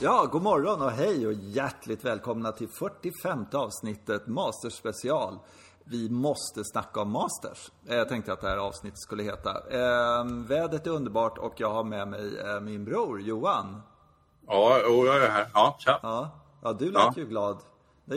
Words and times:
Ja, 0.00 0.28
god 0.32 0.42
morgon 0.42 0.82
och 0.82 0.90
hej 0.90 1.26
och 1.26 1.32
hjärtligt 1.32 2.04
välkomna 2.04 2.52
till 2.52 2.68
45 2.68 3.46
avsnittet 3.52 4.26
Masters 4.26 4.72
special. 4.72 5.38
Vi 5.84 6.10
måste 6.10 6.64
snacka 6.64 7.00
om 7.00 7.10
Masters. 7.10 7.70
Eh, 7.88 7.96
Jag 7.96 8.08
tänkte 8.08 8.32
att 8.32 8.40
det 8.40 8.48
här 8.48 8.56
avsnittet 8.56 8.98
skulle 8.98 9.22
heta. 9.22 9.50
Eh, 9.70 10.24
vädret 10.48 10.86
är 10.86 10.90
underbart 10.90 11.38
och 11.38 11.54
jag 11.56 11.70
har 11.70 11.84
med 11.84 12.08
mig 12.08 12.38
eh, 12.38 12.60
min 12.60 12.84
bror 12.84 13.20
Johan. 13.20 13.82
Ja, 14.46 14.76
och 14.88 15.06
jag 15.06 15.16
är 15.24 15.28
här. 15.30 15.50
Ja, 15.54 15.76
tja. 15.78 15.98
Ja, 16.02 16.30
ja 16.62 16.72
du 16.72 16.84
lät 16.84 16.94
Ja. 17.02 17.12
ju 17.16 17.26
glad. 17.26 17.58
Det 18.04 18.16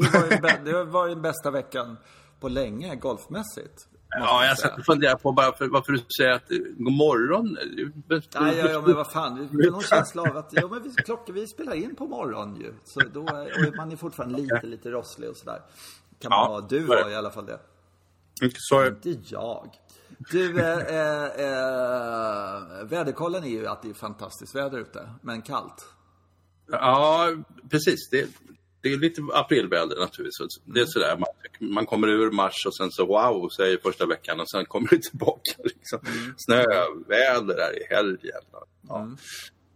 har 0.72 0.84
varit 0.86 1.12
den 1.16 1.22
bästa 1.22 1.52
veckan 1.52 1.98
på 2.40 2.50
länge 2.50 2.96
golfmässigt. 2.96 3.88
Ja, 4.10 4.46
jag 4.46 4.60
satt 4.60 4.80
och 4.80 4.86
funderade 4.86 5.20
på 5.20 5.32
bara 5.32 5.52
för, 5.54 5.68
varför 5.68 5.92
du 5.92 6.00
säger 6.18 6.32
att 6.32 6.52
eh, 6.52 6.58
god 6.58 6.94
morgon. 6.94 7.58
Nej, 8.08 8.22
ja, 8.34 8.70
ja, 8.70 8.82
men 8.82 8.96
vad 8.96 9.12
fan. 9.12 9.50
Det 9.52 9.68
är 9.68 9.72
någon 9.72 9.82
känsla 9.82 10.22
av 10.22 10.38
att 10.38 10.50
ja, 10.52 10.68
men 10.68 10.84
vi, 10.84 10.90
klockor, 10.90 11.34
vi 11.34 11.48
spelar 11.48 11.74
in 11.74 11.96
på 11.96 12.08
morgonen 12.08 12.62
ju. 12.62 12.74
Så 12.86 13.00
då 13.00 13.28
är, 13.28 13.68
och 13.68 13.76
man 13.76 13.92
är 13.92 13.96
fortfarande 13.96 14.40
lite, 14.40 14.62
lite 14.64 14.92
rosslig 14.92 15.30
och 15.30 15.38
sådär. 15.38 15.62
Kan 16.22 16.30
man 16.30 16.40
Ja, 16.40 16.50
vara. 16.50 16.62
Du 16.62 16.80
var 16.80 17.10
i 17.10 17.16
alla 17.16 17.32
fall 17.32 17.46
det. 17.46 17.60
Är 18.42 18.46
Inte 18.46 19.20
jag. 19.30 19.70
Du, 20.32 20.60
eh, 20.60 20.78
eh, 20.78 21.26
eh, 21.26 22.86
väderkollen 22.86 23.44
är 23.44 23.50
ju 23.50 23.68
att 23.68 23.82
det 23.82 23.90
är 23.90 23.94
fantastiskt 23.94 24.56
väder 24.56 24.80
ute, 24.80 25.10
men 25.22 25.42
kallt. 25.42 25.86
Ja, 26.72 27.30
precis. 27.70 28.10
Det, 28.10 28.28
det 28.82 28.94
är 28.94 28.98
lite 28.98 29.22
aprilväder 29.34 30.00
naturligtvis. 30.00 30.62
Det 30.66 30.80
är 30.82 30.86
sådär, 30.86 31.18
man, 31.18 31.70
man 31.74 31.86
kommer 31.86 32.08
ur 32.08 32.32
mars 32.32 32.66
och 32.68 32.76
sen 32.76 32.92
så 32.92 33.06
wow, 33.06 33.50
säger 33.50 33.78
första 33.78 34.06
veckan 34.06 34.40
och 34.40 34.50
sen 34.50 34.66
kommer 34.66 34.88
det 34.90 35.02
tillbaka. 35.10 35.52
Liksom. 35.64 36.00
Snöväder 36.38 37.56
där 37.56 37.82
i 37.82 37.96
helgen. 37.96 38.42
Ja. 38.88 39.08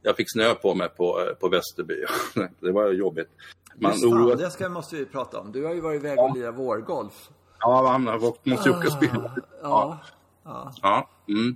Jag 0.02 0.16
fick 0.16 0.28
snö 0.34 0.54
på 0.56 0.76
mig 0.76 0.90
på, 0.90 1.22
eh, 1.22 1.34
på 1.34 1.50
Västerby. 1.50 2.06
det 2.60 2.72
var 2.72 2.92
jobbigt. 2.92 3.30
Man 3.76 3.92
Just 3.92 4.06
oroar 4.06 4.36
det 4.36 4.52
ska, 4.52 4.70
måste 4.70 4.96
vi 4.96 5.06
prata 5.06 5.40
om. 5.40 5.52
Du 5.52 5.66
har 5.66 5.74
ju 5.74 5.82
varit 5.82 6.00
iväg 6.04 6.20
och 6.20 6.38
lirat 6.38 6.56
vårgolf. 6.58 7.30
Ja, 7.60 7.82
man 7.84 8.08
har- 8.08 8.20
måste 8.20 8.70
ju 8.70 8.76
åka 8.76 8.88
och 8.88 8.94
spela. 8.94 9.36
Ja. 9.62 10.00
Ja. 10.82 11.10
Mm. 11.28 11.56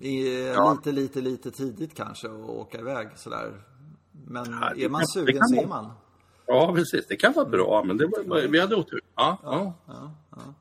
I, 0.00 0.44
Ja. 0.46 0.72
Lite, 0.72 0.92
lite, 0.92 1.20
lite 1.20 1.50
tidigt 1.50 1.94
kanske 1.94 2.26
att 2.28 2.48
åka 2.50 2.78
iväg 2.78 3.08
sådär. 3.16 3.52
Men 4.26 4.44
Ja, 4.60 4.72
är 4.84 4.88
man 4.88 5.06
sugen 5.06 5.40
så 5.48 5.62
är 5.62 5.66
man. 5.66 5.92
Ja, 6.46 6.72
precis. 6.74 7.06
Det 7.06 7.16
kan 7.16 7.32
vara 7.32 7.44
bra, 7.44 7.84
men 7.84 7.96
det 7.96 8.06
var, 8.06 8.48
vi 8.48 8.60
hade 8.60 8.76
otur. 8.76 9.00
Ja, 9.16 9.38
ja. 9.42 9.74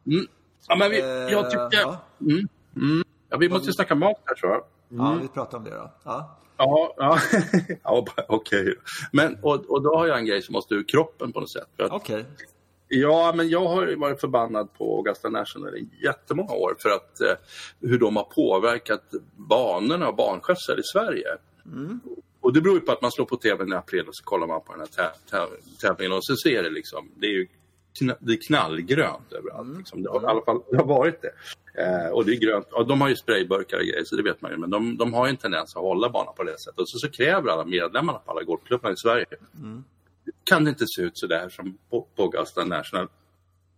Mm. 0.06 0.28
ja 0.67 0.75
men 0.75 0.92
vi, 0.92 1.00
jag 1.31 1.52
tycker... 1.52 1.64
Eh, 1.64 1.81
ja. 1.81 1.98
Mm, 2.22 2.48
mm. 2.75 3.03
Ja, 3.30 3.38
vi 3.38 3.50
måste 3.50 3.67
ju 3.67 3.73
snacka 3.73 3.95
mat 3.95 4.22
här, 4.25 4.36
tror 4.36 4.52
jag. 4.52 4.64
Ja, 4.90 5.17
vi 5.22 5.28
pratar 5.28 5.58
om 5.58 5.64
det 5.64 5.70
då. 5.70 5.92
Ja. 6.03 6.38
Ja, 6.58 6.94
ja. 6.98 7.20
ja 7.84 8.06
okej. 8.28 8.75
Men, 9.12 9.38
och, 9.42 9.66
och 9.70 9.81
då 9.81 9.98
har 9.98 10.08
jag 10.08 10.20
en 10.20 10.25
grej 10.25 10.42
som 10.42 10.53
måste 10.53 10.73
ur 10.73 10.84
kroppen 10.84 11.31
på 11.31 11.40
något 11.40 11.52
sätt. 11.52 11.67
Okej. 11.78 12.25
Ja, 12.88 13.34
men 13.36 13.50
jag 13.50 13.66
har 13.66 13.95
varit 13.95 14.22
förbannad 14.22 14.73
på 14.73 14.97
Augusta 14.97 15.30
National 15.30 15.75
i 15.75 15.90
jättemånga 16.03 16.53
år 16.53 16.75
för 16.80 16.90
att 16.90 17.22
eh, 17.22 17.36
hur 17.90 18.00
de 18.00 18.16
har 18.16 18.23
påverkat 18.23 19.03
banorna 19.36 20.08
och 20.08 20.16
banskötsel 20.16 20.80
i 20.80 20.84
Sverige. 20.84 21.28
Och 22.44 22.53
det 22.53 22.61
beror 22.61 22.75
ju 22.75 22.81
på 22.81 22.91
att 22.91 23.02
man 23.02 23.11
slår 23.11 23.25
på 23.25 23.38
tvn 23.38 23.73
i 23.73 23.75
april 23.75 24.08
och 24.08 24.16
så 24.16 24.23
kollar 24.23 24.47
man 24.47 24.61
på 24.61 24.72
den 24.73 24.81
här 24.81 24.88
tä- 24.88 25.31
tä- 25.31 25.80
tävlingen 25.81 26.13
och 26.13 26.25
så 26.25 26.36
ser 26.36 26.63
det 26.63 26.69
liksom, 26.69 27.11
det 27.16 27.27
är 27.27 27.31
ju 27.31 27.47
det 28.19 28.33
är 28.33 28.47
knallgrönt 28.47 29.33
överallt. 29.33 29.77
Liksom. 29.77 30.03
Det 30.03 30.09
har, 30.09 30.22
I 30.22 30.25
alla 30.25 30.41
fall 30.41 30.59
det 30.72 30.77
har 30.77 30.85
varit 30.85 31.22
det. 31.22 31.33
Eh, 31.84 32.09
och 32.09 32.25
det 32.25 32.31
är 32.31 32.40
grönt. 32.40 32.68
Och 32.72 32.88
de 32.88 33.01
har 33.01 33.09
ju 33.09 33.16
sprayburkar 33.16 33.78
och 33.78 33.84
grejer, 33.84 34.03
så 34.06 34.16
det 34.16 34.23
vet 34.23 34.41
man 34.41 34.51
ju. 34.51 34.57
Men 34.57 34.69
de, 34.69 34.97
de 34.97 35.13
har 35.13 35.25
ju 35.25 35.29
en 35.29 35.38
tendens 35.38 35.75
att 35.75 35.81
hålla 35.81 36.09
banan 36.09 36.34
på 36.35 36.44
det 36.44 36.59
sättet. 36.59 36.79
Och 36.79 36.90
så, 36.90 36.97
så 36.97 37.09
kräver 37.09 37.50
alla 37.50 37.66
medlemmarna 37.66 38.19
på 38.19 38.31
alla 38.31 38.44
golfklubbar 38.44 38.91
i 38.91 38.97
Sverige 38.97 39.25
kan 40.44 40.63
det 40.63 40.69
inte 40.69 40.85
se 40.88 41.01
ut 41.01 41.18
så 41.18 41.28
där 41.28 41.50
som 41.50 41.78
på, 41.89 42.07
på 42.16 42.23
Augusta 42.23 42.66
National. 42.66 43.07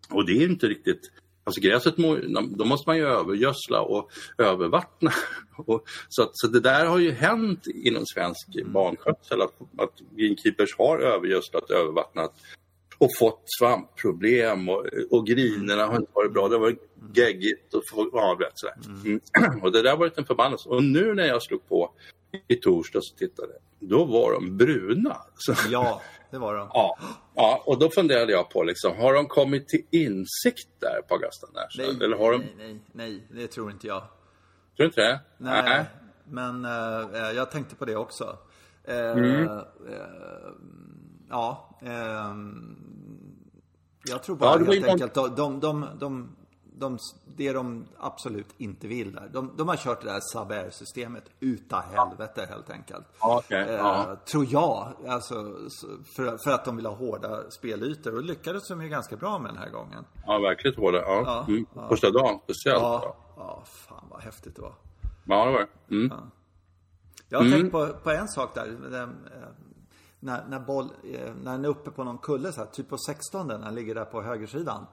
Och 0.09 0.25
det 0.25 0.31
är 0.31 0.49
inte 0.49 0.67
riktigt... 0.67 1.11
Alltså 1.47 1.61
gräset, 1.61 1.95
då 2.57 2.65
måste 2.65 2.89
man 2.89 2.97
ju 2.97 3.05
övergödsla 3.07 3.81
och 3.81 4.11
övervattna. 4.37 5.11
Och, 5.57 5.83
så, 6.09 6.23
att, 6.23 6.29
så 6.33 6.47
det 6.47 6.59
där 6.59 6.85
har 6.85 6.97
ju 6.97 7.11
hänt 7.11 7.67
inom 7.67 8.05
svensk 8.05 8.47
banskötsel 8.65 9.41
att, 9.41 9.53
att 9.77 9.93
greenkeepers 10.17 10.77
har 10.77 10.99
övergödslat, 10.99 11.69
övervattnat 11.69 12.33
och 12.97 13.09
fått 13.19 13.43
svampproblem 13.59 14.69
och, 14.69 14.85
och 15.11 15.27
grinerna 15.27 15.85
har 15.85 15.95
inte 15.95 16.11
varit 16.13 16.33
bra. 16.33 16.47
Det 16.47 16.55
har 16.55 16.61
varit 16.61 16.91
geggigt 17.13 17.73
och 17.73 17.83
vet, 18.39 18.51
sådär. 18.53 18.75
Mm. 19.05 19.19
Och 19.61 19.71
det 19.71 19.81
där 19.81 19.89
har 19.89 19.97
varit 19.97 20.17
en 20.17 20.25
förbannelse. 20.25 20.69
Och 20.69 20.83
nu 20.83 21.13
när 21.13 21.25
jag 21.27 21.43
slog 21.43 21.67
på 21.67 21.91
i 22.47 22.55
torsdags 22.55 23.11
och 23.11 23.17
tittade, 23.17 23.53
då 23.79 24.05
var 24.05 24.33
de 24.33 24.57
bruna. 24.57 25.17
Så, 25.37 25.53
Ja, 25.69 26.01
det 26.31 26.37
var 26.37 26.55
de. 26.55 26.69
Ja, 26.73 26.97
ja, 27.35 27.63
och 27.65 27.79
då 27.79 27.89
funderade 27.89 28.31
jag 28.31 28.49
på, 28.49 28.63
liksom, 28.63 28.97
har 28.97 29.13
de 29.13 29.27
kommit 29.27 29.67
till 29.67 29.85
insikt 29.91 30.69
där 30.79 31.01
på 31.07 31.13
Augusta 31.15 31.47
National? 31.53 31.95
Nej, 31.97 32.05
Eller 32.05 32.17
har 32.17 32.31
de, 32.31 32.37
nej, 32.37 32.53
nej, 32.57 32.79
nej, 32.93 33.27
det 33.31 33.47
tror 33.47 33.71
inte 33.71 33.87
jag. 33.87 33.99
tror 34.01 34.07
du 34.77 34.85
inte 34.85 35.01
det? 35.01 35.19
Nej, 35.37 35.85
men 36.27 36.65
eh, 36.65 37.31
jag 37.35 37.51
tänkte 37.51 37.75
på 37.75 37.85
det 37.85 37.95
också. 37.95 38.37
Eh, 38.83 38.95
Mm. 39.11 39.43
eh, 39.43 39.61
ja, 41.29 41.79
ehm, 41.81 42.77
jag 44.09 44.23
tror 44.23 44.35
bara 44.35 44.59
Ja, 44.59 44.71
helt 44.71 44.87
enkelt 44.87 45.13
de, 45.13 45.59
de, 45.59 45.87
de, 45.99 46.35
de, 46.79 46.97
de, 46.97 46.97
det 47.35 47.53
de 47.53 47.85
absolut 47.97 48.47
inte 48.57 48.87
vill 48.87 49.11
där. 49.15 49.29
De, 49.33 49.51
de 49.57 49.67
har 49.67 49.75
kört 49.77 50.01
det 50.01 50.07
där 50.11 50.19
Saber-systemet 50.33 51.23
utav 51.39 51.81
helvete 51.81 52.45
helt 52.49 52.69
enkelt. 52.69 53.05
Ja, 53.21 53.41
okej, 53.45 53.61
Eh, 53.69 53.73
ja. 53.75 54.17
Tror 54.31 54.45
jag. 54.49 54.93
Alltså, 55.07 55.55
så- 55.69 55.87
för, 56.15 56.37
för 56.37 56.51
att 56.51 56.65
de 56.65 56.75
vill 56.75 56.85
ha 56.85 56.95
hårda 56.95 57.51
spelytor. 57.51 58.15
Och 58.15 58.23
lyckades 58.23 58.67
de 58.67 58.81
ju 58.81 58.89
ganska 58.89 59.15
bra 59.15 59.39
med 59.39 59.49
den 59.51 59.57
här 59.57 59.69
gången. 59.69 60.05
Ja, 60.25 60.39
verkligt 60.39 60.75
hårda. 60.77 60.97
Ja. 60.97 61.23
Ja, 61.25 61.45
Mm. 61.47 61.65
Första 61.89 62.11
dagen 62.11 62.39
speciellt. 62.43 62.81
Ja, 62.81 63.01
Ja, 63.03 63.15
ja 63.37 63.63
fan 63.65 64.05
vad 64.11 64.21
häftigt 64.21 64.55
det 64.55 64.61
var. 64.61 64.73
ja 65.25 65.45
det 65.45 65.51
var 65.51 65.59
det. 65.87 65.95
Mm. 65.95 66.11
Jag 67.29 67.39
har 67.43 67.51
tänkt 67.51 67.71
på, 67.71 67.87
på 68.03 68.11
en 68.11 68.27
sak 68.27 68.55
där. 68.55 68.65
Den, 68.91 69.09
eh, 69.33 69.47
när, 70.19 70.45
när, 70.47 70.59
boll, 70.59 70.85
eh, 71.13 71.33
när 71.43 71.51
den 71.51 71.65
är 71.65 71.69
uppe 71.69 71.91
på 71.91 72.03
någon 72.03 72.17
kulle, 72.17 72.51
så 72.51 72.59
här, 72.61 72.67
typ 72.67 72.89
på 72.89 72.97
16 72.97 73.47
när 73.47 73.57
den 73.57 73.75
ligger 73.75 73.95
där 73.95 74.05
på 74.05 74.21
högersidan. 74.21 74.85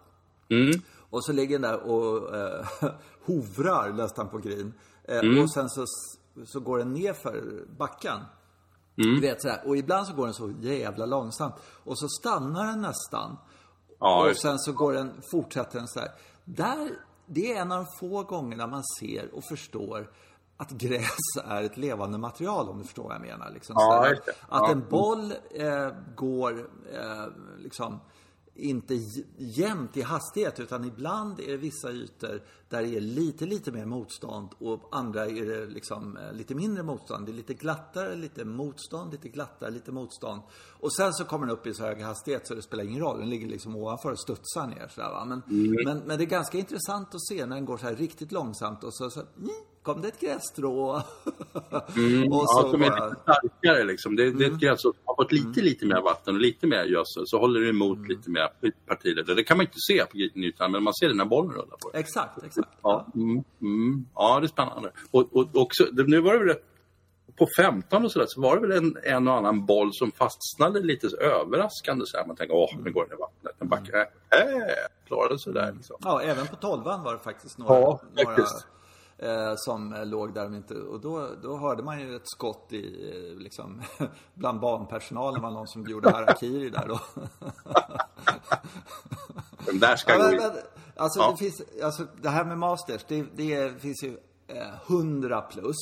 Mm. 0.53 0.81
Och 1.11 1.25
så 1.25 1.33
ligger 1.33 1.59
den 1.59 1.71
där 1.71 1.81
och 1.81 2.37
eh, 2.37 2.67
hovrar 3.27 3.93
nästan 3.93 4.29
på 4.29 4.39
green. 4.39 4.73
Eh, 5.05 5.19
Mm. 5.19 5.43
Och 5.43 5.53
sen 5.53 5.69
så, 5.71 5.85
så 6.47 6.61
går 6.61 6.79
den 6.79 6.93
ner 6.93 7.13
för 7.13 7.65
backen. 7.79 8.21
Mm. 8.97 9.15
Du 9.15 9.21
vet 9.21 9.43
sådär. 9.43 9.63
Och 9.67 9.77
ibland 9.77 10.07
så 10.07 10.15
går 10.15 10.25
den 10.25 10.35
så 10.35 10.53
jävla 10.61 11.07
långsamt. 11.07 11.55
Och 11.85 11.99
så 11.99 12.09
stannar 12.09 12.67
den 12.67 12.81
nästan. 12.81 13.37
Ja, 13.99 14.31
och 14.31 14.37
sen 14.37 14.59
så 14.59 14.73
går 14.73 14.93
den, 14.93 15.23
fortsätter 15.31 15.79
den 15.79 15.89
så 15.89 16.01
här. 16.01 16.11
Där, 16.45 16.91
det 17.27 17.53
är 17.53 17.61
en 17.61 17.73
av 17.73 17.85
de 17.85 17.87
få 18.01 18.23
gångerna 18.23 18.67
man 18.67 18.83
ser 19.01 19.35
och 19.35 19.45
förstår 19.45 20.11
att 20.57 20.71
gräs 20.71 21.19
är 21.45 21.63
ett 21.63 21.77
levande 21.77 22.19
material 22.19 22.69
om 22.69 22.79
du 22.79 22.85
förstår 22.85 23.03
vad 23.05 23.15
jag 23.15 23.21
menar. 23.23 23.51
Liksom, 23.51 23.75
Ja, 23.79 24.05
sådär. 24.05 24.21
Att 24.49 24.71
en 24.71 24.85
boll 24.91 25.35
eh, 25.51 25.89
går 26.17 26.69
eh, 26.93 27.27
liksom 27.59 28.01
inte 28.55 28.95
jämnt 29.37 29.97
i 29.97 30.03
hastighet 30.03 30.61
utan 30.61 30.85
ibland 30.85 31.41
är 31.41 31.49
det 31.49 31.57
vissa 31.57 31.91
ytor 31.91 32.43
där 32.69 32.83
det 32.83 32.97
är 32.97 33.01
lite, 33.01 33.47
lite 33.47 33.73
mer 33.73 33.87
motstånd 33.87 34.49
och 34.59 34.89
andra 34.93 35.27
är 35.27 35.47
det 35.47 35.67
liksom 35.67 36.17
eh, 36.17 36.33
lite 36.33 36.55
mindre 36.55 36.83
motstånd. 36.83 37.27
Det 37.27 37.33
är 37.33 37.35
lite 37.35 37.55
glattare, 37.55 38.15
lite 38.15 38.45
motstånd, 38.45 39.13
lite 39.13 39.29
glattare, 39.29 39.71
lite 39.71 39.93
motstånd. 39.93 40.43
Och 40.81 40.93
sen 40.93 41.13
så 41.13 41.25
kommer 41.25 41.47
den 41.47 41.57
upp 41.57 41.67
i 41.67 41.75
så 41.75 41.83
hög 41.83 42.01
hastighet 42.01 42.47
så 42.47 42.55
det 42.55 42.63
spelar 42.63 42.85
ingen 42.85 43.01
roll. 43.01 43.19
Den 43.19 43.31
ligger 43.31 43.47
liksom 43.47 43.77
ovanför 43.77 44.11
och 44.11 44.21
studsar 44.21 44.67
ner 44.67 44.89
sådär 44.89 45.11
va. 45.11 45.25
Men, 45.25 45.43
men, 45.85 45.99
men 45.99 46.19
det 46.19 46.25
är 46.25 46.27
ganska 46.27 46.59
intressant 46.59 47.15
att 47.15 47.27
se 47.29 47.47
när 47.47 47.57
den 47.57 47.65
går 47.65 47.77
så 47.77 47.87
här 47.87 47.97
riktigt 47.97 48.33
långsamt 48.33 48.85
och 48.85 48.95
så, 48.95 49.11
så 49.11 49.21
mm, 49.21 49.51
kom 49.83 50.01
det 50.03 50.09
ett 50.09 50.21
grässtrå. 50.21 51.03
Mm. 51.97 52.33
och 52.33 52.43
ja, 52.43 52.63
så 52.63 52.71
som 52.71 52.83
är 52.83 52.91
bara, 52.91 53.09
lite 53.09 53.21
starkare 53.23 53.85
liksom. 53.85 54.17
Det, 54.17 54.31
det 54.31 54.45
är 54.45 54.51
ett 54.51 54.61
gräs 54.61 54.83
som 54.83 54.93
har 55.05 55.17
fått 55.17 55.33
lite, 55.33 55.61
lite 55.61 55.87
mer 55.87 56.03
vatten 56.03 56.35
och 56.35 56.41
lite 56.41 56.67
mer 56.67 56.85
gödsel. 56.85 57.27
Så 57.27 57.39
håller 57.39 57.61
det 57.61 57.69
emot 57.69 58.09
lite 58.09 58.31
mer 58.31 58.49
partier. 58.87 59.35
Det 59.37 59.45
kan 59.45 59.57
man 59.57 59.67
inte 59.67 59.79
se 59.89 60.05
på 60.05 60.17
ytan, 60.17 60.73
men 60.73 60.83
man 60.83 60.95
ser 60.95 61.09
det 61.09 61.15
när 61.15 61.25
bollen 61.25 61.53
rullar 61.53 61.77
på 61.81 61.91
det. 61.91 61.99
exakt, 61.99 62.43
exakt. 62.45 62.69
Ja, 62.83 63.07
mm, 63.15 63.45
mm. 63.61 64.07
ja 64.15 64.41
det 64.41 64.47
är 64.47 64.49
spännande. 64.49 64.93
Och, 65.11 65.37
och 65.37 65.57
också, 65.57 65.85
nu 65.93 66.21
var 66.21 66.33
det 66.33 66.45
väl 66.45 66.57
på 67.39 67.49
15 67.57 68.05
och 68.05 68.13
sådär 68.13 68.27
så 68.29 68.41
var 68.41 68.57
det 68.57 68.67
väl 68.67 68.79
en, 68.79 68.97
en 69.03 69.29
och 69.29 69.35
annan 69.35 69.67
boll 69.67 69.91
som 69.93 70.13
fastnade 70.13 70.81
lite 70.81 71.07
överraskande. 71.17 72.05
Så 72.07 72.17
här. 72.17 72.27
Man 72.27 72.37
tänker, 72.37 72.55
åh, 72.55 72.71
nu 72.85 72.93
går 72.93 73.05
den 73.05 73.19
i 73.19 73.21
vattnet. 73.21 73.55
Den 73.59 73.69
backar. 73.69 73.99
Äh, 73.99 74.07
klarade 75.07 75.39
sig 75.39 75.53
där 75.53 75.73
liksom. 75.73 75.97
Ja, 76.01 76.23
även 76.23 76.47
på 76.47 76.57
tolvan 76.57 77.03
var 77.03 77.13
det 77.13 77.19
faktiskt 77.19 77.59
några, 77.59 77.75
Ja, 77.75 78.01
några. 78.17 78.47
Eh, 79.23 79.53
som 79.57 79.93
eh, 79.93 80.07
låg 80.07 80.35
där 80.35 80.47
och 80.47 80.55
inte... 80.55 80.75
Och 80.75 81.01
då, 81.01 81.29
då 81.43 81.57
hörde 81.57 81.83
man 81.83 82.01
ju 82.01 82.17
ett 82.17 82.29
skott 82.29 82.67
i, 82.73 83.11
eh, 83.11 83.39
liksom, 83.43 83.83
bland 84.35 84.61
barnpersonalen 84.61 85.43
var 85.43 85.51
någon 85.51 85.69
som 85.69 85.87
gjorde 85.87 86.11
harakiri 86.11 86.71
där 86.71 86.89
då. 86.89 87.01
Den 89.67 89.79
där 89.79 89.97
ska 89.97 90.13
Ja, 90.13 90.19
gå 90.19 90.37
men, 90.37 90.51
alltså, 90.97 91.21
Ja. 91.21 91.31
det, 91.31 91.37
finns, 91.37 91.63
alltså 91.83 92.07
det 92.23 92.29
här 92.29 92.45
med 92.45 92.59
Masters, 92.59 93.05
det, 93.09 93.27
det 93.37 93.81
finns 93.83 94.03
ju 94.05 94.17
eh, 94.47 94.75
100 94.91 95.41
plus 95.41 95.77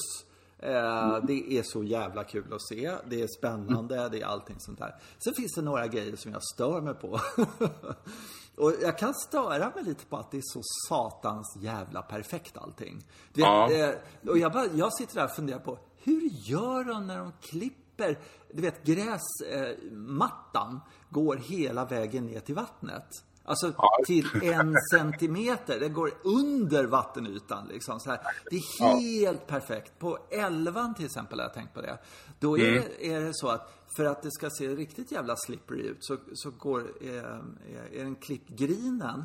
Eh, 0.62 1.18
det 1.26 1.58
är 1.58 1.62
så 1.62 1.82
jävla 1.84 2.24
kul 2.24 2.52
att 2.52 2.62
se. 2.68 2.92
Det 3.10 3.22
är 3.22 3.28
spännande, 3.38 4.08
det 4.08 4.20
är 4.20 4.26
allting 4.26 4.56
sånt 4.60 4.78
där. 4.78 4.94
Sen 5.18 5.34
finns 5.34 5.54
det 5.54 5.62
några 5.62 5.86
grejer 5.86 6.16
som 6.16 6.32
jag 6.32 6.42
stör 6.42 6.80
mig 6.80 6.94
på. 6.94 7.20
Och 8.56 8.72
jag 8.82 8.98
kan 8.98 9.14
störa 9.14 9.72
mig 9.74 9.84
lite 9.84 10.06
på 10.06 10.16
att 10.16 10.30
det 10.30 10.36
är 10.36 10.42
så 10.44 10.60
satans 10.88 11.56
jävla 11.60 12.02
perfekt 12.02 12.56
allting. 12.56 12.98
Du 13.32 13.40
vet, 13.40 13.48
Ja. 13.50 13.72
eh, 13.72 13.94
och 14.30 14.38
jag, 14.38 14.52
bara, 14.52 14.66
jag 14.74 14.94
sitter 14.94 15.14
där 15.14 15.24
och 15.24 15.30
funderar 15.30 15.58
på, 15.58 15.78
hur 16.02 16.20
gör 16.50 16.84
de 16.84 17.06
när 17.06 17.18
de 17.18 17.32
klipper? 17.40 18.18
Du 18.52 18.62
vet, 18.62 18.84
gräsmattan 18.84 20.80
går 21.10 21.36
hela 21.36 21.84
vägen 21.84 22.26
ner 22.26 22.40
till 22.40 22.54
vattnet. 22.54 23.08
Alltså 23.50 23.72
Ja. 23.78 23.90
till 24.06 24.26
en 24.42 24.76
centimeter. 24.92 25.80
Det 25.80 25.88
går 25.88 26.10
under 26.24 26.84
vattenytan 26.84 27.68
liksom. 27.68 28.00
Så 28.00 28.10
här. 28.10 28.20
Det 28.50 28.56
är 28.56 29.00
helt 29.20 29.46
perfekt. 29.46 29.98
På 29.98 30.18
elvan 30.30 30.94
till 30.94 31.04
exempel 31.04 31.38
har 31.38 31.44
jag 31.46 31.54
tänkt 31.54 31.74
på 31.74 31.80
det. 31.80 31.98
Då 32.40 32.58
är, 32.58 32.70
Mm. 32.76 32.82
är 33.00 33.20
det 33.20 33.34
så 33.34 33.48
att 33.48 33.76
för 33.96 34.04
att 34.04 34.22
det 34.22 34.30
ska 34.30 34.50
se 34.50 34.68
riktigt 34.68 35.12
jävla 35.12 35.36
slippery 35.36 35.80
ut 35.82 35.96
så, 36.00 36.16
så 36.34 36.50
går, 36.50 36.80
eh, 37.00 37.14
är, 37.14 37.94
är 37.94 38.04
den 38.04 38.14
klippgrinen 38.16 39.24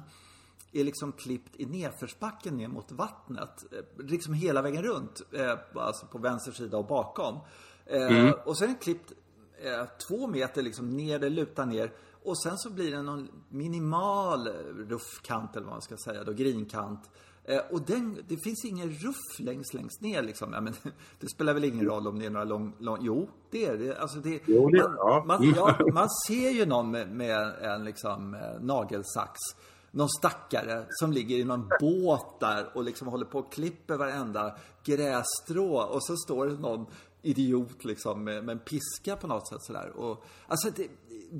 är 0.72 0.84
liksom 0.84 1.12
klippt 1.12 1.56
i 1.60 1.66
nedförsbacken 1.66 2.58
ner 2.58 2.68
mot 2.68 2.92
vattnet. 2.92 3.66
Eh, 3.72 4.06
Liksom 4.06 4.34
hela 4.34 4.62
vägen 4.62 4.84
runt. 4.84 5.22
Eh, 5.32 5.58
alltså 5.76 6.06
på 6.06 6.18
vänster 6.18 6.52
sida 6.52 6.78
och 6.78 6.88
bakom. 6.88 7.40
Eh, 7.86 8.30
Och 8.32 8.58
sen 8.58 8.64
är 8.70 8.74
den 8.74 8.80
klippt 8.82 9.14
två 10.08 10.28
meter 10.28 10.62
liksom 10.62 10.90
ner, 10.90 11.20
det 11.20 11.30
lutar 11.30 11.66
ner. 11.66 11.92
Och 12.26 12.42
sen 12.42 12.58
så 12.58 12.70
blir 12.70 12.92
det 12.92 13.02
någon 13.02 13.28
minimal 13.50 14.48
ruffkant 14.90 15.56
eller 15.56 15.66
vad 15.66 15.74
man 15.74 15.82
ska 15.82 15.98
säga 15.98 16.24
då, 16.24 16.32
grinkant. 16.32 17.10
Eh, 17.44 17.62
och 17.72 17.82
den, 17.82 18.18
det 18.28 18.38
finns 18.38 18.66
ingen 18.66 18.90
ruff 18.90 19.40
längst, 19.40 19.74
längst 19.74 20.02
ner 20.02 20.22
liksom. 20.22 20.54
Ja, 20.54 20.62
men, 20.62 20.74
det 21.20 21.30
spelar 21.30 21.54
väl 21.54 21.64
ingen 21.64 21.86
roll 21.86 22.08
om 22.08 22.20
det 22.20 22.26
är 22.26 22.30
några 22.30 22.46
lång, 22.46 22.74
lång 22.80 22.98
jo 23.02 23.30
det 23.52 23.66
är 23.66 23.78
det. 23.78 23.98
Alltså 23.98 24.20
det 24.20 24.42
Jo, 24.46 24.70
det- 24.70 24.78
man, 24.84 24.96
ja. 24.98 25.24
man, 25.28 25.44
ja, 25.56 25.78
man 25.94 26.10
ser 26.28 26.50
ju 26.50 26.66
någon 26.66 26.92
med, 26.92 27.10
med 27.12 27.54
en 27.62 27.84
liksom 27.84 28.34
eh, 28.34 28.62
nagelsax. 28.62 29.40
Någon 29.92 30.10
stackare 30.10 30.86
som 30.90 31.12
ligger 31.12 31.38
i 31.38 31.44
någon 31.44 31.70
båt 31.80 32.40
där 32.40 32.70
och 32.74 32.84
liksom 32.84 33.08
håller 33.08 33.26
på 33.26 33.40
och 33.40 33.52
klipper 33.54 33.98
varenda 33.98 34.58
grässtrå. 34.84 35.78
Och 35.78 36.06
så 36.06 36.16
står 36.18 36.48
det 36.48 36.54
någon 36.54 36.86
idiot 37.22 37.86
liksom 37.86 38.24
med, 38.24 38.44
med 38.46 38.54
en 38.54 38.60
piska 38.60 39.16
på 39.16 39.28
något 39.28 39.48
sätt 39.50 39.64
sådär. 39.64 39.90
Och, 39.96 40.24
alltså 40.48 40.70
det, 40.76 40.88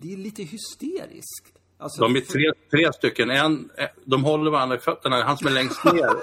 det 0.02 0.14
är 0.14 0.18
lite 0.18 0.44
hysteriskt. 0.44 1.54
Alltså, 1.78 2.02
De 2.02 2.16
är 2.16 2.22
tre, 2.22 2.52
tre 2.72 2.94
stycken. 2.94 3.30
En, 3.30 3.70
eh, 3.78 3.88
de 4.06 4.24
håller 4.24 4.52
varandra 4.52 4.76
i 4.76 4.80
fötterna. 4.80 5.24
Han 5.24 5.38
som 5.38 5.48
är 5.48 5.52
längst 5.52 5.84
ner. 5.84 6.10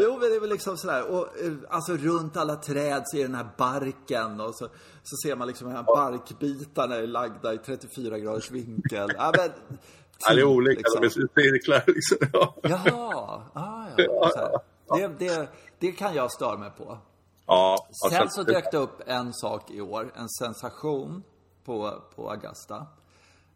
Jo, 0.00 0.12
men 0.20 0.30
det 0.30 0.36
är 0.36 0.40
väl 0.40 0.50
liksom 0.50 0.76
sådär. 0.76 1.10
Och 1.10 1.40
eh, 1.44 1.52
alltså 1.68 1.96
runt 1.96 2.36
alla 2.36 2.56
träd 2.56 3.02
så 3.04 3.16
är 3.16 3.22
den 3.22 3.34
här 3.34 3.46
barken 3.58 4.40
och 4.40 4.54
så, 4.54 4.68
så 5.02 5.16
ser 5.24 5.36
man 5.36 5.48
liksom 5.48 5.68
de 5.68 5.76
här 5.76 5.82
barkbitarna 5.82 6.94
är 6.96 7.06
lagda 7.06 7.54
i 7.54 7.58
34 7.58 8.18
graders 8.18 8.50
vinkel. 8.50 9.08
Ja, 9.16 9.32
men, 9.36 9.50
Ja, 10.28 10.34
det 10.34 10.40
är 10.40 10.44
olika. 10.44 10.78
liksom. 10.78 11.00
De 11.00 11.06
är 11.06 11.50
cirklar. 11.50 11.82
Liksom. 11.86 12.18
Ja. 12.32 12.56
Jaha, 12.62 13.42
ah, 13.52 13.86
ja. 13.96 14.62
Det, 14.98 15.10
det, 15.18 15.48
det 15.78 15.92
kan 15.92 16.14
jag 16.14 16.32
störa 16.32 16.56
mig 16.56 16.70
på. 16.78 16.98
Ja, 17.46 17.86
Sen 18.10 18.20
alltså, 18.20 18.44
så 18.44 18.50
dök 18.50 18.70
det 18.72 18.78
upp 18.78 19.02
en 19.06 19.34
sak 19.34 19.70
i 19.70 19.80
år, 19.80 20.12
en 20.16 20.28
sensation 20.28 21.22
på, 21.64 22.02
på 22.16 22.30
Augusta. 22.30 22.86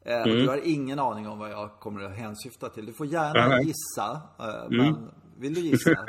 Eh, 0.04 0.16
Mm. 0.22 0.30
och 0.30 0.36
Du 0.36 0.48
har 0.48 0.60
ingen 0.64 0.98
aning 0.98 1.28
om 1.28 1.38
vad 1.38 1.50
jag 1.50 1.70
kommer 1.80 2.04
att 2.04 2.16
hänsyfta 2.16 2.68
till. 2.68 2.86
Du 2.86 2.92
får 2.92 3.06
gärna 3.06 3.48
Nej. 3.48 3.64
gissa, 3.66 4.20
eh, 4.38 4.64
Mm. 4.64 4.76
men 4.76 5.10
vill 5.38 5.54
du 5.54 5.60
gissa? 5.60 5.90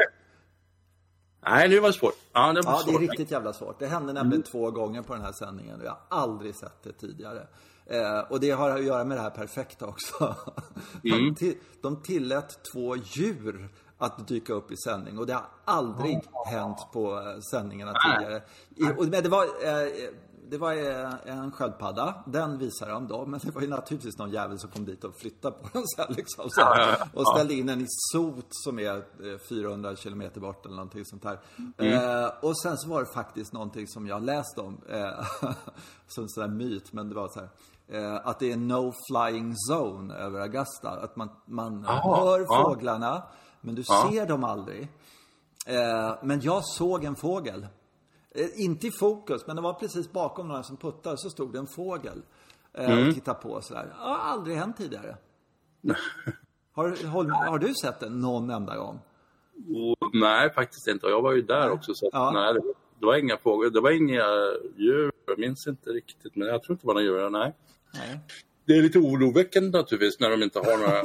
Nej, 1.45 1.69
det 1.69 1.79
var 1.79 1.91
svårt. 1.91 2.13
Ja, 2.33 2.53
det 2.53 2.61
var 2.61 2.71
Ja, 2.71 2.81
det 2.85 2.91
är 2.91 2.93
svårt. 2.93 3.01
riktigt 3.01 3.31
jävla 3.31 3.53
svårt. 3.53 3.79
Det 3.79 3.87
hände 3.87 4.13
nämligen 4.13 4.43
två 4.43 4.71
gånger 4.71 5.01
på 5.01 5.13
den 5.13 5.23
här 5.23 5.31
sändningen 5.31 5.79
och 5.79 5.85
jag 5.85 5.91
har 6.09 6.17
aldrig 6.21 6.55
sett 6.55 6.83
det 6.83 6.91
tidigare. 6.93 7.47
Eh, 7.85 8.19
och 8.19 8.39
det 8.39 8.51
har 8.51 8.69
att 8.69 8.83
göra 8.83 9.03
med 9.03 9.17
det 9.17 9.21
här 9.21 9.29
perfekta 9.29 9.85
också. 9.85 10.35
De, 11.03 11.35
till, 11.35 11.57
de 11.81 12.01
tillät 12.01 12.59
två 12.73 12.95
djur 12.95 13.69
att 14.01 14.27
dyka 14.27 14.53
upp 14.53 14.71
i 14.71 14.77
sändning 14.77 15.17
och 15.19 15.25
det 15.27 15.33
har 15.33 15.45
aldrig 15.65 16.19
hänt 16.45 16.77
på 16.93 17.19
eh, 17.19 17.39
sändningarna 17.51 17.93
tidigare. 17.93 18.41
I, 18.75 18.83
och, 18.83 19.07
men 19.07 19.23
det 19.23 19.29
var, 19.29 19.43
eh, 19.43 19.91
det 20.49 20.57
var 20.57 20.73
eh, 20.73 21.13
en 21.25 21.51
sköldpadda, 21.51 22.23
den 22.25 22.57
visade 22.57 22.91
de 22.91 23.07
då, 23.07 23.25
men 23.25 23.39
det 23.43 23.51
var 23.51 23.61
ju 23.61 23.67
naturligtvis 23.67 24.17
någon 24.17 24.31
jävel 24.31 24.59
som 24.59 24.69
kom 24.69 24.85
dit 24.85 25.03
och 25.03 25.15
flyttade 25.15 25.55
på 25.61 25.69
den 25.73 25.83
sen 25.95 26.13
liksom. 26.17 26.49
Så, 26.49 26.61
och 27.13 27.27
ställde 27.27 27.53
in 27.53 27.65
den 27.65 27.81
i 27.81 27.85
sot 28.13 28.47
som 28.49 28.79
är 28.79 28.95
eh, 28.95 29.37
400 29.49 29.95
kilometer 29.95 30.41
bort 30.41 30.65
eller 30.65 30.75
någonting 30.75 31.05
sånt 31.05 31.23
där. 31.23 31.39
Eh, 31.77 32.31
och 32.41 32.61
sen 32.61 32.77
så 32.77 32.89
var 32.89 32.99
det 32.99 33.13
faktiskt 33.13 33.53
någonting 33.53 33.87
som 33.87 34.07
jag 34.07 34.23
läste 34.23 34.61
om, 34.61 34.81
eh, 34.89 35.25
som 36.07 36.23
en 36.23 36.29
sån 36.29 36.41
där 36.41 36.47
myt, 36.47 36.93
men 36.93 37.09
det 37.09 37.15
var 37.15 37.27
så 37.27 37.39
här. 37.39 37.49
Eh, 37.91 38.27
att 38.27 38.39
det 38.39 38.51
är 38.51 38.57
no 38.57 38.93
flying 39.07 39.55
zone 39.69 40.13
över 40.13 40.39
Augusta. 40.39 40.89
Att 40.89 41.15
man, 41.15 41.29
man 41.45 41.85
hör 41.85 42.39
ja. 42.39 42.63
fåglarna, 42.63 43.23
men 43.61 43.75
du 43.75 43.83
ser 43.83 44.25
dem 44.27 44.43
aldrig. 44.43 44.87
Eh, 45.67 46.15
men 46.23 46.41
jag 46.41 46.65
såg 46.65 47.03
en 47.03 47.15
fågel. 47.15 47.67
Eh, 48.35 48.47
inte 48.65 48.87
i 48.87 48.91
fokus, 48.99 49.47
men 49.47 49.55
det 49.55 49.61
var 49.61 49.73
precis 49.73 50.11
bakom 50.11 50.47
några 50.47 50.63
som 50.63 50.77
puttade 50.77 51.17
så 51.17 51.29
stod 51.29 51.53
det 51.53 51.59
en 51.59 51.67
fågel. 51.67 52.21
Eh, 52.73 53.07
Och 53.07 53.13
tittade 53.13 53.39
på 53.41 53.61
sådär. 53.61 53.93
Ja, 53.99 54.17
aldrig 54.17 54.57
hänt 54.57 54.77
tidigare. 54.77 55.17
har, 56.73 57.07
har, 57.07 57.47
har 57.49 57.59
du 57.59 57.73
sett 57.83 57.99
den 57.99 58.19
någon 58.19 58.49
enda 58.49 58.77
gång? 58.77 58.99
Och, 59.99 60.09
nej, 60.13 60.53
faktiskt 60.53 60.87
inte. 60.87 61.05
Och 61.05 61.11
jag 61.11 61.21
var 61.21 61.31
ju 61.33 61.41
där 61.41 61.69
också. 61.71 61.93
Så 61.93 62.07
att, 62.07 62.13
Ja. 62.13 62.31
nej, 62.31 62.53
det, 62.53 62.61
det 62.99 63.05
var 63.05 63.15
inga 63.15 63.37
fåglar. 63.37 63.69
Det 63.69 63.81
var 63.81 63.91
inga 63.91 64.25
djur. 64.75 65.11
Jag 65.27 65.39
minns 65.39 65.67
inte 65.67 65.89
riktigt. 65.89 66.35
Men 66.35 66.47
jag 66.47 66.63
tror 66.63 66.73
inte 66.73 66.83
det 66.83 66.87
var 66.87 66.93
några 66.93 67.05
djur. 67.05 67.29
Nej. 67.29 67.55
Nej. 67.93 68.19
Det 68.65 68.73
är 68.73 68.81
lite 68.81 68.99
oroväckande 68.99 69.77
naturligtvis 69.77 70.19
när 70.19 70.29
de 70.29 70.43
inte 70.43 70.59
har 70.59 70.77
några 70.77 71.01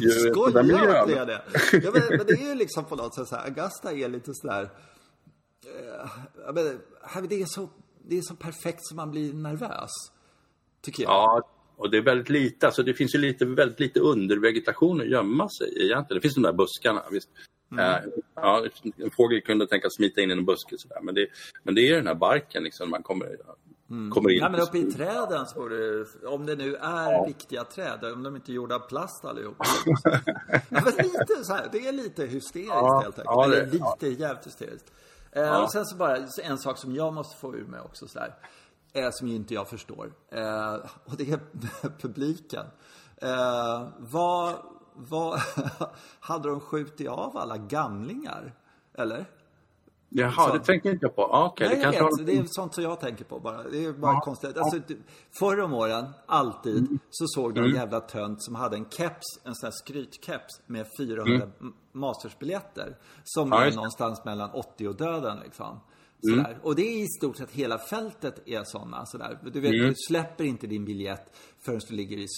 djur 0.02 0.48
i 0.48 0.52
den 0.52 0.66
miljön. 0.66 1.08
det 1.08 1.18
är 1.18 1.26
det? 1.26 1.42
Ja, 1.72 1.90
men, 1.94 2.02
men 2.18 2.26
det 2.26 2.32
är 2.32 2.48
ju 2.48 2.54
liksom 2.54 2.84
på 2.84 2.96
något 2.96 3.14
sätt 3.14 3.28
så 3.28 3.36
här, 3.36 3.44
Augusta 3.44 3.92
är 3.92 4.08
lite 4.08 4.30
sådär... 4.34 4.70
Eh, 5.66 6.10
men, 6.54 7.28
det, 7.28 7.40
är 7.42 7.46
så, 7.46 7.68
det 8.08 8.18
är 8.18 8.22
så 8.22 8.34
perfekt 8.34 8.78
så 8.80 8.94
man 8.94 9.10
blir 9.10 9.32
nervös. 9.32 9.90
Tycker 10.82 11.02
jag. 11.02 11.12
Ja, 11.12 11.48
och 11.76 11.90
det 11.90 11.96
är 11.96 12.02
väldigt 12.02 12.28
lite. 12.28 12.66
Alltså 12.66 12.82
det 12.82 12.94
finns 12.94 13.14
ju 13.14 13.18
lite, 13.18 13.44
väldigt 13.44 13.80
lite 13.80 14.00
undervegetation 14.00 15.00
att 15.00 15.08
gömma 15.08 15.48
sig 15.48 15.68
i 15.68 15.84
egentligen. 15.84 16.18
Det 16.18 16.20
finns 16.20 16.34
de 16.34 16.42
där 16.42 16.52
buskarna. 16.52 17.02
Visst. 17.10 17.28
Mm. 17.72 17.84
Eh, 17.84 18.00
ja, 18.34 18.66
en 18.96 19.10
fågel 19.16 19.40
kunde 19.40 19.66
tänka 19.66 19.88
smita 19.90 20.20
in 20.20 20.30
i 20.30 20.32
en 20.32 20.44
buske 20.44 20.78
sådär. 20.78 21.00
Men 21.02 21.14
det, 21.14 21.26
men 21.62 21.74
det 21.74 21.88
är 21.88 21.96
den 21.96 22.06
här 22.06 22.14
barken 22.14 22.62
liksom. 22.62 22.90
Man 22.90 23.02
kommer, 23.02 23.36
kommer 23.88 24.30
in. 24.30 24.38
Ja, 24.38 24.48
men 24.48 24.60
uppe 24.60 24.78
i 24.78 24.92
träden 24.92 25.46
så 25.46 25.58
borde 25.58 25.76
det, 25.98 26.26
om 26.26 26.46
det 26.46 26.56
nu 26.56 26.76
är 26.76 27.26
riktiga 27.26 27.64
träd, 27.64 28.04
om 28.12 28.22
de 28.22 28.36
inte 28.36 28.52
är 28.52 28.54
gjorda 28.54 28.74
av 28.74 28.78
plast 28.88 29.24
allihop. 29.24 29.56
ja, 30.68 30.80
men 30.84 30.84
lite 30.96 31.44
så 31.44 31.54
här, 31.54 31.68
det 31.72 31.88
är 31.88 31.92
lite 31.92 32.24
hysteriskt 32.26 32.70
Ja, 32.74 33.00
helt 33.02 33.18
enkelt. 33.18 33.24
ja, 33.24 33.46
det- 33.46 33.56
Eller 33.60 33.66
lite 33.72 34.08
jävligt 34.22 34.46
hysteriskt. 34.46 34.92
Eh, 35.32 35.62
Och 35.62 35.72
sen 35.72 35.84
så 35.86 35.96
bara 35.96 36.16
en 36.42 36.58
sak 36.58 36.78
som 36.78 36.94
jag 36.94 37.12
måste 37.14 37.36
få 37.36 37.54
ur 37.54 37.66
mig 37.66 37.80
också 37.80 38.08
så 38.08 38.18
här. 38.18 38.34
Eh, 38.92 39.08
som 39.12 39.28
ju 39.28 39.34
inte 39.34 39.54
jag 39.54 39.68
förstår. 39.68 40.12
Eh, 40.32 40.74
och 41.04 41.16
det 41.16 41.30
är 41.30 41.38
publiken. 42.00 42.66
Eh, 43.16 43.88
vad, 43.98 44.54
vad 44.94 45.40
hade 46.20 46.48
de 46.48 46.60
skjutit 46.60 47.08
av 47.08 47.36
alla 47.36 47.56
gamlingar? 47.56 48.54
Eller? 48.94 49.26
Jaha, 50.16 50.52
det 50.52 50.64
tänker 50.64 50.90
inte 50.90 51.06
jag 51.06 51.16
på. 51.16 51.22
Ah, 51.22 51.46
Okej, 51.46 51.68
Nej, 51.68 51.76
det 51.76 51.96
jag 51.96 52.18
vet. 52.18 52.26
Det 52.26 52.36
är 52.36 52.44
sånt 52.46 52.74
som 52.74 52.84
jag 52.84 53.00
tänker 53.00 53.24
på 53.24 53.40
bara. 53.40 53.62
Det 53.62 53.84
är 53.84 53.92
bara 53.92 54.20
konstigt. 54.20 54.56
Alltså, 54.56 54.80
du- 54.86 55.02
förr 55.38 55.60
om 55.60 55.74
åren, 55.74 56.04
alltid, 56.26 56.98
så 57.10 57.24
såg 57.26 57.54
du 57.54 57.64
en 57.64 57.74
jävla 57.74 58.00
tönt 58.00 58.42
som 58.42 58.54
hade 58.54 58.76
en 58.76 58.86
keps, 58.90 59.26
en 59.44 59.54
sån 59.54 59.66
här 59.66 59.72
skrytkeps 59.72 60.60
med 60.66 60.86
400 60.98 61.34
mm. 61.34 61.72
mastersbiljetter. 61.92 62.96
Som 63.24 63.48
Ja, 63.52 63.64
är 63.64 63.72
någonstans 63.72 64.24
mellan 64.24 64.50
80 64.50 64.88
och 64.88 64.96
döden 64.96 65.38
liksom. 65.44 65.80
Sådär. 66.22 66.58
Och 66.62 66.74
det 66.74 66.82
är 66.82 67.02
i 67.04 67.06
stort 67.08 67.36
sett 67.36 67.50
hela 67.50 67.78
fältet 67.78 68.42
är 68.46 68.64
sådana. 68.64 69.06
Sådär. 69.06 69.38
Du 69.52 69.60
vet, 69.60 69.72
du 69.72 69.94
släpper 70.08 70.44
inte 70.44 70.66
din 70.66 70.84
biljett 70.84 71.36
förrän 71.64 71.80
du 71.88 71.94
ligger 71.94 72.18
i 72.18 72.28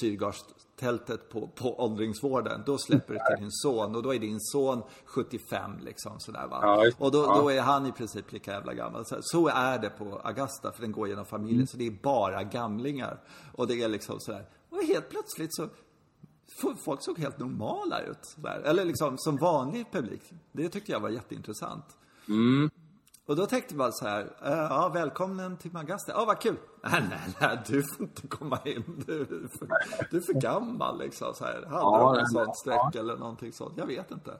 syrgastältet 0.80 1.28
på, 1.28 1.48
på 1.48 1.84
åldringsvården. 1.84 2.62
Då 2.66 2.78
släpper 2.78 3.14
du 3.14 3.20
till 3.20 3.42
din 3.44 3.52
son 3.52 3.96
och 3.96 4.02
då 4.02 4.14
är 4.14 4.18
din 4.18 4.40
son 4.40 4.82
75 5.04 5.70
liksom 5.80 6.20
sådär 6.20 6.46
va. 6.46 6.58
Ja, 6.62 6.90
och 6.98 7.12
då, 7.12 7.18
ja. 7.18 7.40
då 7.40 7.50
är 7.52 7.60
han 7.60 7.86
i 7.86 7.92
princip 7.92 8.32
lika 8.32 8.52
jävla 8.52 8.74
gammal. 8.74 9.06
Så, 9.06 9.16
så 9.20 9.48
är 9.48 9.78
det 9.78 9.90
på 9.90 10.20
Augusta, 10.24 10.72
för 10.72 10.82
den 10.82 10.92
går 10.92 11.08
genom 11.08 11.24
familjen. 11.24 11.66
Så 11.66 11.76
det 11.76 11.86
är 11.86 11.98
bara 12.02 12.42
gamlingar. 12.42 13.20
Och 13.52 13.66
det 13.66 13.82
är 13.82 13.88
liksom 13.88 14.20
sådär. 14.20 14.46
Och 14.70 14.82
helt 14.82 15.10
plötsligt 15.10 15.54
så 15.54 15.68
Folk 16.84 17.02
såg 17.02 17.18
helt 17.18 17.38
normala 17.38 18.00
ut. 18.00 18.18
Sådär. 18.22 18.62
Eller 18.64 18.84
liksom 18.84 19.18
som 19.18 19.36
vanlig 19.36 19.92
publik. 19.92 20.22
Det 20.52 20.68
tyckte 20.68 20.92
jag 20.92 21.00
var 21.00 21.08
jätteintressant. 21.08 21.84
Och 23.26 23.36
då 23.36 23.46
tänkte 23.46 23.74
man 23.74 23.92
så 23.92 24.04
här, 24.08 24.20
eh, 24.44 24.52
ja 24.52 24.90
välkommen 24.94 25.56
till 25.56 25.76
Augusta. 25.76 26.12
Ja 26.12 26.24
vad 26.24 26.40
kul. 26.40 26.56
Nej, 26.90 27.02
nej, 27.10 27.18
nej, 27.40 27.58
du 27.66 27.82
får 27.82 28.02
inte 28.06 28.26
komma 28.28 28.58
in. 28.64 29.04
Du, 29.06 29.20
är 29.20 29.26
för, 29.58 29.68
du 30.10 30.16
är 30.16 30.20
för 30.20 30.40
gammal 30.40 30.98
liksom. 30.98 31.34
Så 31.34 31.44
här. 31.44 31.54
Hade 31.54 31.66
Ja, 31.70 32.12
nej, 32.12 32.24
en 32.40 32.44
nej, 32.46 32.54
streck 32.56 32.94
eller 32.94 33.16
någonting 33.16 33.52
sånt? 33.52 33.74
Jag 33.76 33.86
vet 33.86 34.10
inte. 34.10 34.30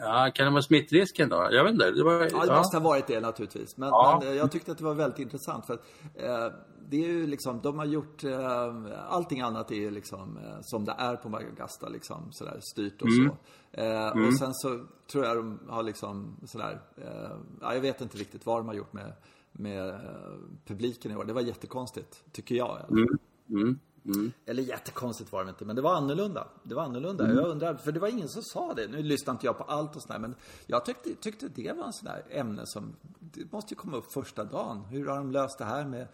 Ja, 0.00 0.30
kan 0.34 0.46
det 0.46 0.52
vara 0.52 0.62
smittrisken 0.62 1.28
då? 1.28 1.48
Jag 1.50 1.64
vet 1.64 1.72
inte. 1.72 1.90
Det, 1.90 2.04
var, 2.04 2.12
Ja, 2.32 2.46
det 2.46 2.56
måste 2.56 2.76
ha 2.76 2.84
varit 2.84 3.06
det 3.06 3.20
naturligtvis. 3.20 3.76
Men, 3.76 3.88
Ja. 3.88 4.18
men 4.22 4.28
eh, 4.32 4.34
jag 4.34 4.52
tyckte 4.52 4.72
att 4.72 4.78
det 4.78 4.84
var 4.84 4.94
väldigt 4.94 5.18
intressant 5.18 5.66
för 5.66 5.74
att 5.74 5.82
eh, 6.14 6.52
det 6.88 6.96
är 7.04 7.08
ju 7.08 7.26
liksom, 7.26 7.60
de 7.62 7.78
har 7.78 7.84
gjort, 7.86 8.24
eh, 8.24 9.12
allting 9.12 9.40
annat 9.40 9.70
är 9.70 9.74
ju 9.76 9.90
liksom 9.90 10.36
eh, 10.38 10.58
som 10.62 10.84
det 10.84 10.94
är 10.98 11.16
på 11.16 11.28
Magagasta 11.28 11.88
liksom 11.88 12.28
sådär 12.32 12.58
styrt 12.72 13.02
och 13.02 13.08
så. 13.12 13.36
Eh, 13.80 14.08
Och 14.26 14.38
sen 14.38 14.54
så 14.54 14.86
tror 15.12 15.24
jag 15.24 15.36
de 15.36 15.58
har 15.68 15.82
liksom 15.82 16.36
sådär, 16.44 16.80
eh, 16.96 17.36
ja, 17.60 17.74
jag 17.74 17.80
vet 17.80 18.00
inte 18.00 18.18
riktigt 18.18 18.46
vad 18.46 18.58
de 18.58 18.66
har 18.68 18.74
gjort 18.74 18.92
med, 18.92 19.12
med 19.52 19.88
eh, 19.88 19.96
publiken 20.66 21.12
i 21.12 21.16
år. 21.16 21.24
Det 21.24 21.32
var 21.32 21.40
jättekonstigt, 21.42 22.24
tycker 22.32 22.54
jag. 22.54 22.66
i 22.66 22.70
alla 22.70 22.86
fall. 22.86 23.08
Eller 24.46 24.62
jättekonstigt 24.62 25.32
var 25.32 25.44
det 25.44 25.50
inte, 25.50 25.64
men 25.64 25.76
det 25.76 25.82
var 25.82 25.94
annorlunda. 25.94 26.48
Det 26.62 26.74
var 26.74 26.82
annorlunda. 26.82 27.24
Jag 27.34 27.46
undrar, 27.48 27.74
för 27.74 27.92
det 27.92 28.00
var 28.00 28.08
ingen 28.08 28.28
som 28.28 28.42
sa 28.42 28.74
det. 28.74 28.88
Nu 28.88 29.02
lyssnar 29.02 29.34
inte 29.34 29.46
jag 29.46 29.58
på 29.58 29.64
allt 29.64 29.96
och 29.96 30.02
sådär, 30.02 30.18
men 30.18 30.34
jag 30.66 30.84
tyckte, 30.84 31.14
tyckte 31.14 31.48
det 31.48 31.72
var 31.72 31.84
en 31.84 31.92
sån 31.92 32.04
där 32.04 32.22
ämne 32.30 32.62
som, 32.66 32.96
det 33.20 33.52
måste 33.52 33.74
ju 33.74 33.76
komma 33.78 33.96
upp 33.96 34.12
första 34.12 34.44
dagen. 34.44 34.84
Hur 34.84 35.06
har 35.06 35.16
de 35.16 35.30
löst 35.30 35.58
det 35.58 35.64
här 35.64 35.84
med 35.86 36.08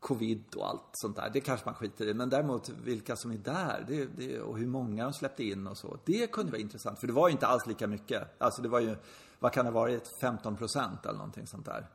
covid 0.00 0.44
och 0.56 0.68
allt 0.68 0.88
sånt 0.92 1.16
där? 1.16 1.30
Det 1.32 1.40
kanske 1.40 1.66
man 1.66 1.74
skiter 1.74 2.06
i, 2.06 2.14
men 2.14 2.28
däremot 2.28 2.68
vilka 2.68 3.16
som 3.16 3.30
är 3.30 3.38
där 3.38 3.84
det, 3.88 4.06
det, 4.16 4.40
och 4.40 4.58
hur 4.58 4.66
många 4.66 5.04
de 5.04 5.12
släppte 5.12 5.44
in 5.44 5.66
och 5.66 5.76
så. 5.76 5.98
Det 6.04 6.32
kunde 6.32 6.52
vara 6.52 6.60
intressant, 6.60 6.98
för 6.98 7.06
det 7.06 7.12
var 7.12 7.28
ju 7.28 7.32
inte 7.32 7.46
alls 7.46 7.66
lika 7.66 7.86
mycket. 7.86 8.42
Alltså 8.42 8.62
det 8.62 8.68
var 8.68 8.80
ju, 8.80 8.96
vad 9.38 9.52
kan 9.52 9.64
det 9.64 9.70
ha 9.70 9.80
varit, 9.80 10.08
15 10.20 10.56
procent 10.56 11.06
eller 11.06 11.18
någonting 11.18 11.46
sånt 11.46 11.66
där. 11.66 11.86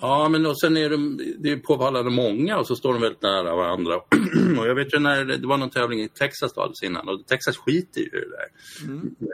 Ja, 0.00 0.28
men 0.28 0.46
och 0.46 0.60
sen 0.60 0.76
är 0.76 0.90
de, 0.90 1.20
det 1.38 1.52
är 1.52 1.56
påfallande 1.56 2.10
många 2.10 2.58
och 2.58 2.66
så 2.66 2.76
står 2.76 2.92
de 2.92 3.02
väldigt 3.02 3.22
nära 3.22 3.56
varandra. 3.56 3.96
och 4.58 4.68
jag 4.68 4.74
vet 4.74 4.94
ju 4.94 4.98
när 4.98 5.24
det, 5.24 5.46
var 5.46 5.56
någon 5.56 5.70
tävling 5.70 6.00
i 6.00 6.08
Texas 6.08 6.52
då 6.54 6.60
alldeles 6.60 6.82
innan 6.82 7.08
och 7.08 7.26
Texas 7.26 7.56
skiter 7.56 8.00
ju 8.00 8.06
i 8.06 8.10
det 8.10 8.36
där. 8.36 8.48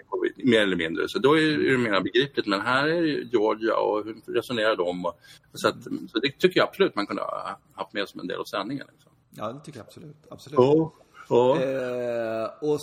Covid, 0.08 0.32
Mer 0.36 0.60
eller 0.60 0.76
mindre. 0.76 1.08
Så 1.08 1.18
då 1.18 1.38
är 1.38 1.70
det 1.70 1.78
mer 1.78 2.00
begripligt. 2.00 2.46
Men 2.46 2.60
här 2.60 2.86
är 2.88 3.02
det 3.02 3.08
Georgia 3.08 3.76
och 3.76 4.04
hur 4.04 4.34
resonerar 4.34 4.76
de? 4.76 5.06
Och, 5.06 5.14
så, 5.52 5.68
att, 5.68 5.82
så 5.82 6.18
det 6.18 6.38
tycker 6.38 6.60
jag 6.60 6.68
absolut 6.68 6.94
man 6.94 7.06
kunde 7.06 7.22
ha 7.22 7.58
haft 7.74 7.92
med 7.92 8.08
som 8.08 8.20
en 8.20 8.26
del 8.26 8.40
av 8.40 8.44
sändningen. 8.44 8.86
Liksom. 8.92 9.12
Ja, 9.30 9.52
det 9.52 9.60
tycker 9.64 9.78
jag 9.78 9.86
absolut. 9.86 10.16
absolut. 10.30 10.58
Ja. 10.58 10.92
Ja. 11.28 11.62
Eh, 11.62 12.50
och 12.60 12.80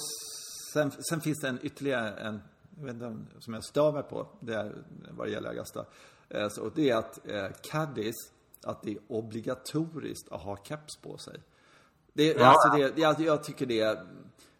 sen, 0.73 0.91
sen 1.09 1.21
finns 1.21 1.39
det 1.41 1.47
en 1.47 1.59
ytterligare 1.63 2.09
en, 2.09 2.41
jag 2.77 2.85
vet 2.85 2.93
inte 2.93 3.05
om, 3.05 3.27
som 3.39 3.53
jag 3.53 3.63
stör 3.63 3.91
mig 3.91 4.03
på, 4.03 4.27
det 4.39 4.53
är 4.53 4.75
vad 5.09 5.27
det 5.27 5.31
gäller 5.31 5.49
Augusta. 5.49 5.85
Eh, 6.35 6.49
så, 6.49 6.61
och 6.61 6.71
det 6.75 6.89
är 6.89 6.95
att 6.95 7.27
eh, 7.27 7.47
Caddies, 7.71 8.15
att 8.63 8.81
det 8.81 8.91
är 8.91 8.97
obligatoriskt 9.07 10.31
att 10.31 10.41
ha 10.41 10.57
keps 10.63 10.97
på 10.97 11.17
sig. 11.17 11.39
Det, 12.13 12.33
Ja. 12.33 12.45
alltså 12.45 12.69
det, 12.77 13.01
jag, 13.01 13.19
jag 13.19 13.43
tycker 13.43 13.65
det, 13.65 13.99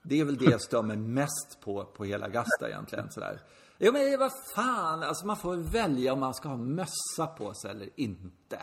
det 0.01 0.20
är 0.20 0.25
väl 0.25 0.38
det 0.38 0.46
jag 0.46 0.62
stör 0.62 0.82
mig 0.82 0.98
mest 0.98 1.58
på, 1.63 1.86
på 1.86 2.03
hela 2.03 2.25
Augusta 2.25 2.67
egentligen. 2.70 3.12
Sådär. 3.12 3.39
Jo 3.77 3.91
men 3.94 4.20
vad 4.20 4.32
fan, 4.55 5.03
alltså 5.03 5.25
man 5.25 5.38
får 5.38 5.55
välja 5.55 6.13
om 6.13 6.20
man 6.20 6.34
ska 6.34 6.50
ha 6.50 6.58
mössa 6.58 7.27
på 7.38 7.53
sig 7.53 7.72
eller 7.72 7.89
inte. 7.96 8.60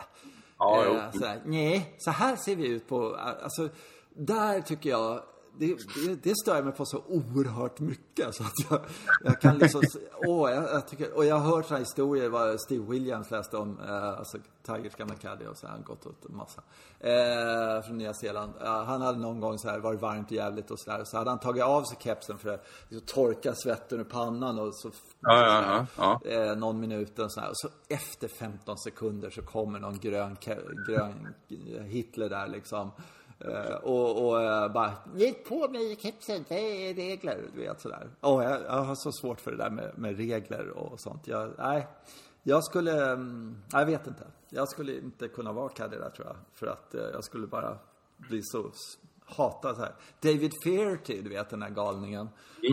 Ja. 0.59 0.85
Eh, 0.87 1.12
sådär, 1.12 1.42
nej, 1.45 1.95
så 1.99 2.11
här 2.11 2.37
ser 2.37 2.57
vi 2.57 2.66
ut 2.69 2.88
på, 2.88 3.16
alltså 3.16 3.69
där 4.11 4.61
tycker 4.61 4.90
jag 4.90 5.23
det, 5.59 5.66
det, 6.06 6.23
det 6.23 6.35
stör 6.42 6.54
jag 6.54 6.64
mig 6.64 6.75
på 6.75 6.87
så 6.87 7.02
oerhört 7.09 7.80
mycket 7.80 8.35
så 8.35 8.42
att 8.42 8.71
jag, 8.71 8.80
jag 9.25 9.40
kan 9.40 9.59
liksom, 9.59 9.82
åh, 10.26 10.50
jag, 10.50 10.64
jag 10.64 10.88
tycker, 10.88 11.16
och 11.16 11.25
jag 11.25 11.37
har 11.37 11.56
hört 11.56 11.66
sådana 11.66 11.78
historier 11.78 12.28
vad 12.28 12.61
Steve 12.61 12.85
Williams 12.90 13.30
läste 13.30 13.56
om, 13.56 13.80
eh, 13.80 14.18
alltså 14.18 14.38
Tigers 14.62 14.94
gamla 14.94 15.14
caddy 15.14 15.47
och 15.47 15.56
så 15.56 15.66
har 15.66 15.73
han 15.73 15.82
gått 15.82 16.06
åt 16.06 16.25
en 16.28 16.37
massa. 16.37 16.62
Eh, 17.00 17.82
från 17.82 17.99
Nya 17.99 18.14
Zeeland. 18.14 18.52
Eh, 18.61 18.85
han 18.85 19.00
hade 19.00 19.18
någon 19.18 19.40
gång 19.40 19.59
så 19.59 19.68
här, 19.68 19.78
varit 19.78 20.00
varmt 20.00 20.26
och 20.26 20.37
jävligt 20.37 20.71
och 20.71 20.80
sådär, 20.80 21.04
så 21.04 21.16
hade 21.16 21.30
han 21.30 21.38
tagit 21.38 21.62
av 21.62 21.82
sig 21.82 21.99
kepsen 22.00 22.38
för 22.38 22.49
att 22.49 22.66
liksom, 22.88 23.06
torka 23.06 23.54
svetten 23.54 24.00
ur 24.00 24.04
pannan 24.04 24.59
och 24.59 24.75
så 24.75 24.90
Ja, 25.21 25.47
ja, 25.47 25.87
ja, 25.97 26.21
ja. 26.25 26.30
eh, 26.30 26.56
någon 26.56 26.80
minut 26.80 27.18
och 27.18 27.32
så 27.32 27.40
här. 27.40 27.49
Och 27.49 27.56
så 27.56 27.68
efter 27.88 28.28
15 28.28 28.78
sekunder 28.78 29.30
så 29.30 29.42
kommer 29.42 29.78
någon 29.78 29.99
grön, 29.99 30.37
grön 30.88 31.35
Hitler 31.85 32.28
där 32.28 32.47
liksom. 32.47 32.90
Eh, 33.45 33.75
och 33.75 34.27
och 34.27 34.43
eh, 34.43 34.73
bara, 34.73 34.93
lägg 35.15 35.45
på 35.45 35.69
mig 35.69 35.97
kepsen, 35.97 36.45
det 36.49 36.91
är 36.91 36.95
regler, 36.95 37.51
du 37.55 37.61
vet 37.61 37.81
sådär. 37.81 38.11
Åh, 38.21 38.45
jag, 38.45 38.61
jag 38.63 38.83
har 38.83 38.95
så 38.95 39.13
svårt 39.13 39.41
för 39.41 39.51
det 39.51 39.57
där 39.57 39.71
med, 39.71 39.99
med 39.99 40.17
regler 40.17 40.69
och 40.69 41.01
sånt. 41.01 41.27
Jag, 41.27 41.51
nej, 41.59 41.87
jag 42.43 42.65
skulle, 42.65 43.13
mm, 43.13 43.57
jag 43.73 43.87
vet 43.87 44.07
inte. 44.07 44.27
Jag 44.49 44.69
skulle 44.69 44.99
inte 44.99 45.29
kunna 45.29 45.53
vara 45.53 45.69
caddy 45.69 45.97
där 45.97 46.11
tror 46.11 46.27
jag. 46.27 46.37
För 46.53 46.67
att 46.67 46.95
eh, 46.95 47.03
jag 47.13 47.25
skulle 47.25 47.47
bara 47.47 47.79
bli 48.17 48.43
så 48.43 48.71
s- 49.33 49.37
hata 49.37 49.75
så 49.75 49.81
här. 49.81 49.95
David 50.21 50.53
Fearty, 50.65 51.23
du 51.23 51.29
vet 51.29 51.51
den 51.51 51.62
här 51.62 51.71
galningen. 51.71 52.29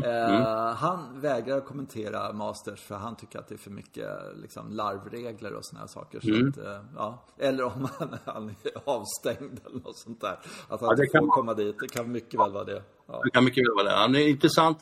Eh, 0.06 0.74
han 0.75 1.22
vägrar 1.22 1.62
kommentera 1.62 2.34
Masters 2.34 2.82
för 2.82 2.96
han 2.96 3.16
tycker 3.16 3.39
att 3.39 3.48
det 3.48 3.56
är 3.56 3.60
för 3.60 3.72
mycket 3.72 4.08
liksom, 4.42 4.72
larvregler 4.72 5.54
och 5.54 5.66
såna 5.66 5.80
här 5.80 5.88
saker. 5.88 6.20
Så 6.20 6.48
att, 6.62 6.68
eh, 6.68 6.82
ja. 6.96 7.25
Eller 7.38 7.63
om 7.63 7.88
han, 8.00 8.18
han 8.25 8.50
är 8.50 8.72
avstängd 8.86 9.60
eller 9.66 9.80
något 9.80 9.98
sånt 9.98 10.22
där. 10.22 10.39
Att 10.68 10.80
han 10.82 10.89
Ja, 10.89 10.96
det 10.96 11.04
inte 11.06 11.18
får 11.20 11.28
komma 11.28 11.54
dit. 11.54 11.75
Det 11.80 11.88
kan 11.88 12.12
mycket 12.12 12.39
väl 12.39 12.51
vara 12.51 12.63
det. 12.63 12.84
Ja. 13.08 13.22
Det 13.24 13.30
kan 13.32 13.44
mycket 13.46 13.62
väl 13.68 13.75
vara 13.75 13.84
det. 13.84 14.01
Han 14.01 14.16
är 14.16 14.28
intressant 14.28 14.82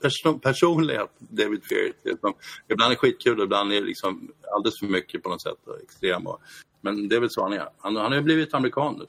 person, 0.00 0.40
personlighet, 0.40 1.10
David 1.18 1.62
Fearty. 1.64 2.18
Ibland 2.68 2.92
är 2.92 2.96
skitkul 2.96 3.38
och 3.38 3.44
ibland 3.44 3.72
är 3.72 3.80
det 3.80 3.86
liksom 3.86 4.30
alldeles 4.54 4.78
för 4.80 4.86
mycket 4.86 5.22
på 5.22 5.28
något 5.28 5.42
sätt. 5.42 5.58
Och 5.66 5.80
extrem 5.82 6.26
och, 6.26 6.40
men 6.80 7.08
det 7.08 7.16
är 7.16 7.20
väl 7.20 7.30
så 7.30 7.42
han 7.42 7.52
är. 7.52 7.68
Han, 7.78 7.96
han 7.96 8.04
har 8.06 8.14
ju 8.14 8.22
blivit 8.22 8.54
amerikan 8.54 8.94
nu. 8.98 9.04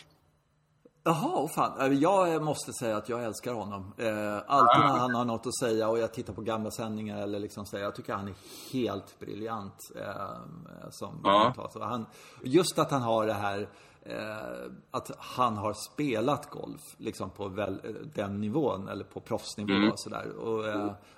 Jaha, 1.04 1.48
fan. 1.48 1.82
Eh, 1.82 1.98
Jag 1.98 2.44
måste 2.44 2.74
säga 2.74 2.98
att 2.98 3.10
jag 3.10 3.24
älskar 3.24 3.54
honom. 3.54 3.94
Eh, 3.98 4.38
alltid 4.48 4.80
när 4.82 4.98
han 4.98 5.16
har 5.16 5.26
något 5.26 5.48
att 5.48 5.58
säga 5.60 5.90
och 5.90 6.00
jag 6.00 6.14
tittar 6.14 6.34
på 6.34 6.42
gamla 6.42 6.72
sändningar 6.72 7.22
eller 7.22 7.40
liksom 7.40 7.66
säger, 7.66 7.84
jag 7.84 7.96
tycker 7.96 8.14
han 8.14 8.28
är 8.28 8.34
helt 8.74 9.20
briljant 9.20 9.76
eh, 9.96 10.90
som 10.90 11.22
Ja. 11.24 11.54
Han, 11.86 12.06
just 12.44 12.80
att 12.80 12.92
han 12.92 13.02
har 13.02 13.26
det 13.28 13.34
här 13.34 13.70
eh, 14.04 14.72
att 14.92 15.12
han 15.18 15.58
har 15.58 15.74
spelat 15.74 16.50
golf 16.50 16.82
liksom 16.98 17.30
på 17.30 17.48
väl, 17.48 17.82
den 18.16 18.42
nivån 18.42 18.88
eller 18.88 19.04
på 19.04 19.20
proffsnivå 19.20 19.74
och 19.92 20.00
sådär. 20.00 20.32
Och, 20.32 20.66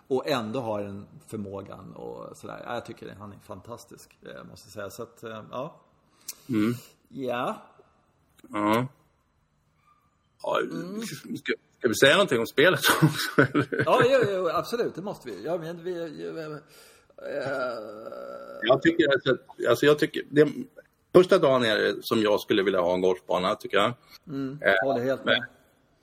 och 0.07 0.27
ändå 0.27 0.61
har 0.61 0.81
den 0.83 1.07
förmågan 1.27 1.93
och 1.95 2.37
sådär. 2.37 2.63
Ja, 2.67 2.73
Jag 2.73 2.85
tycker 2.85 3.15
han 3.19 3.31
är 3.33 3.39
fantastisk, 3.39 4.17
måste 4.49 4.67
jag 4.67 4.73
säga. 4.73 4.89
Så 4.89 5.03
att, 5.03 5.23
eh, 5.23 5.43
ja. 5.51 5.73
Ja. 7.07 7.55
Ja. 10.43 10.61
Ja, 10.61 11.05
ska, 11.37 11.53
ska 11.79 11.87
vi 11.87 11.95
säga 11.95 12.13
någonting 12.13 12.39
om 12.39 12.47
spelet 12.47 12.79
också? 13.01 13.41
eller? 13.53 13.83
Ja, 13.85 14.03
jo, 14.05 14.19
jo, 14.31 14.49
absolut, 14.53 14.95
det 14.95 15.01
måste 15.01 15.29
vi. 15.29 15.43
Ja, 15.43 15.57
men 15.57 15.83
vi 15.83 16.01
eh, 16.01 16.57
Jag 18.61 18.81
tycker 18.81 19.13
alltså, 19.13 19.37
alltså 19.69 19.85
jag 19.85 19.99
tycker, 19.99 20.23
det, 20.29 20.47
första 21.13 21.37
dagen 21.37 21.63
är 21.63 21.77
det 21.77 21.95
som 22.01 22.21
jag 22.21 22.39
skulle 22.39 22.63
vilja 22.63 22.81
ha 22.81 22.93
en 22.93 23.01
golfbana 23.01 23.55
tycker 23.55 23.77
jag. 23.77 23.87
Eh, 23.87 24.73
håller 24.83 25.03
helt 25.03 25.25
med. 25.25 25.45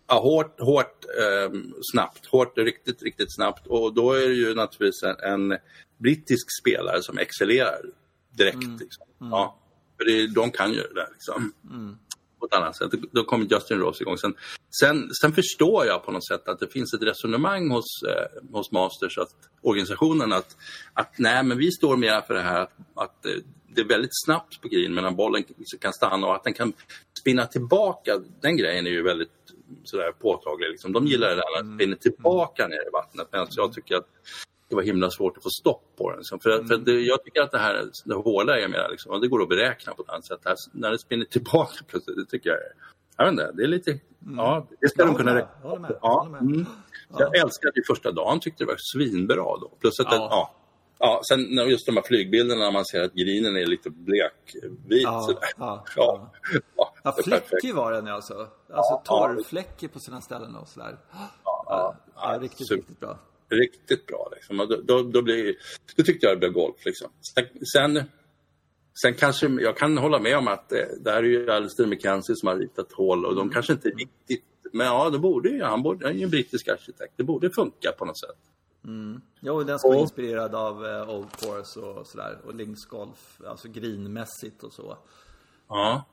Ja, 0.06 0.20
hårt, 0.20 0.60
hårt, 0.60 1.04
eh, 1.04 1.58
snabbt. 1.92 2.26
Hårt, 2.26 2.58
riktigt, 2.58 3.02
riktigt 3.02 3.34
snabbt. 3.34 3.66
Och 3.66 3.94
då 3.94 4.12
är 4.12 4.28
det 4.28 4.34
ju 4.34 4.54
naturligtvis 4.54 5.02
en, 5.02 5.50
en 5.50 5.58
brittisk 5.98 6.46
spelare 6.62 7.02
som 7.02 7.18
excellerar 7.18 7.80
direkt. 8.30 8.80
Liksom. 8.80 9.06
Ja, 9.18 9.58
för 9.96 10.04
det, 10.04 10.34
de 10.34 10.50
kan 10.50 10.72
ju 10.72 10.80
det 10.80 10.94
där 10.94 11.08
liksom. 11.12 11.52
På 12.40 12.46
ett 12.46 12.54
annat 12.54 12.76
sätt. 12.76 12.90
Då 13.12 13.24
kommer 13.24 13.46
Justin 13.46 13.78
Rose 13.78 14.02
igång. 14.02 14.18
Sen, 14.18 14.34
sen, 14.80 15.10
sen 15.20 15.32
förstår 15.32 15.86
jag 15.86 16.04
på 16.04 16.12
något 16.12 16.26
sätt 16.26 16.48
att 16.48 16.60
det 16.60 16.68
finns 16.68 16.94
ett 16.94 17.02
resonemang 17.02 17.70
hos, 17.70 18.02
eh, 18.02 18.52
hos 18.52 18.72
Masters, 18.72 19.18
att 19.18 19.30
organisationen 19.62 20.32
att, 20.32 20.56
att 20.92 21.18
nej, 21.18 21.42
men 21.42 21.58
vi 21.58 21.72
står 21.72 21.96
mer 21.96 22.20
för 22.20 22.34
det 22.34 22.40
här 22.40 22.60
att, 22.60 22.72
att 22.94 23.26
eh, 23.26 23.32
det 23.74 23.80
är 23.80 23.84
väldigt 23.84 24.24
snabbt 24.24 24.60
på 24.60 24.68
green 24.68 24.94
medan 24.94 25.16
bollen 25.16 25.44
kan 25.80 25.92
stanna 25.92 26.26
och 26.26 26.34
att 26.34 26.44
den 26.44 26.54
kan 26.54 26.72
spinna 27.20 27.46
tillbaka. 27.46 28.20
Den 28.40 28.56
grejen 28.56 28.86
är 28.86 28.90
ju 28.90 29.02
väldigt 29.02 29.28
sådär 29.84 30.12
påtaglig. 30.12 30.70
Liksom. 30.70 30.92
De 30.92 31.06
gillar 31.06 31.28
det 31.28 31.34
där 31.34 31.58
att 31.58 31.64
den 31.64 31.74
spinner 31.74 31.96
tillbaka 31.96 32.68
ner 32.68 32.88
i 32.88 32.90
vattnet 32.92 33.28
medan 33.32 33.48
jag 33.56 33.72
tycker 33.72 33.96
att 33.96 34.08
det 34.68 34.74
var 34.76 34.82
himla 34.82 35.10
svårt 35.10 35.36
att 35.36 35.42
få 35.42 35.50
stopp 35.50 35.82
på 35.98 36.10
den. 36.10 36.18
Liksom. 36.18 36.40
För, 36.40 36.64
för 36.64 36.76
det, 36.76 36.92
jag 37.00 37.24
tycker 37.24 37.42
att 37.42 37.50
det 37.52 37.58
här 37.58 37.90
det 38.04 38.14
hårda 38.14 38.60
är 38.60 38.68
mer, 38.68 38.88
liksom, 38.90 39.20
det 39.20 39.28
går 39.28 39.42
att 39.42 39.48
beräkna 39.48 39.94
på 39.94 40.02
ett 40.02 40.08
annat 40.08 40.24
sätt. 40.26 40.40
Här, 40.44 40.56
när 40.72 40.90
det 40.90 40.98
spinner 40.98 41.24
tillbaka 41.24 41.84
plötsligt, 41.86 42.16
det 42.16 42.24
tycker 42.24 42.50
jag 42.50 42.58
är, 42.58 42.72
jag 43.16 43.24
vet 43.24 43.32
inte, 43.32 43.52
det 43.52 43.62
är 43.62 43.66
lite, 43.66 43.98
ja, 44.36 44.66
det 44.80 44.88
ska 44.88 45.04
de 45.04 45.14
kunna 45.14 45.34
räkna 45.34 45.68
håller 45.68 45.80
med, 45.80 45.98
Ja, 46.02 46.26
mm. 46.40 46.66
Så 47.10 47.22
Jag 47.22 47.36
älskade 47.36 47.72
det 47.74 47.82
första 47.86 48.12
dagen, 48.12 48.40
tyckte 48.40 48.64
det 48.64 48.68
var 48.68 48.76
svinbra 48.94 49.36
då. 49.36 49.72
Plus 49.80 50.00
att 50.00 50.06
Ja. 50.10 50.12
det, 50.12 50.16
ja. 50.16 50.54
Ja, 51.00 51.20
sen 51.28 51.40
just 51.68 51.86
de 51.86 51.96
här 51.96 52.02
flygbilderna 52.02 52.64
när 52.64 52.70
man 52.72 52.84
ser 52.84 53.02
att 53.02 53.12
grinen 53.12 53.56
är 53.56 53.66
lite 53.66 53.90
blekvit 53.90 55.02
Ja, 55.02 55.20
sådär. 55.20 55.40
ja, 55.58 55.84
ja. 55.96 56.30
ja, 56.76 56.94
Ja, 57.04 57.12
fläckig 57.24 57.74
var 57.74 57.92
den 57.92 58.08
alltså. 58.08 58.34
Alltså 58.34 58.50
Ja, 58.68 59.02
torrfläckig 59.04 59.92
på 59.92 59.98
sina 60.00 60.20
ställen 60.20 60.56
och 60.56 60.68
sådär. 60.68 60.98
Ja, 61.44 61.94
ja, 62.16 62.38
riktigt, 62.40 62.66
super. 62.68 62.76
riktigt 62.76 63.00
bra. 63.00 63.18
Riktigt 63.48 64.06
bra. 64.06 64.28
Liksom. 64.34 64.60
Och 64.60 64.68
Då, 64.68 64.76
då, 64.76 65.02
då, 65.02 65.22
blir, 65.22 65.56
då 65.96 66.02
tyckte 66.02 66.26
jag 66.26 66.36
det 66.36 66.38
blev 66.38 66.52
golf. 66.52 66.84
Liksom. 66.84 67.10
Sen, 67.72 68.02
sen, 69.02 69.14
kanske, 69.14 69.46
jag 69.48 69.76
kan 69.76 69.98
hålla 69.98 70.18
med 70.18 70.38
om 70.38 70.48
att 70.48 70.72
eh, 70.72 70.78
det 71.00 71.10
här 71.10 71.18
är 71.18 71.22
ju 71.22 71.50
Alistair 71.50 71.86
McKenzie 71.86 72.36
som 72.36 72.48
har 72.48 72.56
ritat 72.56 72.92
hål 72.92 73.26
och 73.26 73.34
de 73.34 73.50
kanske 73.50 73.72
inte 73.72 73.88
riktigt... 73.88 74.44
Men 74.72 74.86
ja, 74.86 75.10
det 75.10 75.18
borde 75.18 75.48
ju, 75.48 75.62
han, 75.62 75.82
borde, 75.82 76.06
han 76.06 76.14
är 76.14 76.18
ju 76.18 76.24
en 76.24 76.30
brittisk 76.30 76.68
arkitekt. 76.68 77.12
Det 77.16 77.24
borde 77.24 77.50
funka 77.50 77.92
på 77.98 78.04
något 78.04 78.20
sätt. 78.20 78.38
Jo, 79.40 79.62
den 79.62 79.78
vara 79.82 79.94
Och- 79.96 80.00
inspirerad 80.02 80.54
av 80.54 80.86
eh, 80.86 81.10
Old 81.10 81.30
Course 81.40 81.80
och 81.80 82.06
sådär. 82.06 82.38
Och 82.44 82.54
Links 82.54 82.84
Golf, 82.84 83.40
alltså 83.46 83.68
greenmässigt 83.68 84.62
och 84.62 84.72
så. 84.72 84.96
Ja. 85.68 86.04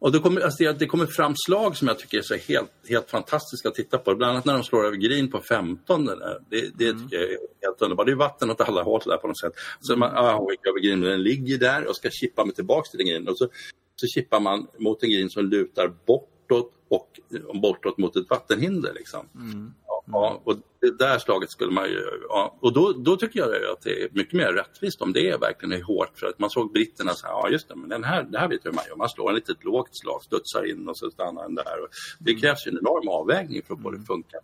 Och 0.00 0.12
det 0.12 0.18
kommer, 0.18 0.40
alltså 0.40 0.64
det, 0.64 0.72
det 0.72 0.86
kommer 0.86 1.06
fram 1.06 1.34
slag 1.46 1.76
som 1.76 1.88
jag 1.88 1.98
tycker 1.98 2.18
är 2.18 2.22
så 2.22 2.34
helt, 2.34 2.70
helt 2.88 3.10
fantastiska 3.10 3.68
att 3.68 3.74
titta 3.74 3.98
på. 3.98 4.14
Bland 4.14 4.32
annat 4.32 4.44
när 4.44 4.54
de 4.54 4.64
slår 4.64 4.86
över 4.86 4.96
green 4.96 5.30
på 5.30 5.40
15. 5.40 6.04
den 6.04 6.18
där. 6.18 6.38
Det, 6.50 6.60
det 6.60 6.92
tycker 6.92 7.16
jag 7.16 7.22
är 7.22 7.38
helt 7.62 7.82
underbart. 7.82 8.06
Det 8.06 8.12
är 8.12 8.16
vatten 8.16 8.50
åt 8.50 8.60
alla 8.60 8.82
håll 8.82 9.00
där 9.06 9.16
på 9.16 9.26
något 9.26 9.40
sätt. 9.40 9.52
Så 9.80 9.96
man, 9.96 10.10
ah, 10.16 10.36
hon 10.36 10.50
gick 10.50 10.66
över 10.66 10.80
green, 10.80 11.00
men 11.00 11.10
den 11.10 11.22
ligger 11.22 11.58
där 11.58 11.86
och 11.86 11.96
ska 11.96 12.10
chippa 12.10 12.44
mig 12.44 12.54
tillbaks 12.54 12.90
till 12.90 12.98
den 12.98 13.06
green. 13.06 13.28
Och 13.28 13.38
så, 13.38 13.48
så 13.96 14.06
chippar 14.06 14.40
man 14.40 14.66
mot 14.78 15.02
en 15.02 15.10
green 15.10 15.30
som 15.30 15.44
lutar 15.44 15.92
bortåt 16.06 16.72
och 16.88 17.20
bortåt 17.62 17.98
mot 17.98 18.16
ett 18.16 18.30
vattenhinder. 18.30 18.92
Liksom. 18.94 19.28
Ja, 19.86 19.87
ja, 20.12 20.42
och 20.44 20.56
det 20.80 20.98
där 20.98 21.18
slaget 21.18 21.50
skulle 21.50 21.72
man 21.72 21.88
ju... 21.88 22.02
Ja, 22.28 22.58
och 22.60 22.72
då, 22.72 22.92
då 22.92 23.16
tycker 23.16 23.40
jag 23.40 23.48
att 23.72 23.82
det 23.82 24.02
är 24.02 24.08
mycket 24.12 24.34
mer 24.34 24.52
rättvist 24.52 25.02
om 25.02 25.12
det 25.12 25.28
är 25.28 25.38
verkligen 25.38 25.72
är 25.72 25.82
hårt. 25.82 26.18
För 26.18 26.26
att 26.26 26.38
man 26.38 26.50
såg 26.50 26.72
britterna 26.72 27.14
så 27.14 27.26
här, 27.26 27.34
ja 27.34 27.48
just 27.50 27.68
det, 27.68 27.76
men 27.76 27.88
den 27.88 28.04
här, 28.04 28.22
det 28.22 28.38
här 28.38 28.48
vet 28.48 28.60
jag 28.64 28.70
hur 28.70 28.76
man 28.76 28.84
gör. 28.88 28.96
Man 28.96 29.08
slår 29.08 29.28
en 29.28 29.34
litet 29.34 29.64
lågt 29.64 29.90
slag, 29.92 30.22
studsar 30.22 30.70
in 30.70 30.88
och 30.88 30.96
så 30.96 31.10
stannar 31.10 31.42
den 31.42 31.54
där. 31.54 31.82
Och 31.82 31.88
det 32.18 32.34
krävs 32.34 32.66
ju 32.66 32.70
en 32.70 32.78
enorm 32.78 33.08
avvägning 33.08 33.62
för 33.66 33.74
att 33.74 33.82
få 33.82 33.90
det 33.90 33.98
att 33.98 34.06
funka. 34.06 34.38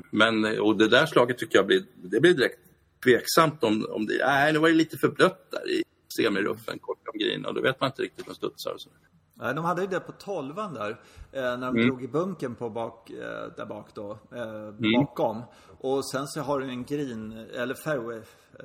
men, 0.10 0.60
och 0.60 0.76
det 0.76 0.88
där 0.88 1.06
slaget 1.06 1.38
tycker 1.38 1.58
jag 1.58 1.66
blir, 1.66 1.84
det 1.94 2.20
blir 2.20 2.34
direkt 2.34 2.58
tveksamt 3.04 3.64
om, 3.64 3.86
om 3.90 4.06
det, 4.06 4.26
nej 4.26 4.52
det 4.52 4.58
var 4.58 4.68
ju 4.68 4.74
lite 4.74 4.98
för 4.98 5.08
blött 5.08 5.50
där 5.50 5.70
i 5.70 5.82
semiruffen 6.16 6.78
kort 6.78 7.08
om 7.12 7.18
green 7.18 7.46
och 7.46 7.54
då 7.54 7.60
vet 7.60 7.80
man 7.80 7.90
inte 7.90 8.02
riktigt 8.02 8.26
med 8.26 8.36
studsar 8.36 8.72
och 8.72 8.80
så. 8.80 8.90
Nej, 9.36 9.54
de 9.54 9.64
hade 9.64 9.82
ju 9.82 9.86
det 9.88 10.00
på 10.00 10.12
tolvan 10.12 10.74
där. 10.74 10.90
Eh, 11.32 11.42
när 11.42 11.72
de 11.72 11.86
drog 11.86 12.04
i 12.04 12.08
bunken 12.08 12.54
på 12.54 12.70
bak, 12.70 13.10
eh, 13.10 13.16
där 13.56 13.66
bak 13.66 13.88
då. 13.94 14.10
Eh, 14.10 14.70
Bakom. 15.00 15.42
Och 15.80 16.10
sen 16.10 16.26
så 16.26 16.40
har 16.40 16.60
du 16.60 16.68
en 16.68 16.84
green, 16.84 17.32
eller 17.32 17.74
fairway, 17.74 18.22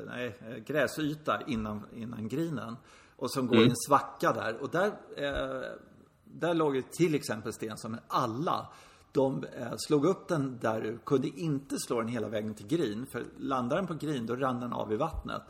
nej, 0.07 0.35
gräsyta 0.65 1.41
innan, 1.47 1.85
innan 1.93 2.27
greenen. 2.27 2.75
Och 3.15 3.31
som 3.31 3.47
går 3.47 3.57
i 3.57 3.63
en 3.63 3.75
svacka 3.87 4.33
där. 4.33 4.57
Och 4.61 4.69
där, 4.69 4.91
där 6.23 6.53
låg 6.53 6.75
ju 6.75 6.81
till 6.81 7.15
exempel 7.15 7.53
Stensson, 7.53 7.91
men 7.91 7.99
alla 8.07 8.67
de 9.11 9.45
slog 9.77 10.05
upp 10.05 10.27
den 10.27 10.59
där, 10.59 10.97
kunde 11.05 11.27
inte 11.27 11.75
slå 11.79 11.99
den 11.99 12.07
hela 12.07 12.27
vägen 12.27 12.55
till 12.55 12.67
green. 12.67 13.05
För 13.05 13.23
landar 13.37 13.75
den 13.75 13.87
på 13.87 13.93
green, 13.93 14.25
då 14.25 14.35
rann 14.35 14.59
den 14.59 14.73
av 14.73 14.93
i 14.93 14.95
vattnet. 14.95 15.41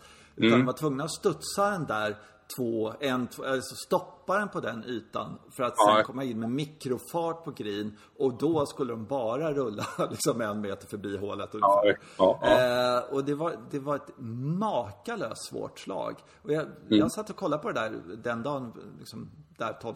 Utan 0.48 0.60
de 0.60 0.66
var 0.66 0.74
tvungna 0.74 1.04
att 1.04 1.12
studsa 1.14 1.70
den 1.70 1.86
där 1.86 2.18
två, 2.58 2.94
en, 3.00 3.28
två, 3.28 3.44
alltså 3.46 3.76
stoppa 3.76 4.40
den 4.40 4.50
på 4.50 4.60
den 4.60 4.84
ytan 4.84 5.40
för 5.52 5.64
att 5.64 5.74
sen 5.78 5.96
Ja. 5.98 6.04
komma 6.04 6.24
in 6.24 6.40
med 6.40 6.50
mikrofart 6.52 7.44
på 7.44 7.52
green 7.52 7.98
och 8.18 8.38
då 8.38 8.66
skulle 8.66 8.94
de 8.94 9.06
bara 9.06 9.54
rulla 9.54 9.86
liksom 10.12 10.42
en 10.42 10.62
meter 10.62 10.88
förbi 10.88 11.18
hålet 11.18 11.56
ungefär. 11.56 11.98
ja, 12.18 12.40
ja. 12.42 12.98
Eh, 12.98 13.14
och 13.14 13.26
det 13.26 13.36
var, 13.36 13.56
det 13.72 13.80
var 13.80 13.96
ett 13.96 14.12
makalöst 14.60 15.50
svårt 15.50 15.80
slag. 15.80 16.16
Och 16.44 16.52
jag, 16.54 16.62
Mm. 16.64 16.76
jag 16.88 17.12
satt 17.12 17.30
och 17.30 17.36
kollade 17.36 17.62
på 17.64 17.72
det 17.72 17.80
där 17.80 18.02
den 18.24 18.44
dagen, 18.44 18.74
liksom, 19.00 19.30
där 19.58 19.74
12. 19.82 19.96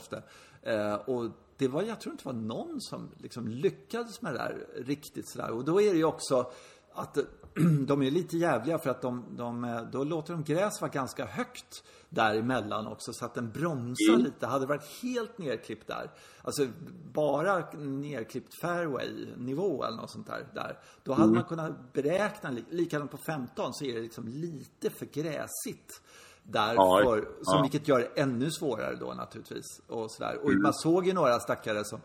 Eh, 0.61 0.93
och 0.95 1.29
det 1.57 1.67
var, 1.67 1.81
jag 1.81 2.01
tror 2.01 2.11
inte 2.13 2.23
det 2.23 2.29
var 2.33 2.41
någon 2.41 2.81
som 2.81 3.09
liksom 3.17 3.47
lyckades 3.47 4.21
med 4.21 4.33
det 4.33 4.37
där 4.37 4.67
riktigt 4.85 5.29
sådär. 5.29 5.51
Och 5.51 5.65
då 5.65 5.81
är 5.81 5.91
det 5.91 5.97
ju 5.97 6.05
också 6.05 6.51
att 6.93 7.17
de 7.87 8.01
är 8.01 8.11
lite 8.11 8.37
jävliga 8.37 8.77
för 8.79 8.89
att 8.89 9.01
de, 9.01 9.25
de, 9.37 9.79
då 9.91 10.03
låter 10.03 10.33
de 10.33 10.43
gräs 10.43 10.81
vara 10.81 10.91
ganska 10.91 11.25
högt 11.25 11.83
däremellan 12.09 12.87
också 12.87 13.13
så 13.13 13.25
att 13.25 13.33
den 13.33 13.51
bromsar 13.51 14.17
lite. 14.17 14.47
Hade 14.47 14.63
det 14.65 14.69
varit 14.69 15.01
helt 15.03 15.37
nerklippt 15.37 15.87
där, 15.87 16.11
alltså 16.41 16.67
bara 17.13 17.71
nerklippt 17.77 18.53
fairway-nivå 18.61 19.83
eller 19.83 19.97
något 19.97 20.11
sånt 20.11 20.27
där, 20.27 20.47
där 20.53 20.79
då 21.03 21.13
hade 21.13 21.33
man 21.33 21.43
kunnat 21.43 21.93
beräkna, 21.93 22.49
li- 22.51 22.65
likadant 22.69 23.11
på 23.11 23.17
15 23.17 23.73
så 23.73 23.85
är 23.85 23.93
det 23.95 24.01
liksom 24.01 24.27
lite 24.27 24.89
för 24.89 25.05
gräsigt. 25.05 26.01
Där 26.45 26.73
Ja, 26.75 27.01
som 27.41 27.55
ja. 27.57 27.61
vilket 27.61 27.87
gör 27.87 27.99
det 27.99 28.21
ännu 28.21 28.51
svårare 28.51 28.95
då 28.95 29.13
naturligtvis. 29.13 29.65
Och, 29.87 30.11
sådär. 30.11 30.37
och 30.43 30.51
man 30.63 30.73
såg 30.73 31.07
ju 31.07 31.13
några 31.13 31.39
stackare 31.39 31.85
som 31.85 31.99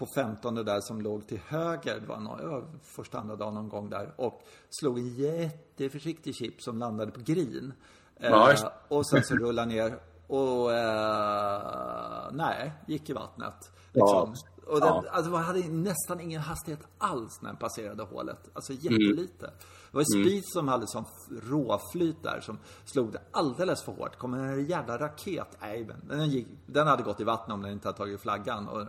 på 0.00 0.06
15 0.06 0.54
där 0.54 0.80
som 0.80 1.00
låg 1.00 1.26
till 1.26 1.40
höger, 1.46 2.00
det 2.00 2.06
var 2.06 2.16
någon, 2.16 2.80
första 2.82 3.18
andra 3.18 3.36
dagen 3.36 3.54
någon 3.54 3.68
gång 3.68 3.90
där, 3.90 4.12
och 4.16 4.42
slog 4.70 4.98
en 4.98 5.08
jätteförsiktig 5.08 6.34
chip 6.34 6.62
som 6.62 6.78
landade 6.78 7.12
på 7.12 7.20
green. 7.20 7.72
Ja, 8.20 8.52
Eh, 8.52 8.68
och 8.88 9.06
sen 9.06 9.22
så 9.24 9.34
rullade 9.34 9.68
ner 9.68 9.98
och 10.26 10.72
eh, 10.72 12.28
nej, 12.32 12.72
gick 12.86 13.10
i 13.10 13.12
vattnet. 13.12 13.70
Liksom. 13.92 14.34
Och 14.70 14.80
den, 14.80 14.88
Ja. 14.88 15.04
alltså, 15.10 15.30
man 15.30 15.42
hade 15.42 15.68
nästan 15.68 16.20
ingen 16.20 16.40
hastighet 16.40 16.80
alls 16.98 17.42
när 17.42 17.48
den 17.48 17.56
passerade 17.56 18.02
hålet. 18.02 18.50
Alltså 18.52 18.72
Mm. 18.72 18.82
jättelite. 18.84 19.46
Det 19.90 19.96
var 19.96 20.00
ju 20.00 20.24
Spieth 20.24 20.46
som 20.52 20.68
hade 20.68 20.86
sån 20.86 21.04
råflyt 21.42 22.22
där 22.22 22.40
som 22.40 22.58
slog 22.84 23.12
det 23.12 23.20
alldeles 23.30 23.82
för 23.82 23.92
hårt. 23.92 24.18
Kom 24.18 24.34
en 24.34 24.64
jävla 24.66 24.98
raket. 24.98 25.56
Nej, 25.60 25.88
den, 26.08 26.28
gick, 26.30 26.46
den 26.66 26.86
hade 26.86 27.02
gått 27.02 27.20
i 27.20 27.24
vatten 27.24 27.52
om 27.52 27.62
den 27.62 27.72
inte 27.72 27.88
hade 27.88 27.98
tagit 27.98 28.20
flaggan. 28.20 28.68
Och, 28.68 28.80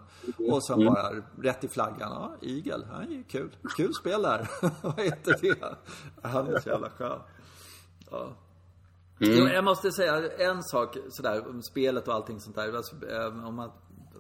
och 0.54 0.66
sen 0.66 0.82
Mm. 0.82 0.94
bara 0.94 1.12
rätt 1.42 1.64
i 1.64 1.68
flaggan. 1.68 2.12
Ja, 2.12 2.36
Eagle. 2.42 2.78
Det 2.88 3.06
är 3.06 3.18
ju 3.18 3.24
kul. 3.24 3.56
Kul 3.78 3.94
spel 3.94 4.22
där. 4.22 4.50
Vad 4.82 5.00
heter 5.00 5.36
det? 5.42 5.76
Han 6.30 6.48
är 6.48 6.60
så 6.60 6.70
jävla 6.70 6.90
skön. 6.90 7.20
Ja. 8.12 8.30
Jo, 9.20 9.48
jag 9.48 9.64
måste 9.64 9.92
säga 9.92 10.32
en 10.38 10.64
sak 10.64 10.98
sådär 11.10 11.48
om 11.50 11.64
spelet 11.64 12.08
och 12.08 12.14
allting 12.14 12.40
sånt 12.40 12.56
där. 12.56 12.74
Alltså, 12.76 13.06
eh, 13.08 13.48
om 13.48 13.56
man, 13.56 13.72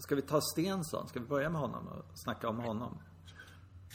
ska 0.01 0.15
vi 0.15 0.21
ta 0.21 0.41
Stensson? 0.41 1.07
Ska 1.07 1.19
vi 1.19 1.25
börja 1.25 1.49
med 1.49 1.61
honom 1.61 1.87
och 1.87 2.17
snacka 2.17 2.49
om 2.49 2.59
honom? 2.59 2.97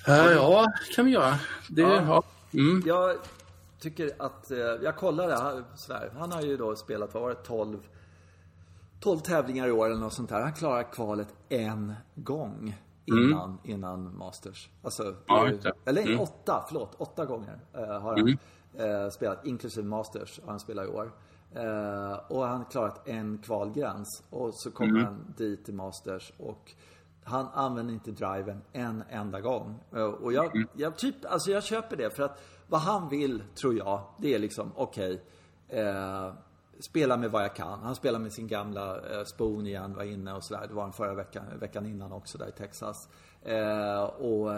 Eh, 0.09 0.15
ja, 0.15 0.67
kan 0.97 1.05
vi 1.05 1.11
göra. 1.11 1.35
Det, 1.71 1.83
ja. 1.83 2.23
Mm. 2.53 2.83
Jag 2.87 3.17
tycker 3.81 4.11
att, 4.19 4.51
eh, 4.51 4.59
jag 4.59 4.97
kollade 4.97 5.35
han- 5.37 5.65
sådär. 5.75 6.13
Han 6.19 6.33
har 6.33 6.43
ju 6.43 6.57
då 6.57 6.77
spelat, 6.77 7.15
vad 7.15 7.23
var 7.23 7.31
det, 7.31 7.35
12, 7.37 7.79
12 9.01 9.19
tävlingar 9.19 9.69
i 9.69 9.71
år 9.71 9.87
eller 9.87 9.97
något 10.01 10.13
sånt 10.13 10.29
där. 10.29 10.41
Han 10.41 10.53
klarar 10.53 10.93
kvalet 10.93 11.29
en 11.49 11.95
gång 12.15 12.77
innan, 13.05 13.59
innan 13.65 14.17
Masters. 14.19 14.69
Alltså, 14.83 15.03
Mm. 15.03 15.17
Ja, 15.27 15.49
ju- 15.49 15.61
eller 15.85 16.03
Mm. 16.03 16.21
åtta, 16.21 16.65
förlåt. 16.69 16.95
Åtta 16.99 17.25
gånger 17.25 17.61
eh, 17.75 17.81
har 18.01 18.17
han 18.17 18.39
eh, 18.79 19.09
spelat, 19.11 19.47
inklusive 19.47 19.87
Masters 19.87 20.41
har 20.45 20.51
han 20.51 20.61
spelat 20.61 20.85
i 20.87 20.89
år. 20.89 21.13
Eh, 21.57 22.21
och 22.29 22.47
han 22.47 22.65
klarat 22.65 23.09
en 23.09 23.39
kvalgräns. 23.39 24.23
Och 24.31 24.55
så 24.55 24.71
kommer 24.71 24.91
Mm. 24.91 25.05
han 25.05 25.35
dit 25.37 25.65
till 25.65 25.75
Masters 25.75 26.33
och 26.39 26.73
han 27.25 27.47
använder 27.55 27.95
inte 27.95 28.11
driven 28.11 28.63
en 28.73 29.03
enda 29.11 29.41
gång. 29.41 29.81
Eh, 29.93 30.03
Och 30.03 30.33
jag, 30.33 30.57
Mm. 30.57 30.69
jag, 30.73 30.97
typ, 30.99 31.15
alltså 31.29 31.51
jag 31.51 31.63
köper 31.65 31.97
det 31.97 32.11
för 32.17 32.23
att 32.23 32.43
vad 32.67 32.81
han 32.81 33.09
vill, 33.09 33.43
tror 33.61 33.75
jag, 33.77 34.01
det 34.19 34.35
är 34.35 34.39
liksom 34.39 34.73
okej. 34.77 35.23
eh, 35.69 36.33
spela 36.81 37.17
med 37.17 37.31
vad 37.31 37.43
jag 37.45 37.55
kan. 37.57 37.79
Han 37.83 37.95
spelar 37.95 38.19
med 38.19 38.33
sin 38.33 38.47
gamla 38.47 38.97
Spoon 39.25 39.67
igen, 39.67 39.95
var 39.95 40.03
inne 40.05 40.33
och 40.35 40.45
sådär. 40.45 40.67
Det 40.69 40.75
var 40.75 40.83
han 40.83 40.93
förra 40.93 41.15
veckan, 41.15 41.45
veckan 41.61 41.87
innan 41.87 42.13
också 42.13 42.39
där 42.39 42.49
i 42.49 42.53
Texas. 42.53 43.09
Och 44.19 44.51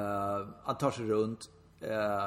han 0.62 0.76
tar 0.78 0.90
sig 0.90 1.06
runt. 1.06 1.50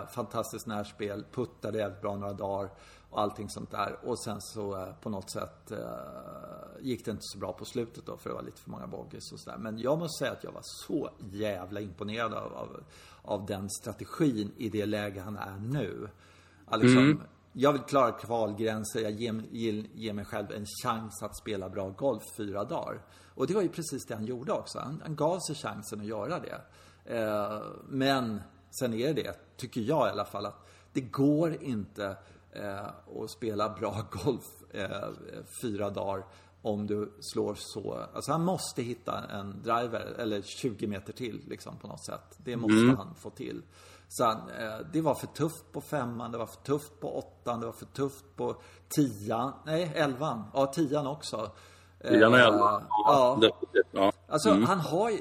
Fantastiskt 0.10 0.68
närspel, 0.68 1.26
puttade 1.32 1.78
jävligt 1.78 2.02
bra 2.02 2.16
några 2.16 2.34
dagar 2.34 2.70
och 3.12 3.22
allting 3.22 3.50
sånt 3.50 3.72
där. 3.72 3.98
Och 4.04 4.24
sen 4.24 4.42
så 4.42 4.82
eh, 4.82 4.94
på 5.02 5.10
något 5.10 5.32
sätt 5.32 5.72
eh, 5.72 5.78
gick 6.82 7.06
det 7.06 7.12
inte 7.12 7.24
så 7.24 7.38
bra 7.38 7.54
på 7.54 7.66
slutet 7.66 8.06
då 8.06 8.18
för 8.18 8.30
det 8.30 8.36
var 8.36 8.44
lite 8.44 8.62
för 8.62 8.70
många 8.70 8.88
bogeys 8.88 9.32
och 9.32 9.40
sådär. 9.40 9.58
Men 9.58 9.80
jag 9.80 10.00
måste 10.00 10.26
säga 10.26 10.32
att 10.32 10.44
jag 10.44 10.52
var 10.52 10.64
så 10.64 11.10
jävla 11.32 11.80
imponerad 11.80 12.34
av, 12.34 12.54
av, 12.54 12.84
av 13.22 13.46
den 13.46 13.70
strategin 13.70 14.52
i 14.58 14.70
det 14.70 14.86
läge 14.86 15.22
han 15.22 15.38
är 15.38 15.58
nu. 15.60 16.08
Liksom, 16.74 17.22
Jag 17.54 17.74
vill 17.74 17.82
klara 17.82 18.12
kvalgränser, 18.12 19.00
jag 19.00 19.12
ger, 19.12 19.44
ger, 19.52 19.86
ger 19.94 20.14
mig 20.14 20.26
själv 20.26 20.52
en 20.52 20.66
chans 20.84 21.24
att 21.24 21.38
spela 21.38 21.70
bra 21.70 21.90
golf 21.90 22.24
fyra 22.38 22.64
dagar. 22.64 23.02
Och 23.36 23.48
det 23.48 23.54
var 23.54 23.62
ju 23.62 23.70
precis 23.70 24.06
det 24.06 24.16
han 24.16 24.26
gjorde 24.26 24.52
också. 24.52 24.80
Han, 24.80 25.02
han 25.04 25.16
gav 25.16 25.40
sig 25.40 25.56
chansen 25.56 26.00
att 26.00 26.06
göra 26.06 26.40
det. 26.40 26.62
Eh, 27.06 27.62
men 27.88 28.42
sen 28.80 28.94
är 28.94 29.14
det 29.14 29.24
det, 29.24 29.58
tycker 29.58 29.82
jag 29.82 30.08
i 30.08 30.12
alla 30.12 30.26
fall, 30.26 30.46
att 30.46 30.68
det 30.94 31.02
går 31.02 31.64
inte 31.64 32.18
eh, 32.52 33.22
att 33.24 33.30
spela 33.30 33.70
bra 33.70 34.06
golf 34.24 34.64
eh, 34.72 35.10
fyra 35.62 35.90
dagar 35.90 36.26
om 36.62 36.88
du 36.88 37.12
slår 37.20 37.56
så. 37.56 38.06
Alltså 38.14 38.32
han 38.32 38.46
måste 38.46 38.82
hitta 38.82 39.24
en 39.30 39.62
driver, 39.64 40.16
eller 40.18 40.42
20 40.42 40.88
meter 40.88 41.14
till 41.14 41.42
liksom 41.48 41.78
på 41.78 41.88
något 41.88 42.06
sätt. 42.06 42.38
Det 42.38 42.58
måste 42.58 42.96
han 42.98 43.16
få 43.16 43.30
till. 43.30 43.62
Så 44.08 44.24
han, 44.26 44.38
eh, 44.38 44.86
det 44.94 45.02
var 45.02 45.16
för 45.16 45.28
tufft 45.28 45.72
på 45.72 45.82
femman, 45.82 46.32
det 46.32 46.38
var 46.38 46.46
för 46.46 46.62
tufft 46.62 47.00
på 47.00 47.18
åttan, 47.18 47.60
det 47.60 47.66
var 47.66 47.74
för 47.74 47.86
tufft 47.86 48.26
på 48.36 48.56
tian, 48.90 49.54
nej 49.66 49.92
elvan, 49.96 50.44
ja 50.54 50.66
tian 50.66 51.08
också. 51.08 51.52
Tian 52.02 52.34
och 52.34 52.40
Eh, 52.40 52.46
elvan. 52.46 52.84
Ja, 52.90 53.38
definitivt, 53.42 53.81
ja. 53.92 54.12
Alltså 54.28 54.50
han 54.52 54.80
har 54.80 55.12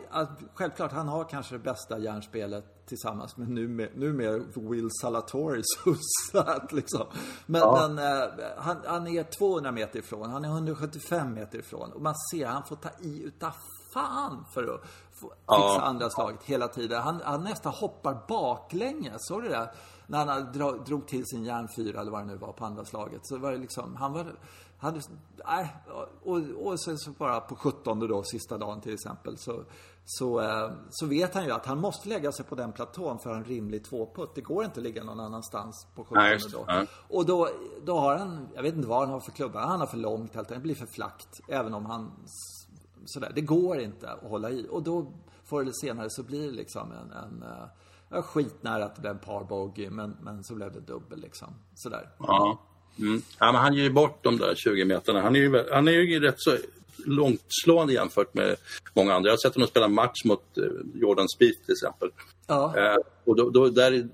självklart 0.55 0.93
han 0.93 1.09
har 1.09 1.25
kanske 1.25 1.55
det 1.55 1.59
bästa 1.59 1.99
järnspelet 1.99 2.87
tillsammans 2.87 3.37
med 3.37 3.49
numera, 3.49 3.91
numera 3.95 4.43
Will 4.55 4.89
Salatoris 5.01 5.67
hussat 5.85 6.73
liksom. 6.73 7.07
Men, 7.47 7.63
men 7.73 7.99
eh, 7.99 8.29
han, 8.57 8.77
han 8.87 9.07
är 9.07 9.23
200 9.23 9.73
meter 9.73 9.99
ifrån, 9.99 10.31
han 10.31 10.45
är 10.45 10.49
175 10.49 11.35
meter 11.35 11.59
ifrån 11.59 11.93
och 11.93 12.03
man 12.03 12.15
ser 12.33 12.47
han 12.47 12.65
får 12.65 12.77
ta 12.77 12.89
i 13.01 13.23
utav 13.23 13.53
fan 13.95 14.45
för 14.55 14.63
att 14.63 14.81
fixa 14.81 15.37
Ja. 15.47 15.81
andra 15.81 16.11
slaget 16.11 16.43
hela 16.45 16.69
tiden. 16.69 17.03
Han, 17.03 17.21
han 17.25 17.45
nästan 17.45 17.73
hoppar 17.73 18.23
baklänges, 18.29 19.17
såg 19.19 19.43
du 19.43 19.49
det? 19.49 19.71
När 20.07 20.27
han 20.27 20.53
drog 20.85 21.09
till 21.09 21.27
sin 21.27 21.45
järnfyra 21.45 22.01
eller 22.01 22.11
vad 22.11 22.21
det 22.21 22.27
nu 22.27 22.37
var 22.37 22.53
på 22.53 22.65
andra 22.65 22.85
slaget. 22.85 23.21
Så 23.23 23.39
var 23.39 23.53
det 23.53 23.59
liksom, 23.59 23.97
han 23.97 24.13
var, 24.13 24.27
hade, 24.81 25.01
nej, 25.47 25.77
och, 26.23 26.39
och 26.67 26.81
sen 26.81 26.99
så 26.99 27.11
bara 27.11 27.41
på 27.41 27.57
17 27.57 27.99
då, 27.99 28.23
sista 28.23 28.59
dagen 28.59 28.81
till 28.81 28.95
exempel, 28.95 29.39
så, 29.39 29.65
så, 30.05 30.41
eh, 30.41 30.71
så 30.91 31.07
vet 31.07 31.35
han 31.35 31.45
ju 31.45 31.51
att 31.51 31.67
han 31.67 31.81
måste 31.81 32.09
lägga 32.09 32.33
sig 32.33 32.45
på 32.45 32.55
den 32.55 32.73
platån 32.73 33.19
för 33.19 33.35
en 33.35 33.45
rimlig 33.45 33.85
tvåputt. 33.85 34.35
Det 34.35 34.41
går 34.41 34.65
inte 34.65 34.81
att 34.81 34.85
ligga 34.85 35.05
någon 35.05 35.21
annanstans 35.21 35.87
på 35.95 36.05
17 36.05 36.19
Nej, 36.19 36.39
då. 36.53 36.65
Ja. 36.67 36.87
Och 37.09 37.27
då, 37.27 37.49
då 37.85 37.99
har 37.99 38.17
han, 38.17 38.49
jag 38.55 38.63
vet 38.63 38.75
inte 38.75 38.89
vad 38.89 39.01
han 39.01 39.11
har 39.11 39.21
för 39.21 39.33
klubba, 39.33 39.67
han 39.67 39.81
har 39.81 39.87
för 39.87 39.97
långt 39.97 40.35
helt. 40.35 40.49
Det 40.49 40.59
blir 40.59 40.75
för 40.75 40.87
flackt. 40.87 41.41
Även 41.49 41.75
om 41.75 41.87
han, 41.87 42.13
sådär, 43.05 43.33
det 43.35 43.41
går 43.41 43.81
inte 43.81 44.11
att 44.11 44.31
hålla 44.31 44.51
i. 44.51 44.67
Och 44.71 44.83
då, 44.83 45.13
förr 45.45 45.61
eller 45.61 45.73
senare 45.73 46.11
så 46.11 46.23
blir 46.23 46.47
det 46.47 46.53
liksom 46.53 46.93
en, 46.93 47.13
en 47.13 47.43
eh, 47.43 47.65
ja, 48.09 48.23
skitnära 48.23 48.85
att 48.85 48.95
det 48.95 49.01
blev 49.01 49.13
en 49.13 49.19
par 49.19 49.45
bogey, 49.45 49.91
men, 49.91 50.17
men 50.21 50.45
så 50.45 50.55
blev 50.55 50.73
det 50.73 50.81
dubbel 50.81 51.21
liksom. 51.21 51.55
Sådär. 51.75 52.11
Ja. 52.19 52.59
Mm. 52.99 53.23
ja, 53.39 53.53
men 53.53 53.61
han 53.61 53.75
ger 53.75 53.83
ju 53.83 53.91
bort 53.91 54.25
de 54.25 54.39
där 54.39 54.55
20 54.55 54.85
meterna. 54.85 55.21
Han 55.21 55.37
är 55.37 55.41
ju, 55.41 55.65
han 55.73 55.89
är 55.89 55.93
ju 55.93 56.21
rätt 56.21 56.35
så 56.39 56.57
långtslående 57.07 57.93
jämfört 57.93 58.35
med 58.35 58.57
många 58.95 59.15
andra. 59.15 59.29
Jag 59.29 59.33
har 59.33 59.39
sett 59.39 59.55
honom 59.55 59.69
spela 59.69 59.89
match 59.89 60.25
mot 60.25 60.59
eh, 60.59 60.65
Jordan 60.95 61.29
Spieth 61.29 61.61
till 61.65 61.73
exempel. 61.73 62.11
Ja, 62.47 62.75
Eh, 62.77 62.97
och 63.25 63.37
då, 63.37 63.51
då, 63.51 63.69
där, 63.69 63.93
är- 63.93 64.09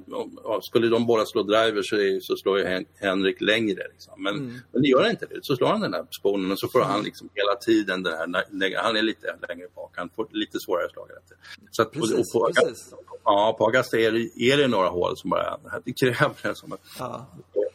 ja, 0.44 0.60
skulle 0.62 0.88
de 0.88 1.06
båda 1.06 1.24
slå 1.26 1.42
driver 1.42 1.82
så, 1.84 1.96
är, 1.96 2.18
så 2.20 2.36
slår 2.36 2.58
ju 2.58 2.64
Hen- 2.64 2.84
Henrik 3.00 3.40
längre. 3.40 3.82
Liksom. 3.92 4.22
Men, 4.22 4.34
Mm. 4.34 4.58
men 4.72 4.82
det 4.82 4.88
gör 4.88 5.02
han 5.02 5.10
inte. 5.10 5.26
Det. 5.26 5.38
Så 5.42 5.56
slår 5.56 5.68
han 5.68 5.80
den 5.80 5.90
där 5.90 6.06
sponen 6.20 6.52
och 6.52 6.58
så 6.58 6.68
får 6.68 6.80
han 6.80 7.02
liksom 7.02 7.28
hela 7.34 7.54
tiden 7.56 8.02
den 8.02 8.12
här, 8.12 8.82
han 8.82 8.96
är 8.96 9.02
lite 9.02 9.36
längre 9.48 9.66
bak. 9.74 9.92
Han 9.96 10.08
får 10.16 10.26
lite 10.30 10.58
svårare 10.60 10.88
slag. 10.92 11.08
efter. 11.22 11.36
Så 11.70 11.82
att, 11.82 11.92
Precis, 11.92 12.12
och, 12.12 12.18
och 12.20 12.54
på, 12.54 12.60
precis. 12.62 12.94
Ja, 13.24 13.54
på 13.58 13.64
Augusta 13.66 13.98
är 13.98 14.12
det, 14.12 14.30
är 14.52 14.56
det 14.56 14.68
några 14.68 14.88
hål 14.88 15.16
som 15.16 15.30
bara, 15.30 15.58
det 15.84 15.92
kräver 15.92 16.54
som 16.54 16.72
att, 16.72 16.80
ja. 16.98 17.26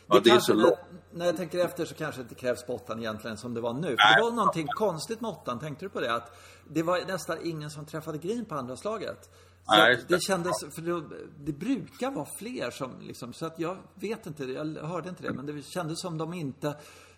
ja, 0.07 0.19
det 0.23 0.29
är 0.29 0.39
så 0.39 0.53
långt. 0.53 0.75
När 1.13 1.25
jag 1.25 1.37
tänker 1.37 1.59
efter 1.59 1.85
så 1.85 1.95
kanske 1.95 2.21
det 2.21 2.23
inte 2.23 2.35
krävs 2.35 2.63
på 2.65 2.73
åttan 2.75 2.99
egentligen 2.99 3.37
som 3.37 3.53
det 3.53 3.61
var 3.61 3.73
nu. 3.73 3.87
För 3.87 4.15
det 4.15 4.21
var 4.23 4.31
någonting 4.31 4.67
konstigt 4.67 5.21
med 5.21 5.31
åttan, 5.31 5.59
tänkte 5.59 5.85
du 5.85 5.89
på 5.89 5.99
det? 5.99 6.13
Att 6.15 6.37
det 6.69 6.83
var 6.83 7.05
nästan 7.07 7.37
ingen 7.43 7.69
som 7.69 7.85
träffade 7.85 8.17
green 8.17 8.45
på 8.45 8.55
andra 8.55 8.77
slaget. 8.77 9.29
Så 9.65 9.75
Nej, 9.77 9.95
det 10.07 10.15
det. 10.15 10.21
kändes, 10.21 10.53
för 10.75 10.81
det, 10.81 11.03
det 11.45 11.51
brukar 11.53 12.11
vara 12.11 12.27
fler 12.39 12.71
som 12.71 12.91
liksom, 13.01 13.33
så 13.33 13.45
att 13.45 13.59
jag 13.59 13.77
vet 13.95 14.25
inte, 14.25 14.43
jag 14.45 14.65
hörde 14.83 15.09
inte 15.09 15.23
det, 15.23 15.33
men 15.33 15.45
det 15.45 15.61
kändes 15.61 16.01
som 16.01 16.17
de 16.17 16.33
inte, 16.33 16.67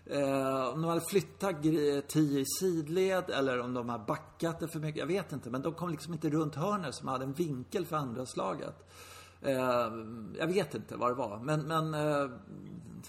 eh, 0.06 0.64
om 0.68 0.82
de 0.82 0.84
hade 0.84 1.00
flyttat 1.10 1.52
gre- 1.56 2.00
tio 2.00 2.40
i 2.40 2.44
sidled 2.60 3.30
eller 3.30 3.60
om 3.60 3.74
de 3.74 3.88
har 3.88 3.98
backat 3.98 4.60
det 4.60 4.68
för 4.68 4.78
mycket, 4.78 5.00
jag 5.00 5.06
vet 5.06 5.32
inte. 5.32 5.50
Men 5.50 5.62
de 5.62 5.74
kom 5.74 5.90
liksom 5.90 6.12
inte 6.12 6.30
runt 6.30 6.54
hörnet 6.54 6.94
som 6.94 7.08
hade 7.08 7.24
en 7.24 7.32
vinkel 7.32 7.86
för 7.86 7.96
andra 7.96 8.26
slaget. 8.26 8.74
Eh, 9.44 9.92
jag 10.38 10.46
vet 10.46 10.74
inte 10.74 10.96
vad 10.96 11.10
det 11.10 11.14
var, 11.14 11.38
men, 11.38 11.60
men 11.60 11.94
eh, 11.94 12.30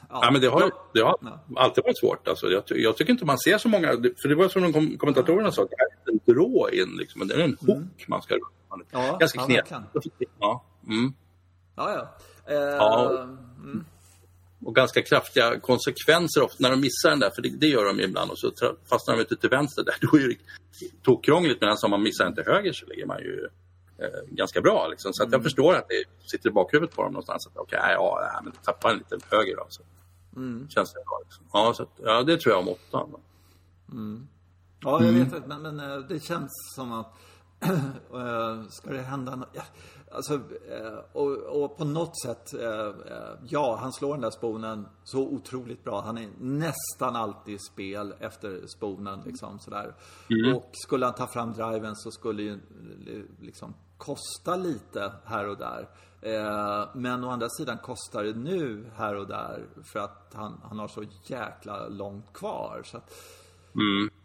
Ja, 0.10 0.30
men 0.32 0.42
det 0.42 0.48
har, 0.48 0.72
det 0.94 1.02
har 1.02 1.18
Ja. 1.22 1.40
alltid 1.56 1.84
varit 1.84 2.00
svårt. 2.00 2.28
Alltså, 2.28 2.48
jag, 2.48 2.64
jag 2.68 2.98
tycker 2.98 3.12
inte 3.12 3.26
man 3.26 3.38
ser 3.40 3.58
så 3.58 3.70
många, 3.70 3.88
för 4.22 4.30
det 4.30 4.36
var 4.36 4.48
som 4.48 4.62
de 4.62 4.74
kom, 4.74 4.98
kommentatorerna 4.98 5.52
sa, 5.52 5.62
det 5.62 5.76
här 5.78 5.88
är 5.88 6.12
inte 6.12 6.30
en 6.30 6.34
drå 6.36 6.70
in, 6.70 6.98
liksom, 6.98 7.20
men 7.20 7.28
det 7.28 7.34
är 7.34 7.40
en 7.40 7.58
hook 7.60 8.06
man 8.08 8.22
ska 8.22 8.36
man, 8.70 8.82
Mm. 8.94 9.06
Ja, 9.10 9.18
Ganska 9.18 9.40
ja, 9.40 9.46
knepigt. 9.46 10.32
Ja, 10.40 10.66
mm. 10.88 11.14
Ja, 11.76 11.94
ja. 12.46 12.54
Eh, 12.54 12.60
Ja. 12.60 13.28
Och 14.66 14.76
ganska 14.76 15.02
kraftiga 15.02 15.60
konsekvenser 15.60 16.44
ofta 16.44 16.56
när 16.60 16.70
de 16.72 16.82
missar 16.82 17.10
den 17.10 17.20
där, 17.20 17.30
för 17.36 17.42
det, 17.42 17.50
det 17.50 17.68
gör 17.68 17.86
de 17.86 18.00
ibland. 18.00 18.32
Och 18.32 18.38
så 18.40 18.52
fastnar 18.90 19.16
de 19.16 19.22
ute 19.22 19.36
till 19.36 19.50
vänster 19.50 19.84
där, 19.84 19.96
då 20.02 20.18
är 20.18 20.28
det 20.28 20.36
tokkrångligt. 21.04 21.62
Medan 21.62 21.78
om 21.84 21.92
man 21.92 22.04
missar 22.04 22.26
den 22.26 22.36
till 22.36 22.44
höger 22.46 22.74
så 22.74 22.86
ligger 22.86 23.06
man 23.06 23.20
ju 23.20 23.48
eh, 23.98 24.08
ganska 24.30 24.62
bra. 24.62 24.88
Liksom. 24.88 25.14
Så 25.14 25.24
att 25.24 25.28
Mm. 25.28 25.38
jag 25.38 25.44
förstår 25.44 25.76
att 25.76 25.88
det 25.90 26.04
sitter 26.32 26.50
i 26.50 26.52
bakhuvudet 26.52 26.96
på 26.96 27.04
dem 27.04 27.12
någonstans. 27.12 27.48
Att, 27.48 27.58
Okej, 27.58 27.80
ja, 27.82 28.30
ja, 28.34 28.42
men 28.44 28.52
tappar 28.54 28.90
en 28.90 28.98
lite 28.98 29.18
höger 29.32 29.56
då. 29.56 29.66
Så. 29.70 29.82
Mm. 30.36 30.68
Känns 30.70 30.94
det 30.94 31.00
bra. 31.06 31.20
Liksom. 31.24 31.46
Ja, 31.54 31.74
så 31.74 31.84
att, 31.84 31.90
ja, 32.04 32.24
det 32.24 32.38
tror 32.38 32.54
jag 32.56 32.60
om 32.60 32.70
åttan. 32.70 33.10
då. 33.12 33.20
Ja, 33.88 33.94
Mm. 33.94 34.28
jag 34.82 35.00
vet 35.26 35.34
inte, 35.34 35.48
men, 35.48 35.62
men 35.62 35.80
eh, 35.92 35.98
det 35.98 36.20
känns 36.20 36.52
som 36.76 36.92
att 36.92 37.14
eh, 38.14 38.64
ska 38.70 38.90
det 38.92 39.02
hända 39.02 39.36
något? 39.36 39.58
Alltså, 40.16 40.34
eh, 40.34 41.00
och, 41.12 41.64
och 41.64 41.78
på 41.78 41.86
något 41.86 42.22
sätt, 42.22 42.54
eh, 42.54 42.88
eh, 42.88 43.34
ja, 43.48 43.78
han 43.82 43.94
slår 43.94 44.12
den 44.12 44.22
där 44.22 44.30
sponen 44.30 44.88
så 45.04 45.20
otroligt 45.20 45.84
bra. 45.84 46.02
Han 46.02 46.18
är 46.18 46.30
nästan 46.40 47.16
alltid 47.16 47.56
i 47.56 47.60
spel 47.60 48.14
efter 48.20 48.68
sponen, 48.68 49.22
liksom 49.26 49.60
sådär. 49.60 49.96
Mm. 50.30 50.56
Och 50.56 50.70
skulle 50.74 51.06
han 51.06 51.16
ta 51.16 51.28
fram 51.28 51.54
driven 51.54 51.96
så 51.96 52.12
skulle 52.12 52.44
ju 52.44 52.54
eh, 52.54 53.22
liksom 53.40 53.74
kosta 53.98 54.56
lite 54.56 55.12
här 55.26 55.50
och 55.50 55.58
där. 55.58 55.90
Men 56.94 57.24
å 57.24 57.30
andra 57.30 57.50
sidan 57.50 57.78
kostar 57.78 58.24
det 58.24 58.34
nu 58.34 58.86
här 58.96 59.16
och 59.16 59.28
där 59.28 59.66
för 59.84 60.00
att 60.00 60.32
han, 60.34 60.62
han 60.64 60.80
har 60.80 60.88
så 60.88 61.04
jäkla 61.24 61.88
långt 61.88 62.34
kvar. 62.34 62.82
Så 62.86 62.98
att, 62.98 63.14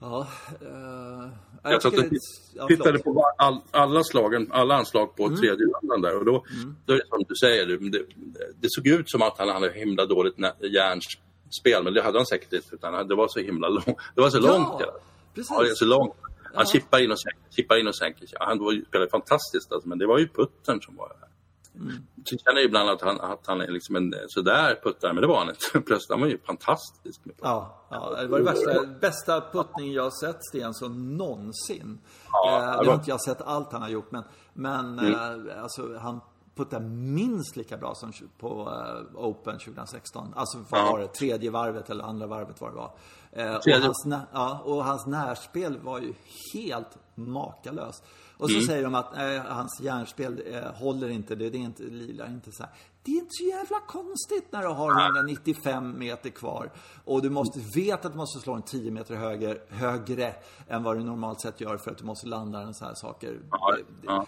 Ja, 0.00 0.26
eh, 0.60 1.70
Jag 1.72 1.82
satt 1.82 1.92
tycker 1.92 2.06
och 2.06 2.12
ja, 2.54 2.66
tittade 2.66 2.98
på 2.98 3.24
all, 3.38 3.60
alla, 3.70 4.02
slagen, 4.04 4.48
alla 4.52 4.74
anslag 4.74 5.16
på 5.16 5.28
tredje 5.28 5.66
rundan 5.66 6.00
där 6.02 6.18
och 6.18 6.24
då, 6.24 6.44
då 6.86 6.92
är 6.92 6.96
det 6.96 7.06
som 7.08 7.24
du 7.28 7.34
säger, 7.34 7.66
det, 7.66 8.02
det, 8.60 8.66
såg 8.70 8.86
ut 8.86 9.10
som 9.10 9.22
att 9.22 9.38
han 9.38 9.48
hade 9.48 9.72
himla 9.72 10.06
dåligt 10.06 10.34
järnspel 10.60 11.84
men 11.84 11.94
det 11.94 12.02
hade 12.02 12.18
han 12.18 12.26
säkert 12.26 12.52
inte 12.52 12.74
utan 12.74 13.08
det 13.08 13.14
var 13.14 13.28
så 13.28 13.40
himla 13.40 13.68
långt. 13.68 13.98
Det 14.14 14.20
var 14.20 14.30
så 14.30 14.38
Ja, 14.42 14.52
långt. 14.58 14.82
Precis. 15.34 15.50
ja 15.50 15.62
det 15.62 15.70
är 15.70 15.74
så 15.74 15.84
långt. 15.84 16.14
Han 16.54 16.64
Ja. 16.66 16.72
chippar 16.72 16.98
in 17.04 17.10
och 17.10 17.20
sänker, 17.20 17.42
chippar 17.56 17.80
in 17.80 17.88
och 17.88 17.96
sänker. 17.96 18.28
Han 18.40 18.58
var 18.58 18.84
spelade 18.88 19.10
fantastiskt 19.10 19.72
alltså, 19.72 19.88
men 19.88 19.98
det 19.98 20.06
var 20.06 20.18
ju 20.18 20.28
puttern 20.28 20.80
som 20.82 20.96
var 20.96 21.12
Mm. 21.74 21.92
Jag 22.24 22.40
känner 22.40 22.64
ibland 22.64 22.90
att 22.90 23.02
han, 23.02 23.20
att 23.20 23.46
han 23.46 23.60
är 23.60 23.68
liksom 23.68 23.96
en 23.96 24.14
sådär 24.28 24.80
puttare, 24.82 25.12
men 25.12 25.20
det 25.20 25.26
var 25.28 25.38
han 25.38 25.48
inte. 25.48 25.80
Plötsligt 25.86 26.10
han 26.10 26.20
var 26.20 26.26
ju 26.28 26.38
fantastisk. 26.38 27.20
Ja, 27.42 27.80
ja, 27.90 28.16
det 28.20 28.26
var 28.26 28.38
det 28.38 28.44
värsta, 28.44 28.86
bästa 29.00 29.40
puttning 29.52 29.92
jag 29.92 30.02
har 30.02 30.26
sett 30.26 30.44
Stensson 30.44 31.16
någonsin. 31.16 31.98
Ja, 32.32 32.56
eh, 32.58 32.64
det 32.64 32.70
nu 32.70 32.76
var- 32.76 32.84
har 32.84 32.94
inte 32.94 33.10
jag 33.10 33.20
sett 33.20 33.40
allt 33.42 33.72
han 33.72 33.82
har 33.82 33.88
gjort, 33.88 34.10
men, 34.10 34.22
men 34.52 34.98
eh, 34.98 35.62
alltså, 35.62 35.98
han 35.98 36.20
puttar 36.56 36.80
minst 36.80 37.56
lika 37.56 37.76
bra 37.76 37.94
som 37.94 38.12
på 38.38 38.70
eh, 38.70 39.16
Open 39.24 39.58
2016. 39.58 40.32
Alltså 40.36 40.58
vad 40.70 40.80
Ja. 40.80 40.92
var 40.92 40.98
det? 40.98 41.06
Tredje 41.08 41.50
varvet 41.50 41.90
eller 41.90 42.04
andra 42.04 42.26
varvet 42.26 42.60
vad 42.60 42.70
det 42.70 42.76
var. 42.76 42.92
Eh, 43.32 43.54
och, 43.54 43.82
hans, 43.84 44.06
ja, 44.32 44.60
och 44.64 44.84
hans 44.84 45.06
närspel 45.06 45.78
var 45.78 45.98
ju 46.00 46.14
helt 46.54 46.98
makalöst. 47.14 48.04
Och 48.40 48.50
så 48.50 48.54
Mm. 48.56 48.66
säger 48.66 48.82
de 48.82 48.94
att 48.94 49.16
eh, 49.16 49.52
hans 49.54 49.80
järnspel 49.80 50.42
eh, 50.46 50.72
håller 50.74 51.08
inte, 51.08 51.34
det, 51.34 51.50
det 51.50 51.58
är 51.58 51.62
inte 51.62 51.82
lila, 51.82 52.26
inte 52.26 52.52
så 52.52 52.62
här. 52.62 52.72
Det 53.02 53.10
är 53.10 53.14
inte 53.16 53.28
så 53.30 53.44
jävla 53.44 53.80
konstigt 53.80 54.52
när 54.52 54.62
du 54.62 54.68
har 54.68 55.00
195 55.06 55.98
meter 55.98 56.30
kvar 56.30 56.70
och 57.04 57.22
du 57.22 57.30
måste 57.30 57.60
veta 57.74 58.06
att 58.08 58.12
du 58.12 58.18
måste 58.18 58.40
slå 58.40 58.54
en 58.54 58.62
10 58.62 58.90
meter 58.90 59.14
höger, 59.14 59.62
högre 59.68 60.34
än 60.68 60.82
vad 60.82 60.96
du 60.96 61.04
normalt 61.04 61.40
sett 61.40 61.60
gör 61.60 61.76
för 61.76 61.90
att 61.90 61.98
du 61.98 62.04
måste 62.04 62.26
landa 62.26 62.60
den 62.60 62.74
så 62.74 62.84
här 62.84 62.94
saker. 62.94 63.40
Ja, 63.50 63.74
Det, 63.76 64.06
ja. 64.06 64.26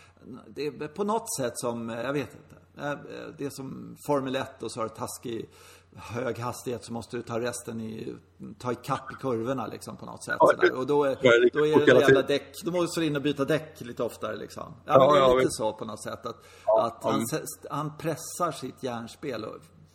det, 0.49 0.71
det 0.71 0.85
är 0.85 0.89
på 0.89 1.05
något 1.05 1.37
sätt 1.37 1.53
som, 1.59 1.91
eh, 1.91 2.01
jag 2.01 2.13
vet 2.13 2.31
inte. 2.35 2.87
Eh, 2.89 2.99
Det 3.39 3.45
är 3.45 3.51
som 3.51 3.97
Formel 4.07 4.37
1 4.37 4.63
och 4.63 4.73
så 4.73 4.81
har 4.81 4.89
du 4.89 4.95
taskig 4.95 5.51
hög 5.97 6.39
hastighet 6.39 6.85
så 6.85 6.93
måste 6.93 7.17
du 7.17 7.23
ta 7.23 7.41
resten 7.41 7.81
i, 7.81 8.17
ta 8.59 8.73
ikapp 8.73 9.13
i 9.13 9.15
kurvorna 9.15 9.67
liksom 9.67 9.97
på 9.97 10.07
något 10.07 10.25
sätt. 10.25 10.37
Ja. 10.41 10.73
Och 10.77 10.87
då 10.87 11.05
är, 11.05 11.17
då 11.53 11.67
är 11.67 11.79
det 11.79 11.87
hela 11.87 12.01
jävla 12.01 12.23
däck, 12.23 12.53
då 12.65 12.71
måste 12.71 13.01
du 13.01 13.07
in 13.07 13.17
och 13.17 13.23
byta 13.23 13.45
däck 13.45 13.81
lite 13.81 14.03
oftare 14.03 14.37
liksom. 14.37 14.75
Ja, 14.85 14.93
Ja, 14.95 14.99
men 15.15 15.31
det 15.31 15.35
är 15.35 15.39
lite 15.39 15.51
så 15.51 15.73
på 15.73 15.85
något 15.85 16.03
sätt. 16.03 16.27
Att, 16.27 16.37
att 16.79 17.05
han, 17.05 17.27
han 17.71 17.99
pressar 17.99 18.53
sitt 18.53 18.83
järnspel 18.83 19.47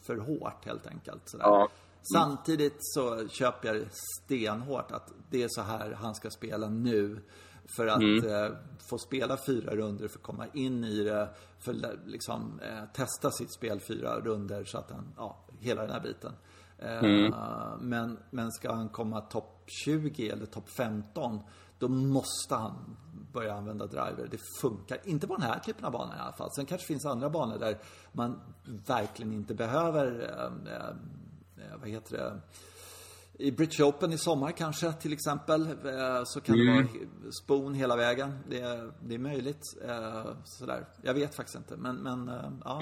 för 0.02 0.18
hårt 0.18 0.66
helt 0.66 0.88
enkelt. 0.88 1.22
Sådär. 1.26 1.68
Samtidigt 2.14 2.78
så 2.80 3.28
köper 3.28 3.74
jag 3.74 3.86
stenhårt 4.26 4.92
att 4.92 5.12
det 5.30 5.44
är 5.44 5.48
så 5.50 5.62
här 5.62 5.92
han 6.02 6.16
ska 6.16 6.30
spela 6.30 6.70
nu. 6.70 7.20
För 7.76 7.88
att 7.88 8.02
Mm. 8.02 8.26
eh, 8.46 8.52
få 8.90 8.98
spela 8.98 9.38
fyra 9.46 9.76
runder 9.76 10.08
för 10.08 10.20
att 10.20 10.24
komma 10.24 10.46
in 10.54 10.84
i 10.84 11.04
det. 11.04 11.30
För 11.60 11.76
liksom, 12.06 12.60
eh, 12.64 12.84
testa 12.94 13.32
sitt 13.32 13.54
spel 13.54 13.80
fyra 13.80 14.20
runder 14.20 14.64
så 14.66 14.78
att 14.78 14.92
han, 14.92 15.14
ja, 15.18 15.38
hela 15.60 15.82
den 15.82 15.92
här 15.92 16.00
biten. 16.02 16.34
Eh, 16.80 17.04
Mm. 17.04 17.34
men, 17.80 18.18
men 18.30 18.52
ska 18.52 18.74
han 18.74 18.90
komma 18.90 19.22
topp 19.22 19.64
20 19.86 20.30
eller 20.30 20.46
topp 20.46 20.70
15 20.78 21.40
då 21.80 21.88
måste 21.88 22.56
han 22.56 22.98
börja 23.34 23.54
använda 23.54 23.86
driver. 23.88 24.28
Det 24.32 24.40
funkar 24.62 24.98
inte 25.04 25.28
på 25.28 25.34
den 25.36 25.44
här 25.44 25.60
typen 25.60 25.86
av 25.86 25.92
banor 25.92 26.16
i 26.16 26.20
alla 26.20 26.34
fall. 26.34 26.50
Sen 26.56 26.66
kanske 26.66 26.84
det 26.84 26.88
finns 26.88 27.06
andra 27.06 27.30
banor 27.30 27.58
där 27.60 27.78
man 28.12 28.40
verkligen 28.88 29.34
inte 29.34 29.54
behöver, 29.54 30.22
eh, 30.22 30.74
eh, 30.76 31.78
vad 31.80 31.90
heter 31.90 32.18
det, 32.18 32.42
i 33.40 33.52
British 33.52 33.82
Open 33.82 34.14
i 34.14 34.18
sommar 34.18 34.52
kanske 34.52 34.94
till 34.94 35.14
exempel 35.14 35.62
eh, 35.68 36.22
så 36.26 36.42
kan 36.42 36.58
det 36.58 36.72
vara 36.72 36.88
spon 37.44 37.74
hela 37.74 37.96
vägen. 37.96 38.40
Det 38.50 38.60
är, 38.62 38.92
det 39.02 39.16
är 39.16 39.20
möjligt. 39.20 39.62
eh, 39.86 40.26
Sådär. 40.44 40.86
Jag 41.02 41.14
vet 41.14 41.36
faktiskt 41.36 41.58
inte 41.58 41.78
men, 41.78 41.96
men 41.96 42.30
eh, 42.30 42.52
ja. 42.66 42.80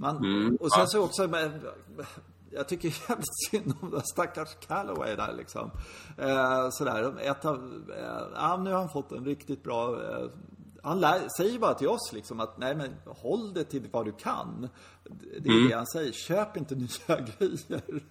Man, 0.00 0.56
och 0.60 0.72
sen 0.72 0.88
så 0.88 1.04
också, 1.04 1.28
jag 2.50 2.68
tycker 2.68 2.88
jävligt 3.08 3.50
synd 3.50 3.74
om 3.80 3.90
den 3.90 4.02
stackars 4.02 4.54
Calloway 4.66 5.16
där 5.16 5.32
liksom. 5.32 5.70
Eh, 6.18 6.68
sådär, 6.70 7.20
ett 7.20 7.44
av, 7.44 7.82
eh, 7.96 8.22
ja, 8.34 8.56
nu 8.56 8.70
har 8.70 8.78
han 8.78 8.88
fått 8.88 9.12
en 9.12 9.24
riktigt 9.24 9.62
bra 9.62 10.02
eh, 10.02 10.26
han 10.82 11.00
lär, 11.00 11.28
säger 11.36 11.58
bara 11.58 11.74
till 11.74 11.88
oss 11.88 12.12
liksom 12.12 12.40
att 12.40 12.58
nej 12.58 12.74
men 12.74 12.94
håll 13.06 13.54
det 13.54 13.64
till 13.64 13.88
vad 13.90 14.04
du 14.04 14.12
kan. 14.12 14.68
Det 15.40 15.48
är 15.48 15.52
mm. 15.52 15.68
det 15.68 15.76
han 15.76 15.86
säger. 15.86 16.12
Köp 16.12 16.56
inte 16.56 16.74
nya 16.74 16.88
grejer. 17.38 18.02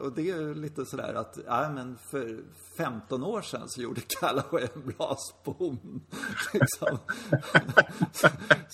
Och 0.00 0.12
det 0.12 0.30
är 0.30 0.54
lite 0.54 0.86
sådär 0.86 1.14
att, 1.14 1.38
nej 1.48 1.70
men 1.70 1.98
för 2.10 2.44
15 2.76 3.24
år 3.24 3.42
sedan 3.42 3.68
så 3.68 3.82
gjorde 3.82 4.00
Callaway 4.00 4.68
en 4.74 4.92
bra 4.96 5.16
spon. 5.30 6.00
liksom. 6.52 6.98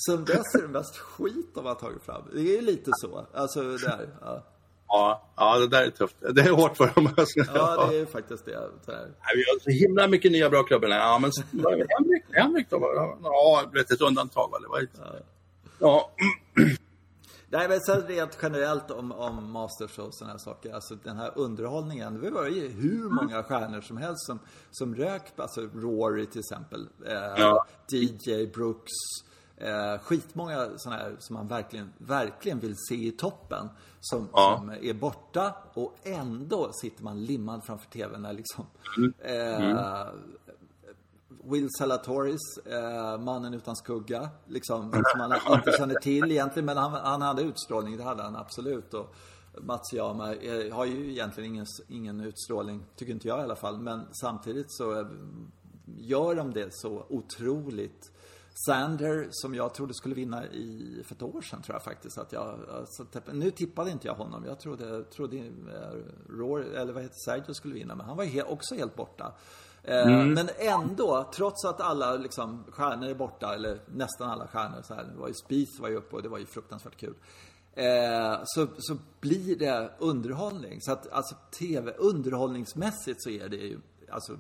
Sen 0.07 0.25
dess 0.25 0.55
är 0.55 0.63
det 0.63 0.69
mest 0.69 0.97
skit 0.97 1.55
de 1.55 1.67
har 1.67 1.75
tagit 1.75 2.03
fram. 2.03 2.23
Det 2.33 2.59
är 2.59 2.63
lite 2.63 2.91
så. 2.95 3.27
Alltså 3.35 3.77
där, 3.77 4.09
ja. 4.21 4.45
Ja, 4.93 5.23
ja, 5.37 5.59
det 5.59 5.69
där 5.69 5.83
är 5.83 5.91
tufft. 5.91 6.17
Det 6.35 6.41
är 6.41 6.51
hårt 6.51 6.77
för 6.77 6.91
dem. 6.95 7.15
Ja, 7.55 7.87
det 7.91 7.99
är 7.99 8.07
faktiskt 8.07 8.45
det. 8.45 8.69
Så 8.85 8.93
här. 8.93 9.09
Vi 9.35 9.45
har 9.47 9.59
så 9.61 9.71
himla 9.71 10.09
mycket 10.09 10.33
nya 10.33 10.51
bra 10.51 10.63
klubbar. 10.63 10.89
Ja, 10.89 11.19
men 11.19 11.31
Henrik, 11.89 12.25
Henrik 12.33 12.71
då? 12.71 12.79
Ja, 13.23 13.71
ett 13.81 14.01
undantag. 14.01 14.49
Va? 14.51 14.59
Det 14.59 14.69
var 14.69 14.81
ett... 14.81 15.01
ja. 15.79 16.11
Nej, 17.53 17.69
men 17.69 17.81
sen 17.81 18.03
rent 18.03 18.39
generellt 18.43 18.91
om, 18.91 19.13
om 19.13 19.53
mastershow 19.53 20.07
och 20.07 20.15
sådana 20.15 20.33
här 20.33 20.39
saker. 20.39 20.73
Alltså 20.73 20.95
den 20.95 21.17
här 21.17 21.33
underhållningen. 21.35 22.21
Det 22.21 22.31
var 22.31 22.49
ju 22.49 22.69
hur 22.69 23.09
många 23.09 23.43
stjärnor 23.43 23.81
som 23.81 23.97
helst 23.97 24.27
som, 24.27 24.39
som 24.71 24.95
rök. 24.95 25.23
Alltså 25.37 25.61
Rory 25.61 26.27
till 26.27 26.41
exempel. 26.41 26.89
Eh, 27.07 27.15
ja. 27.15 27.67
DJ 27.93 28.47
Brooks. 28.47 28.93
Eh, 29.61 29.99
skitmånga 29.99 30.69
sådana 30.77 31.03
här 31.03 31.17
som 31.19 31.35
man 31.35 31.49
verkligen, 31.49 31.93
verkligen 31.99 32.61
vill 32.61 32.75
se 32.89 32.95
i 32.95 33.13
toppen. 33.13 33.69
Som, 34.01 34.29
ja. 34.33 34.57
som 34.59 34.71
är 34.71 34.95
borta 34.95 35.55
och 35.75 35.97
ändå 36.03 36.71
sitter 36.73 37.05
man 37.05 37.25
limmad 37.25 37.65
framför 37.65 37.91
TVn 37.91 38.23
när 38.23 38.33
liksom 38.33 38.67
mm. 38.99 39.15
Eh, 39.19 39.71
mm. 39.71 39.79
Will 41.45 41.69
Salatoris, 41.79 42.59
eh, 42.67 43.19
Mannen 43.19 43.55
utan 43.55 43.77
skugga, 43.77 44.29
liksom, 44.47 44.93
som 44.93 45.19
man 45.19 45.33
inte 45.57 45.73
känner 45.79 45.95
till 45.95 46.31
egentligen, 46.31 46.67
men 46.67 46.77
han, 46.77 46.93
han 46.93 47.23
hade 47.23 47.43
utstrålning, 47.43 47.97
det 47.97 48.03
hade 48.03 48.23
han 48.23 48.37
absolut. 48.37 48.95
Och 48.95 49.15
Matsuyama 49.61 50.35
eh, 50.35 50.75
har 50.75 50.85
ju 50.85 51.11
egentligen 51.11 51.51
ingen, 51.51 51.67
ingen 51.89 52.21
utstrålning, 52.21 52.85
tycker 52.97 53.13
inte 53.13 53.29
jag 53.29 53.41
i 53.41 53.43
alla 53.43 53.57
fall, 53.57 53.79
men 53.79 54.01
samtidigt 54.21 54.73
så 54.73 55.01
eh, 55.01 55.07
gör 55.85 56.35
de 56.35 56.53
det 56.53 56.75
så 56.75 57.07
otroligt 57.09 58.13
Sander, 58.67 59.29
som 59.31 59.55
jag 59.55 59.75
trodde 59.75 59.95
skulle 59.95 60.15
vinna 60.15 60.47
i, 60.47 61.03
för 61.07 61.15
ett 61.15 61.23
år 61.23 61.43
sedan, 61.43 61.63
tror 61.63 61.75
jag 61.75 61.83
faktiskt 61.83 62.19
att 62.19 62.33
jag... 62.33 62.59
Alltså, 62.71 63.07
nu 63.33 63.51
tippade 63.51 63.91
inte 63.91 64.07
jag 64.07 64.15
honom. 64.15 64.45
Jag 64.45 64.61
trodde, 64.61 65.05
trodde 65.05 65.37
uh, 65.37 65.53
Roar, 66.29 66.61
eller 66.61 66.93
vad 66.93 67.03
heter 67.03 67.17
Sergio 67.25 67.55
skulle 67.55 67.75
vinna, 67.75 67.95
men 67.95 68.07
han 68.07 68.17
var 68.17 68.25
he 68.25 68.43
också 68.43 68.75
helt 68.75 68.97
borta. 68.97 69.33
Eh, 69.83 70.07
mm. 70.07 70.33
Men 70.33 70.49
ändå, 70.59 71.31
trots 71.35 71.65
att 71.65 71.81
alla 71.81 72.17
liksom, 72.17 72.65
stjärnor 72.71 73.09
är 73.09 73.15
borta, 73.15 73.55
eller 73.55 73.81
nästan 73.87 74.31
alla 74.31 74.47
stjärnor, 74.47 74.83
så 74.83 74.95
här, 74.95 75.05
det 75.05 75.19
var 75.19 75.29
ju 75.29 75.35
Spieth 75.35 75.81
var 75.81 75.89
ju 75.89 75.97
uppe 75.97 76.17
och 76.17 76.23
det 76.23 76.29
var 76.29 76.39
ju 76.39 76.47
fruktansvärt 76.47 76.97
kul. 76.97 77.15
Eh, 77.75 78.41
så, 78.45 78.67
så 78.79 78.97
blir 79.21 79.57
det 79.57 79.91
underhållning. 79.99 80.81
Så 80.81 80.93
att 80.93 81.13
alltså 81.13 81.35
TV, 81.59 81.93
underhållningsmässigt 81.93 83.23
så 83.23 83.31
är 83.31 83.49
det 83.49 83.57
ju, 83.57 83.79
alltså, 84.11 84.39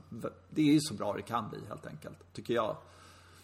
det 0.50 0.62
är 0.62 0.72
ju 0.72 0.80
så 0.80 0.94
bra 0.94 1.12
det 1.12 1.22
kan 1.22 1.50
bli 1.50 1.59
helt 1.68 1.87
enkelt, 1.87 2.18
tycker 2.33 2.54
jag. 2.54 2.76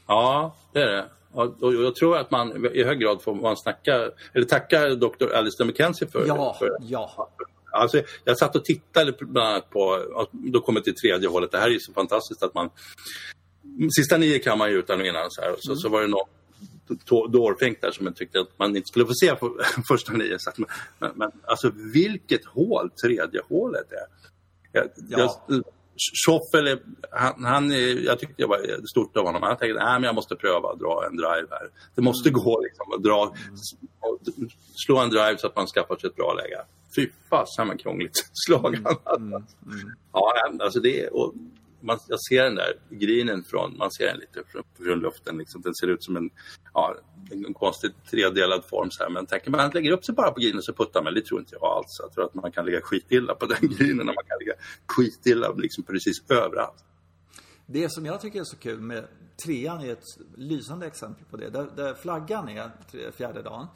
Ja, 0.07 0.57
det 0.73 0.83
är 0.83 0.87
det. 0.87 1.05
Och 1.33 1.75
jag 1.75 1.97
tror 1.97 2.17
att 2.17 2.31
man 2.31 2.67
i 2.75 2.85
hög 2.85 2.99
grad 2.99 3.23
får 3.23 3.35
man 3.35 3.57
snacka, 3.57 4.11
eller 4.33 4.47
tacka 4.47 4.89
Dr. 4.89 5.33
Alistair 5.35 5.67
McKenzie 5.67 6.09
för, 6.09 6.27
ja, 6.27 6.57
för, 6.59 6.71
ja. 6.81 7.31
Alltså, 7.73 8.03
jag 8.25 8.39
satt 8.39 8.57
och 8.57 8.65
tittade 8.65 9.13
bland 9.13 9.49
annat 9.49 9.71
på, 9.71 10.03
då 10.33 10.61
kommer 10.61 10.81
till 10.81 10.95
tredje 10.95 11.29
hålet, 11.29 11.51
det 11.51 11.59
här 11.59 11.67
är 11.67 11.71
ju 11.71 11.81
så 11.81 11.93
fantastiskt 11.93 12.43
att 12.43 12.55
man 12.55 12.71
Sista 13.97 14.17
nio 14.17 14.39
kan 14.39 14.59
man 14.59 14.71
ju 14.71 14.79
utan 14.79 15.01
och 15.01 15.07
innan 15.07 15.31
så 15.31 15.41
här. 15.41 15.55
Så, 15.59 15.71
mm. 15.71 15.77
så 15.77 15.89
var 15.89 16.01
det 16.01 16.07
någon 16.07 17.33
dårfänk 17.33 17.81
där 17.81 17.91
som 17.91 18.07
jag 18.07 18.17
tyckte 18.17 18.41
att 18.41 18.59
man 18.59 18.77
inte 18.77 18.89
skulle 18.89 19.07
få 19.07 19.15
se 19.15 19.35
på 19.35 19.61
första 19.89 20.13
nio. 20.13 20.37
Så 20.39 20.51
men, 20.99 21.11
men, 21.15 21.31
alltså 21.45 21.73
vilket 21.93 22.45
hål 22.45 22.91
tredje 22.91 23.41
hålet 23.49 23.93
är. 23.93 24.07
Jag, 24.73 24.89
ja. 25.09 25.41
jag, 25.49 25.63
Schoffel, 26.27 26.79
han, 27.11 27.45
han, 27.45 27.71
jag 28.05 28.19
tyckte 28.19 28.35
det 28.43 28.47
var 28.47 28.87
stort 28.87 29.17
av 29.17 29.27
honom. 29.27 29.43
Han 29.43 29.57
tänkte 29.57 29.83
att 29.83 30.03
jag 30.03 30.15
måste 30.15 30.37
pröva 30.37 30.69
att 30.69 30.79
dra 30.79 31.07
en 31.11 31.17
drive 31.17 31.47
här. 31.51 31.71
Det 31.95 32.03
måste 32.03 32.29
mm. 32.29 32.41
gå 32.41 32.61
liksom, 32.61 32.93
att 32.93 33.03
dra, 33.03 33.35
slå 34.87 34.99
en 34.99 35.11
drive 35.11 35.39
så 35.39 35.47
att 35.47 35.57
man 35.57 35.67
skaffar 35.67 35.97
sig 35.97 36.11
ett 36.11 36.17
bra 36.17 36.35
läge. 36.35 36.61
Fy 36.97 37.09
fasen 37.31 37.69
vad 37.69 37.81
krångligt 37.81 38.31
slag 38.47 38.77
han 38.85 38.97
hade. 39.05 39.23
Mm. 39.23 39.45
Mm. 39.67 39.95
Ja, 40.13 40.33
alltså 40.61 40.81
det, 40.81 41.09
och 41.09 41.35
man, 41.87 41.99
jag 42.09 42.21
ser 42.21 42.43
den 42.43 42.55
där 42.55 42.73
grinen 42.91 43.45
från, 43.45 43.77
man 43.77 43.91
ser 43.91 44.07
den 44.07 44.19
lite 44.19 44.43
från, 44.49 44.63
från 44.85 44.99
luften. 44.99 45.39
Liksom. 45.39 45.63
Den 45.63 45.75
ser 45.75 45.87
ut 45.87 46.05
som 46.05 46.17
en, 46.17 46.31
ja, 46.75 46.97
en 47.31 47.55
konstigt 47.55 47.93
tredelad 48.11 48.65
form. 48.65 48.91
Så 48.91 49.03
här. 49.03 49.11
Men 49.11 49.27
tänker 49.27 49.51
man 49.51 49.71
lägger 49.71 49.91
upp 49.91 50.05
sig 50.05 50.15
bara 50.15 50.31
på 50.31 50.41
grinen 50.41 50.63
så 50.63 50.73
puttar 50.73 51.03
man, 51.03 51.15
det 51.15 51.25
tror 51.25 51.41
inte 51.41 51.55
jag 51.61 51.65
alls. 51.65 51.97
Jag 52.03 52.13
tror 52.13 52.25
att 52.25 52.35
man 52.35 52.53
kan 52.53 52.67
ligga 52.67 52.81
skitilla 52.81 53.35
på 53.35 53.47
den 53.47 53.59
grinen 53.79 54.09
och 54.09 54.15
man 54.15 54.25
kan 54.27 54.39
ligga 54.41 54.55
skitilla 54.87 55.53
liksom 55.53 55.85
precis 55.85 56.31
överallt. 56.31 56.85
Det 57.67 57.93
som 57.93 58.07
jag 58.07 58.21
tycker 58.21 58.41
är 58.41 58.45
så 58.45 58.57
kul 58.57 58.81
med 58.81 59.05
trean 59.45 59.81
är 59.81 59.93
ett 59.93 60.05
lysande 60.37 60.87
exempel 60.87 61.25
på 61.31 61.37
det. 61.37 61.51
Där, 61.51 61.67
där 61.77 61.95
flaggan 61.95 62.49
är 62.49 62.71
fjärde 63.11 63.43
dagen. 63.43 63.67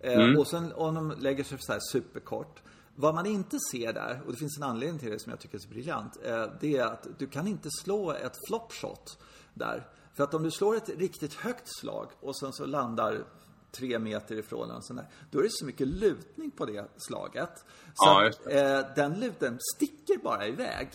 Eh, 0.00 0.12
mm. 0.12 0.38
och 0.38 0.46
sen 0.46 0.72
om 0.72 0.94
de 0.94 1.14
lägger 1.18 1.44
sig 1.44 1.58
så 1.60 1.72
här 1.72 1.80
superkort. 1.92 2.62
Vad 2.96 3.14
man 3.14 3.26
inte 3.26 3.58
ser 3.70 3.92
där, 3.92 4.22
och 4.26 4.32
det 4.32 4.38
finns 4.38 4.56
en 4.56 4.62
anledning 4.62 4.98
till 4.98 5.10
det 5.10 5.18
som 5.18 5.30
jag 5.30 5.40
tycker 5.40 5.58
är 5.58 5.62
så 5.62 5.68
briljant, 5.68 6.18
eh, 6.24 6.46
det 6.60 6.76
är 6.76 6.84
att 6.84 7.06
du 7.18 7.26
kan 7.26 7.46
inte 7.46 7.68
slå 7.70 8.12
ett 8.12 8.36
flopshot 8.48 9.18
där. 9.54 9.86
För 10.14 10.24
att 10.24 10.34
om 10.34 10.42
du 10.42 10.50
slår 10.50 10.76
ett 10.76 10.88
riktigt 10.88 11.34
högt 11.34 11.78
slag 11.80 12.10
och 12.20 12.38
sen 12.38 12.52
så 12.52 12.66
landar 12.66 13.24
tre 13.72 13.98
meter 13.98 14.38
ifrån 14.38 14.70
en 14.70 14.82
sån 14.82 14.96
där, 14.96 15.08
då 15.30 15.38
är 15.38 15.42
det 15.42 15.52
så 15.52 15.64
mycket 15.64 15.88
lutning 15.88 16.50
på 16.50 16.66
det 16.66 16.86
slaget. 16.96 17.64
Så 17.94 18.06
ja, 18.06 18.28
att, 18.28 18.46
eh, 18.46 18.94
den 18.96 19.20
luten 19.20 19.58
sticker 19.76 20.18
bara 20.18 20.46
iväg. 20.46 20.88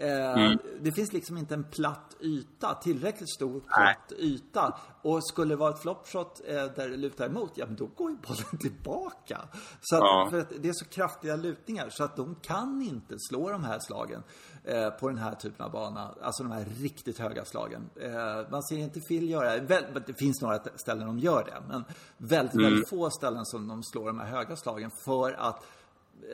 Eh, 0.00 0.38
mm. 0.38 0.58
Det 0.80 0.92
finns 0.92 1.12
liksom 1.12 1.38
inte 1.38 1.54
en 1.54 1.64
platt 1.64 2.16
yta, 2.20 2.74
tillräckligt 2.74 3.34
stor 3.34 3.60
platt 3.60 3.98
Nej. 4.10 4.20
yta. 4.20 4.78
Och 5.02 5.28
skulle 5.28 5.52
det 5.52 5.56
vara 5.56 5.74
ett 5.74 5.82
flopshot 5.82 6.40
eh, 6.46 6.54
där 6.54 6.88
det 6.88 6.96
lutar 6.96 7.26
emot, 7.26 7.52
ja 7.54 7.66
men 7.66 7.76
då 7.76 7.86
går 7.86 8.10
ju 8.10 8.16
bollen 8.16 8.58
tillbaka. 8.60 9.40
Så 9.80 9.96
att, 9.96 10.02
ja. 10.02 10.28
för 10.30 10.38
att 10.38 10.52
det 10.58 10.68
är 10.68 10.72
så 10.72 10.84
kraftiga 10.84 11.36
lutningar 11.36 11.88
så 11.90 12.04
att 12.04 12.16
de 12.16 12.34
kan 12.34 12.82
inte 12.82 13.14
slå 13.18 13.50
de 13.50 13.64
här 13.64 13.78
slagen 13.80 14.22
eh, 14.64 14.90
på 14.90 15.08
den 15.08 15.18
här 15.18 15.34
typen 15.34 15.66
av 15.66 15.72
bana. 15.72 16.14
Alltså 16.22 16.42
de 16.42 16.52
här 16.52 16.64
riktigt 16.64 17.18
höga 17.18 17.44
slagen. 17.44 17.90
Eh, 18.00 18.50
man 18.50 18.62
ser 18.62 18.78
inte 18.78 19.00
Phil 19.00 19.30
göra 19.30 19.56
det. 19.60 20.02
Det 20.06 20.14
finns 20.14 20.42
några 20.42 20.58
ställen 20.76 21.06
de 21.06 21.18
gör 21.18 21.44
det, 21.44 21.62
men 21.68 21.84
väldigt, 22.16 22.54
mm. 22.54 22.64
väldigt 22.64 22.88
få 22.88 23.10
ställen 23.10 23.46
som 23.46 23.68
de 23.68 23.82
slår 23.82 24.06
de 24.06 24.18
här 24.18 24.26
höga 24.26 24.56
slagen 24.56 24.90
för 25.04 25.32
att 25.32 25.64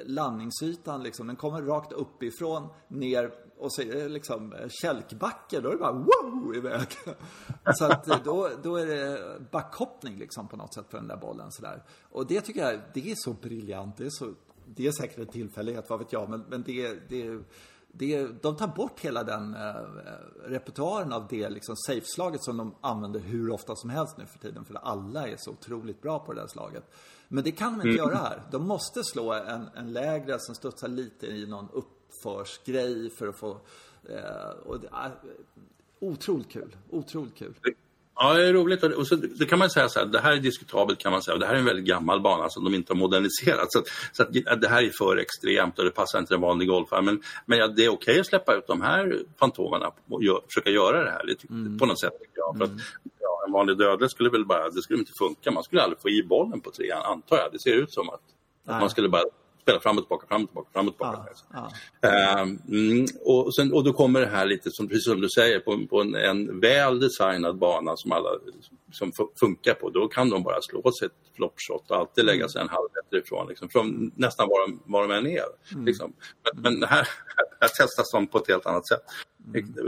landningsytan 0.07 1.03
liksom, 1.03 1.27
den 1.27 1.37
kommer 1.37 1.63
rakt 1.63 1.93
uppifrån 1.93 2.69
ner 2.89 3.33
och 3.59 3.75
så 3.75 3.83
är 3.83 3.87
det 3.87 4.09
liksom 4.09 4.53
eh, 4.53 4.69
kälkbacke, 4.69 5.61
då 5.61 5.69
är 5.69 5.73
det 5.73 5.79
bara 5.79 5.93
wow 5.93 6.57
iväg. 6.57 6.89
Så 7.75 7.85
att 7.85 8.09
eh, 8.09 8.19
då, 8.25 8.51
då 8.63 8.77
är 8.77 8.87
det 8.87 9.21
backhoppning 9.51 10.19
liksom 10.19 10.49
på 10.49 10.57
något 10.57 10.75
sätt 10.75 10.87
för 10.91 10.99
den 10.99 11.09
där 11.09 11.17
bollen 11.17 11.53
sådär. 11.53 11.83
Och 12.11 12.27
det 12.27 12.41
tycker 12.41 12.61
jag, 12.61 12.81
det 12.95 13.11
är 13.11 13.15
så 13.17 13.33
briljant. 13.33 13.97
Det 13.97 14.05
är, 14.05 14.11
så, 14.11 14.35
det 14.67 14.87
är 14.87 14.93
säkert 14.93 15.19
en 15.19 15.27
tillfällighet, 15.27 15.91
vad 15.91 15.99
vet 15.99 16.13
jag, 16.13 16.31
men, 16.31 16.45
men 16.49 16.63
det, 16.63 17.09
det, 17.09 17.39
det, 17.93 18.43
de 18.43 18.57
tar 18.57 18.69
bort 18.69 19.01
hela 19.01 19.25
den 19.25 19.55
äh, 19.55 19.75
repertoaren 20.45 21.13
av 21.13 21.27
det 21.31 21.51
liksom 21.51 21.77
safe-slaget 21.77 22.45
som 22.45 22.57
de 22.57 22.75
använder 22.81 23.21
hur 23.21 23.51
ofta 23.51 23.77
som 23.77 23.91
helst 23.91 24.19
nu 24.19 24.27
för 24.27 24.39
tiden. 24.39 24.65
För 24.65 24.75
alla 24.75 25.29
är 25.29 25.37
så 25.39 25.51
otroligt 25.51 26.03
bra 26.03 26.19
på 26.19 26.33
det 26.33 26.41
där 26.41 26.49
slaget. 26.49 26.85
Men 27.29 27.45
det 27.45 27.53
kan 27.53 27.79
de 27.79 27.89
inte 27.89 28.03
mm. 28.03 28.15
göra 28.15 28.17
här. 28.17 28.43
De 28.51 28.67
måste 28.67 29.05
slå 29.05 29.33
en, 29.33 29.69
en 29.77 29.93
lägre 29.93 30.39
som 30.39 30.55
studsar 30.55 30.89
lite 30.89 31.27
i 31.27 31.47
någon 31.47 31.69
uppförsgrej 31.73 33.11
för 33.11 33.29
att 33.29 33.37
få... 33.37 33.51
Eh, 34.09 34.67
och 34.67 34.81
det, 34.81 34.87
äh, 34.87 35.11
otroligt 36.01 36.51
kul. 36.51 36.77
Otroligt 36.91 37.35
kul. 37.35 37.55
Ja, 38.17 38.35
det 38.35 38.47
är 38.47 38.53
roligt. 38.53 38.83
Och 38.83 39.07
så, 39.07 39.17
då 39.17 39.47
kan 39.47 39.59
man 39.59 39.71
säga 39.71 39.89
så 39.89 39.99
här, 39.99 40.07
det 40.07 40.21
här 40.21 40.33
är 40.33 40.37
diskutabelt 40.37 40.99
kan 40.99 41.13
man 41.13 41.23
säga. 41.23 41.39
Det 41.39 41.47
här 41.47 41.55
är 41.55 41.59
en 41.59 41.65
väldigt 41.65 41.85
gammal 41.85 42.21
bana 42.21 42.51
som 42.51 42.65
de 42.65 42.75
inte 42.75 42.93
har 42.93 42.99
moderniserat. 42.99 43.73
Så, 43.73 43.83
så 44.13 44.23
att, 44.23 44.61
det 44.61 44.69
här 44.69 44.83
är 44.83 44.91
för 44.99 45.17
extremt 45.17 45.79
och 45.79 45.85
det 45.85 45.91
passar 45.91 46.19
inte 46.19 46.35
en 46.35 46.41
vanlig 46.41 46.69
golfare. 46.69 47.03
Men, 47.03 47.23
men 47.47 47.59
ja, 47.59 47.69
det 47.69 47.85
är 47.85 47.89
okej 47.89 48.13
okay 48.13 48.21
att 48.21 48.27
släppa 48.27 48.55
ut 48.55 48.67
de 48.67 48.83
här 48.83 49.19
fantomerna 49.39 49.93
och 50.11 50.25
gör, 50.25 50.41
försöka 50.49 50.71
göra 50.71 51.05
det 51.05 51.11
här 51.11 51.25
lite, 51.25 51.47
mm. 51.51 51.79
på 51.79 51.87
något 51.87 52.01
sätt. 52.01 52.13
Tycker 52.21 52.39
jag. 52.39 52.57
För 52.57 52.65
att, 52.65 52.71
mm. 52.71 52.83
ja, 53.21 53.34
en 53.47 53.53
vanlig 53.53 53.79
dödlig 53.79 54.11
skulle 54.11 54.31
väl 54.31 54.47
bara, 54.47 54.71
det 54.71 54.83
skulle 54.83 54.99
inte 54.99 55.13
funka. 55.19 55.51
Man 55.51 55.63
skulle 55.65 55.83
aldrig 55.83 56.01
få 56.01 56.09
i 56.09 56.23
bollen 56.23 56.61
på 56.61 56.71
trean, 56.71 57.03
antar 57.05 57.37
jag. 57.37 57.53
Det 57.53 57.59
ser 57.59 57.75
ut 57.75 57.93
som 57.93 58.09
att, 58.09 58.21
att 58.67 58.81
man 58.81 58.91
skulle 58.91 59.09
bara 59.09 59.25
spela 59.63 59.81
fram 59.81 59.99
och 59.99 60.05
tillbaka, 60.05 60.27
fram 60.27 60.43
och 60.43 60.49
tillbaka, 60.49 60.69
fram 60.73 60.89
och 60.89 60.95
tillbaka. 60.95 61.19
Ja. 61.53 62.09
Ehm, 62.09 62.59
mm, 62.69 63.07
och, 63.25 63.55
sen, 63.55 63.73
och 63.73 63.85
då 63.85 63.93
kommer 63.93 64.21
det 64.21 64.27
här 64.27 64.47
lite, 64.47 64.71
som, 64.73 64.89
precis 64.89 65.05
som 65.05 65.21
du 65.21 65.29
säger, 65.29 65.61
på, 65.61 65.87
på 65.91 66.01
en, 66.01 66.15
en 66.15 66.61
väl 66.61 67.01
designad 67.01 67.59
bana 67.59 67.97
som 67.97 68.13
alla 68.13 68.29
som 68.93 69.13
fu- 69.13 69.33
funkar 69.41 69.75
på, 69.75 69.91
då 69.91 70.09
kan 70.09 70.31
de 70.31 70.43
bara 70.43 70.63
slå 70.63 70.93
sig 70.93 71.07
ett 71.07 71.37
floppshot 71.37 71.91
och 71.91 71.97
alltid 71.97 72.25
lägga 72.25 72.49
sig 72.49 72.63
en 72.63 72.69
halv 72.69 72.89
meter 72.95 73.25
ifrån, 73.25 73.49
liksom, 73.49 73.69
från 73.69 74.11
nästan 74.15 74.49
var 74.49 74.67
de, 74.69 74.83
var 74.85 75.09
de 75.09 75.15
än 75.15 75.27
är. 75.27 75.45
Liksom. 75.85 76.13
Men, 76.55 76.63
men 76.63 76.89
här, 76.89 77.09
här 77.61 77.69
testas 77.69 78.11
de 78.13 78.27
på 78.27 78.39
ett 78.39 78.49
helt 78.49 78.67
annat 78.67 78.89
sätt. 78.89 79.03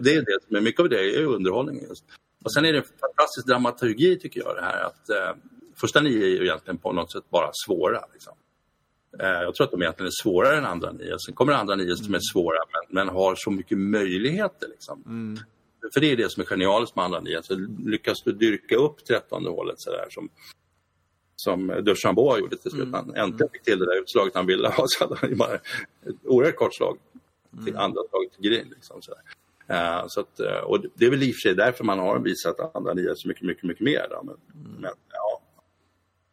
Det 0.03 0.15
är 0.15 0.25
det 0.49 0.61
mycket 0.61 0.81
av 0.81 0.89
det 0.89 1.17
är 1.17 1.25
underhållning 1.25 1.83
just. 1.89 2.05
Och 2.45 2.53
sen 2.53 2.65
är 2.65 2.73
det 2.73 2.79
en 2.79 2.85
fantastisk 2.85 3.47
dramaturgi 3.47 4.19
tycker 4.19 4.41
jag 4.41 4.57
det 4.57 4.63
här 4.63 4.85
att 4.85 5.11
eh, 5.11 5.43
första 5.81 6.01
nio 6.01 6.25
är 6.25 6.29
ju 6.29 6.43
egentligen 6.43 6.79
på 6.79 6.93
något 6.93 7.13
sätt 7.13 7.31
bara 7.31 7.51
svåra. 7.67 8.05
Liksom. 8.13 8.33
Eh, 9.19 9.29
jag 9.29 9.55
tror 9.55 9.65
att 9.65 9.71
de 9.71 9.83
egentligen 9.83 10.07
är 10.07 10.23
svårare 10.23 10.59
än 10.59 10.65
andra 10.65 10.93
nio. 10.93 11.17
Sen 11.27 11.35
kommer 11.35 11.53
andra 11.53 11.75
nio 11.75 11.97
som 11.97 12.15
är 12.15 12.21
svåra 12.33 12.59
men, 12.73 13.07
men 13.07 13.15
har 13.15 13.35
så 13.35 13.51
mycket 13.51 13.79
möjligheter. 13.79 14.69
Liksom. 14.69 15.03
För 15.95 16.01
det 16.01 16.13
är 16.13 16.17
det 16.17 16.33
som 16.33 16.41
är 16.41 16.47
genialiskt 16.47 16.97
med 16.97 17.05
andra 17.05 17.21
nio. 17.21 17.43
Så 17.43 17.55
lyckas 17.85 18.23
du 18.25 18.33
dyrka 18.33 18.77
upp 18.77 19.05
trettonde 19.05 19.51
hålet 19.51 19.81
sådär 19.81 20.07
som, 20.11 20.29
som 21.37 21.67
Duchambeau 21.85 22.39
gjorde 22.39 22.57
till 22.57 22.71
slut. 22.71 22.89
Han 22.93 23.15
äntligen 23.15 23.53
fick 23.53 23.63
till 23.63 23.79
det 23.79 23.87
där 23.87 24.01
utslaget 24.03 24.35
han 24.35 24.47
ville 24.47 24.69
ha. 24.69 24.85
Så 24.87 25.05
hade 25.05 25.17
han 25.17 25.37
bara 25.37 25.55
ett 25.55 25.63
oerhört 26.25 26.57
kort 26.57 26.75
slag 26.75 26.99
till 27.65 27.77
andra 27.77 28.01
slaget 28.11 28.33
till 28.33 28.51
green. 28.51 28.69
Liksom, 28.69 29.03
sådär. 29.03 29.21
Eh, 29.69 30.05
så 30.07 30.21
att, 30.21 30.41
eh, 30.41 30.59
och 30.59 30.79
det 30.95 31.07
är 31.07 31.11
väl 31.11 31.23
i 31.23 31.31
och 31.31 31.35
för 31.35 31.41
sig 31.49 31.55
därför 31.55 31.85
man 31.85 31.99
har 31.99 32.19
visat 32.19 32.77
andra 32.77 32.95
nio 32.95 33.17
så 33.17 33.29
mycket, 33.29 33.43
mycket, 33.43 33.65
mycket 33.65 33.85
mer. 33.85 34.07
Då. 34.11 34.23
Men, 34.23 34.37
men, 34.81 34.91
ja. 35.13 35.43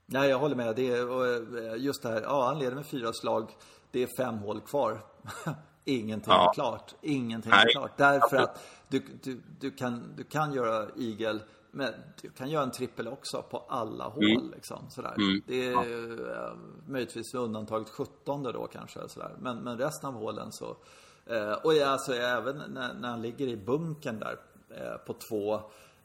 Nej, 0.06 0.30
jag 0.30 0.40
håller 0.40 0.56
med. 0.56 0.76
Det 0.76 0.92
är, 0.92 1.10
och 1.10 1.28
eh, 1.28 1.76
just 1.78 2.04
det 2.04 2.10
här, 2.10 2.22
ja, 2.22 2.46
han 2.46 2.60
leder 2.60 2.76
med 2.76 2.86
fyra 2.86 3.14
slag. 3.14 3.52
Det 3.92 4.04
är 4.04 4.08
fem 4.18 4.38
hål 4.38 4.62
kvar. 4.62 5.00
Ingenting 5.86 6.34
Ja. 6.34 6.50
är 6.50 6.54
klart. 6.54 6.96
Ingenting 7.02 7.52
Nej. 7.52 7.66
är 7.68 7.72
klart. 7.72 7.98
Därför 7.98 8.38
att 8.38 8.64
du, 8.88 9.06
du, 9.24 9.42
du, 9.60 9.72
kan, 9.72 10.14
du 10.18 10.24
kan 10.24 10.54
göra 10.54 10.88
igel, 10.96 11.42
men 11.72 11.94
du 12.22 12.30
kan 12.30 12.50
göra 12.50 12.64
en 12.64 12.72
trippel 12.72 13.08
också 13.08 13.42
på 13.42 13.58
alla 13.58 14.04
hål. 14.04 14.24
Mm. 14.24 14.52
Liksom, 14.56 14.90
sådär. 14.90 15.14
Det 15.48 15.68
är 15.68 16.48
eh, 16.48 16.54
möjligtvis 16.88 17.34
undantaget 17.34 17.90
17 17.90 18.44
då 18.44 18.68
kanske. 18.68 19.00
Sådär. 19.10 19.36
Men, 19.40 19.58
men 19.58 19.78
resten 19.78 20.10
av 20.10 20.16
hålen 20.16 20.52
så... 20.52 20.78
Eh, 21.26 21.54
och 21.54 21.74
jag, 21.74 21.90
alltså, 21.90 22.14
även 22.14 22.58
när, 22.58 22.94
när 22.94 23.10
han 23.10 23.22
ligger 23.22 23.48
i 23.48 23.58
bunkern 23.58 24.20
där 24.20 24.38
eh, 24.70 24.98
på 25.06 25.14
två 25.14 25.54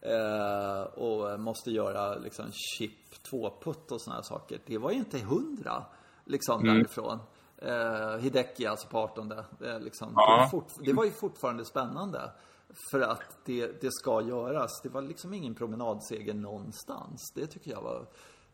eh, 0.01 0.83
och 0.83 1.41
måste 1.41 1.71
göra 1.71 2.15
liksom 2.15 2.45
chip, 2.53 3.23
tvåputt 3.23 3.93
och 3.93 4.01
här 4.07 4.23
saker. 4.23 4.61
Det 4.67 4.79
var 4.79 4.91
ju 4.91 4.99
inte 4.99 5.19
hundra 5.19 5.85
liksom 6.25 6.65
därifrån. 6.65 7.19
Eh, 7.57 8.17
Hideki 8.19 8.67
alltså 8.67 8.89
på 8.89 8.99
18. 8.99 9.33
Eh, 9.33 9.81
liksom, 9.81 10.09
det, 10.09 10.15
var 10.15 10.49
fort, 10.49 10.73
det 10.85 10.93
var 10.93 11.05
ju 11.05 11.11
fortfarande 11.11 11.65
spännande. 11.65 12.31
För 12.91 13.01
att 13.01 13.39
det, 13.45 13.81
det 13.81 13.93
ska 13.93 14.23
göras. 14.23 14.81
Det 14.83 14.89
var 14.89 15.03
liksom 15.03 15.35
ingen 15.35 15.55
promenadseger 15.55 16.35
någonstans. 16.35 17.33
Det 17.35 17.47
tycker 17.47 17.71
jag 17.71 17.83
var... 17.83 18.07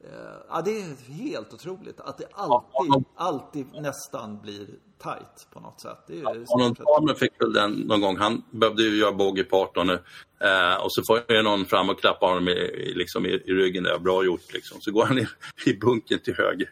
Eh, 0.04 0.36
ja, 0.48 0.62
det 0.64 0.70
är 0.70 1.12
helt 1.12 1.54
otroligt 1.54 2.00
att 2.00 2.18
det 2.18 2.26
alltid, 2.32 3.04
alltid 3.16 3.66
nästan 3.72 4.40
blir 4.40 4.66
tight 5.02 5.46
på 5.52 5.60
något 5.60 5.80
sätt. 5.80 5.98
Det 6.06 6.12
är 6.12 6.16
ju 6.16 6.26
Arnold 6.26 6.78
Palmer 6.78 7.14
fick 7.14 7.42
väl 7.42 7.52
den 7.52 7.72
någon 7.72 8.00
gång. 8.00 8.16
Han 8.16 8.42
behövde 8.50 8.82
ju 8.82 8.96
göra 8.96 9.12
bogey 9.12 9.44
på 9.44 9.56
18 9.56 9.86
nu. 9.86 9.92
Eh, 10.40 10.74
och 10.84 10.92
så 10.92 11.02
får 11.06 11.42
någon 11.42 11.66
fram 11.66 11.90
och 11.90 12.00
klappa 12.00 12.26
honom 12.26 12.48
i, 12.48 12.92
liksom 12.94 13.26
i, 13.26 13.28
i 13.28 13.52
ryggen. 13.52 13.84
Där. 13.84 13.98
Bra 13.98 14.24
gjort 14.24 14.52
liksom. 14.52 14.80
Så 14.80 14.92
går 14.92 15.04
han 15.04 15.18
i, 15.18 15.26
i 15.66 15.74
bunken 15.74 16.18
till 16.18 16.34
höger. 16.36 16.70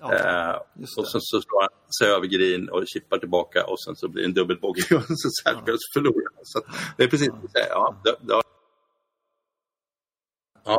Ja, 0.00 0.14
eh, 0.14 0.56
och 0.98 1.08
sen 1.08 1.20
så 1.20 1.40
slår 1.40 1.60
han 1.60 1.92
sig 1.98 2.08
över 2.08 2.26
green 2.26 2.68
och 2.68 2.84
chippar 2.86 3.18
tillbaka 3.18 3.66
och 3.66 3.80
sen 3.80 3.96
så 3.96 4.08
blir 4.08 4.22
det 4.22 4.28
en 4.28 4.34
dubbelbogey 4.34 4.96
och 4.96 5.04
så 5.08 5.28
Sergio 5.42 5.76
förlorar. 5.94 6.32
Så 6.42 6.60
det 6.96 7.04
är 7.04 7.08
precis 7.08 7.28
det. 7.52 7.66
Ja, 7.68 8.00
det, 8.04 8.16
det, 8.20 8.42
ja, 10.64 10.78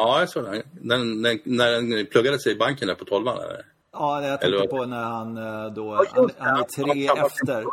ja, 0.00 0.20
jag 0.20 0.28
såg 0.28 0.44
den. 0.44 0.62
Den, 0.72 1.22
den. 1.22 1.38
När 1.44 1.70
den 1.72 2.06
pluggade 2.06 2.38
sig 2.38 2.52
i 2.52 2.56
banken 2.56 2.88
där 2.88 2.94
på 2.94 3.04
12 3.04 3.28
eller? 3.28 3.66
Ja, 3.92 4.22
jag 4.22 4.44
Eller 4.44 4.58
tänkte 4.58 4.76
vad? 4.76 4.80
på 4.80 4.86
när 4.86 5.04
han 5.04 5.36
eh, 5.36 5.72
då, 5.72 5.94
Ja, 5.94 6.04
han, 6.14 6.30
han 6.38 6.58
är 6.60 6.64
tre 6.64 7.06
Han 7.16 7.26
efter. 7.26 7.64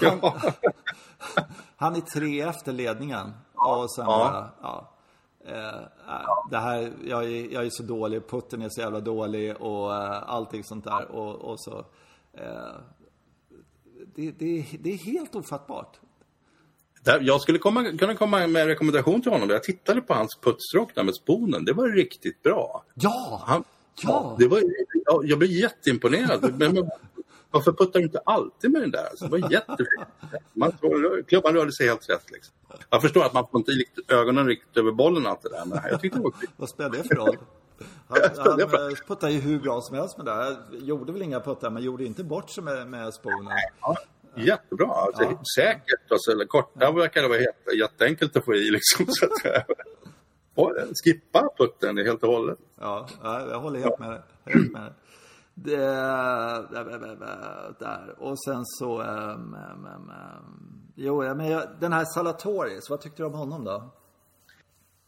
Ja. 0.00 0.40
Han 1.76 1.96
är 1.96 2.00
tre 2.00 2.40
efter 2.40 2.72
ledningen. 2.72 3.32
Och 3.54 3.92
sen 3.94 4.04
Ja. 4.04 4.50
ja. 4.62 4.96
Eh, 5.46 5.76
äh, 6.08 6.26
det 6.50 6.58
här, 6.58 6.92
jag 7.04 7.24
är, 7.24 7.52
jag 7.52 7.66
är 7.66 7.70
så 7.70 7.82
dålig, 7.82 8.28
putten 8.28 8.62
är 8.62 8.68
så 8.68 8.80
jävla 8.80 9.00
dålig 9.00 9.56
och 9.56 9.94
eh, 9.94 10.22
allting 10.30 10.64
sånt 10.64 10.84
där. 10.84 11.10
Och, 11.10 11.34
och 11.34 11.60
så. 11.60 11.78
Eh, 12.32 12.74
det, 14.14 14.30
det, 14.30 14.66
det 14.80 14.92
är 14.92 14.98
helt 14.98 15.34
ofattbart. 15.34 16.00
Där, 17.04 17.20
jag 17.20 17.40
skulle 17.40 17.58
komma, 17.58 17.84
kunna 17.98 18.14
komma 18.14 18.46
med 18.46 18.62
en 18.62 18.68
rekommendation 18.68 19.22
till 19.22 19.32
honom. 19.32 19.50
Jag 19.50 19.62
tittade 19.62 20.00
på 20.00 20.14
hans 20.14 20.38
puttstråk 20.42 20.94
där 20.94 21.02
med 21.02 21.14
sponen. 21.14 21.64
Det 21.64 21.72
var 21.72 21.88
riktigt 21.88 22.42
bra. 22.42 22.84
Ja! 22.94 23.42
Han, 23.46 23.64
Ja. 24.02 24.36
det 24.38 24.48
var, 24.48 24.62
ja, 25.04 25.20
jag 25.24 25.38
blev 25.38 25.50
jätteimponerad. 25.50 26.54
Men, 26.58 26.74
men, 26.74 26.90
varför 27.50 27.72
puttar 27.72 27.98
du 28.00 28.04
inte 28.04 28.18
alltid 28.24 28.70
med 28.70 28.80
den 28.82 28.90
där? 28.90 29.04
Alltså, 29.10 29.24
det 29.24 29.30
var 29.30 29.52
jättefint. 29.52 30.08
Man, 30.52 30.72
klubban 31.28 31.54
rörde 31.54 31.72
sig 31.72 31.88
helt 31.88 32.10
rätt. 32.10 32.30
Liksom. 32.30 32.54
Jag 32.90 33.02
förstår 33.02 33.24
att 33.24 33.32
man 33.32 33.46
får 33.50 33.60
inte 33.60 33.70
riktigt, 33.72 34.10
ögonen 34.10 34.46
riktigt 34.46 34.76
över 34.76 34.92
bollen 34.92 35.26
allt 35.26 35.42
det 35.42 35.48
där. 35.48 35.64
Men 35.66 35.78
jag 35.90 36.00
tyckte 36.00 36.18
det 36.18 36.22
var. 36.22 36.32
Vad 36.56 36.68
spelar 36.68 36.90
det 36.90 37.02
för 37.04 37.14
roll? 37.14 37.36
Han, 38.08 38.18
han 38.36 38.60
eh, 38.60 38.66
puttade 39.06 39.32
ju 39.32 39.40
hur 39.40 39.60
bra 39.60 39.80
som 39.80 39.96
helst 39.96 40.16
med 40.16 40.26
det. 40.26 40.32
här. 40.34 40.56
Gjorde 40.72 41.12
väl 41.12 41.22
inga 41.22 41.40
puttar, 41.40 41.70
men 41.70 41.82
gjorde 41.82 42.04
inte 42.04 42.24
bort 42.24 42.50
sig 42.50 42.64
med, 42.64 42.86
med 42.88 43.14
sponen. 43.14 43.52
Ja, 43.80 43.96
jättebra. 44.36 44.86
Alltså, 44.86 45.22
Ja. 45.22 45.42
Säkert. 45.56 46.10
Alltså, 46.10 46.30
eller 46.30 46.44
kort, 46.44 46.80
där 46.80 46.92
verkar 46.92 47.22
det 47.22 47.28
vara 47.28 47.40
jätte, 47.40 47.70
jätteenkelt 47.78 48.36
att 48.36 48.44
få 48.44 48.54
i. 48.54 48.70
Liksom, 48.70 49.06
så 49.08 49.26
att, 49.26 49.66
skippa 51.04 51.48
putten 51.58 51.96
helt 51.96 52.22
och 52.22 52.32
hållet. 52.32 52.58
Ja, 52.80 53.08
ja, 53.22 53.46
jag 53.50 53.60
håller 53.60 53.80
helt 53.80 53.98
med 53.98 54.10
dig. 54.10 54.20
Med. 54.70 54.92
Det, 55.54 55.76
där, 55.76 56.84
där, 56.84 56.98
där, 56.98 57.74
där. 57.78 58.14
Och 58.18 58.44
sen 58.44 58.62
så... 58.64 59.02
Um, 59.02 59.54
um, 59.54 59.86
um, 59.86 60.12
jo, 60.94 61.24
ja, 61.24 61.34
men 61.34 61.46
jag, 61.46 61.62
den 61.80 61.92
här 61.92 62.04
Salatoris, 62.04 62.90
vad 62.90 63.00
tyckte 63.00 63.22
du 63.22 63.26
om 63.26 63.34
honom 63.34 63.64
då? 63.64 63.90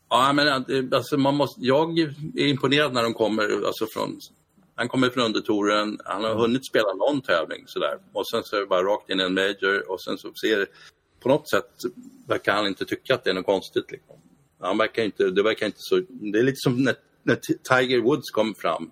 Ja, 0.08 0.32
men 0.32 0.48
eh, 0.48 0.84
alltså, 0.92 1.16
man 1.16 1.34
måste, 1.34 1.60
jag 1.60 1.98
är 1.98 2.46
imponerad 2.46 2.92
när 2.92 3.02
de 3.02 3.14
kommer 3.14 3.66
alltså, 3.66 3.86
från 3.94 4.18
han 4.82 4.88
kommer 4.88 5.08
från 5.08 5.24
undertouren, 5.24 5.98
han 6.04 6.24
har 6.24 6.34
hunnit 6.34 6.66
spela 6.66 6.94
någon 6.94 7.20
tävling 7.20 7.62
sådär. 7.66 7.98
Och 8.12 8.28
sen 8.28 8.42
så 8.44 8.56
är 8.56 8.60
det 8.60 8.66
bara 8.66 8.82
rakt 8.82 9.10
in 9.10 9.20
i 9.20 9.22
en 9.22 9.34
major 9.34 9.90
och 9.90 10.00
sen 10.02 10.18
så 10.18 10.32
ser 10.34 10.66
på 11.20 11.28
något 11.28 11.50
sätt 11.50 11.70
verkar 12.28 12.54
han 12.54 12.66
inte 12.66 12.84
tycka 12.84 13.14
att 13.14 13.24
det 13.24 13.30
är 13.30 13.34
något 13.34 13.46
konstigt. 13.46 13.90
Liksom. 13.90 14.16
Han 14.60 14.78
verkar 14.78 15.02
inte, 15.02 15.30
det 15.30 15.42
verkar 15.42 15.66
inte 15.66 15.78
så, 15.80 16.00
det 16.08 16.38
är 16.38 16.42
lite 16.42 16.56
som 16.56 16.82
när, 16.82 16.94
när 17.22 17.38
Tiger 17.68 18.00
Woods 18.00 18.30
kom 18.30 18.54
fram. 18.54 18.90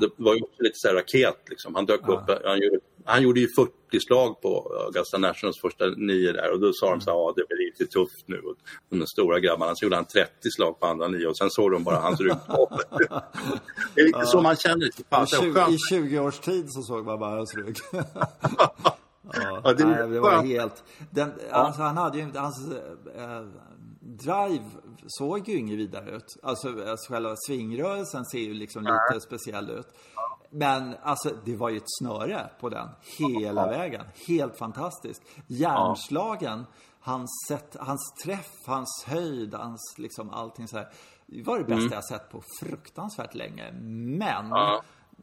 Det 0.00 0.10
var 0.16 0.34
ju 0.34 0.42
också 0.42 0.62
lite 0.62 0.78
så 0.78 0.88
raket 0.88 1.48
liksom. 1.48 1.74
Han 1.74 1.86
dök 1.86 2.08
upp, 2.08 2.44
han 2.44 2.60
gjorde, 2.60 2.80
han 3.04 3.22
gjorde 3.22 3.40
ju 3.40 3.48
40 3.56 3.72
slag 3.98 4.40
på 4.40 4.72
Augusta 4.86 5.18
Nationals 5.18 5.60
första 5.60 5.84
nio 5.86 6.32
där 6.32 6.52
och 6.52 6.60
då 6.60 6.72
sa 6.72 6.90
de 6.90 7.00
så 7.00 7.10
här, 7.10 7.18
ja 7.18 7.32
det 7.36 7.48
blir 7.48 7.66
lite 7.66 7.92
tufft 7.92 8.28
nu. 8.28 8.38
Och 8.38 8.56
de 8.98 9.06
stora 9.06 9.40
grabbarna, 9.40 9.74
så 9.74 9.84
gjorde 9.84 9.96
han 9.96 10.04
30 10.04 10.30
slag 10.56 10.80
på 10.80 10.86
andra 10.86 11.08
nio 11.08 11.26
och 11.26 11.36
sen 11.36 11.50
såg 11.50 11.72
de 11.72 11.84
bara 11.84 11.96
hans 11.96 12.20
ryggtopp. 12.20 12.72
det 13.94 14.00
är 14.00 14.06
lite 14.06 14.26
så 14.26 14.42
man 14.42 14.56
känner. 14.56 14.90
Fan, 15.10 15.24
I 15.24 15.26
så 15.26 15.42
20, 15.42 15.52
skönt. 15.54 15.70
I 15.70 15.78
20 15.90 16.18
års 16.18 16.38
tid 16.38 16.64
så 16.68 16.82
såg 16.82 17.04
man 17.04 17.18
bara 17.18 17.36
hans 17.36 17.54
rygg. 17.54 17.76
ja, 18.42 18.96
Ja, 19.64 19.72
det 19.72 19.84
nej, 19.84 20.08
det 20.08 20.20
var 20.20 20.42
helt... 20.42 20.84
Den, 21.10 21.32
alltså, 21.50 21.82
han 21.82 21.96
hade 21.96 22.18
ju. 22.18 22.32
Hans 22.34 22.72
eh, 23.16 23.42
drive 24.00 24.64
såg 25.06 25.48
ju 25.48 25.58
inget 25.58 25.78
vidare 25.78 26.16
ut. 26.16 26.36
Alltså, 26.42 26.68
alltså 26.68 27.12
själva 27.12 27.34
svingrörelsen 27.46 28.24
ser 28.24 28.38
ju 28.38 28.54
liksom 28.54 28.82
lite 28.82 29.20
speciell 29.26 29.70
ut. 29.70 29.86
Men 30.50 30.94
alltså, 31.02 31.34
det 31.44 31.56
var 31.56 31.68
ju 31.68 31.76
ett 31.76 31.98
snöre 31.98 32.50
på 32.60 32.68
den 32.68 32.88
hela 33.18 33.66
vägen. 33.66 34.04
Helt 34.28 34.58
fantastiskt. 34.58 35.22
Järnslagen, 35.46 36.66
hans, 37.00 37.30
sätt, 37.48 37.76
hans 37.80 38.14
träff, 38.24 38.66
hans 38.66 39.04
höjd, 39.06 39.54
hans 39.54 39.94
liksom 39.98 40.30
allting 40.30 40.68
så 40.68 40.76
här. 40.76 40.88
Det 41.26 41.42
var 41.42 41.58
det 41.58 41.64
bästa 41.64 41.94
jag 41.94 42.04
sett 42.04 42.30
på 42.30 42.42
fruktansvärt 42.60 43.34
länge. 43.34 43.72
Men. 44.18 44.52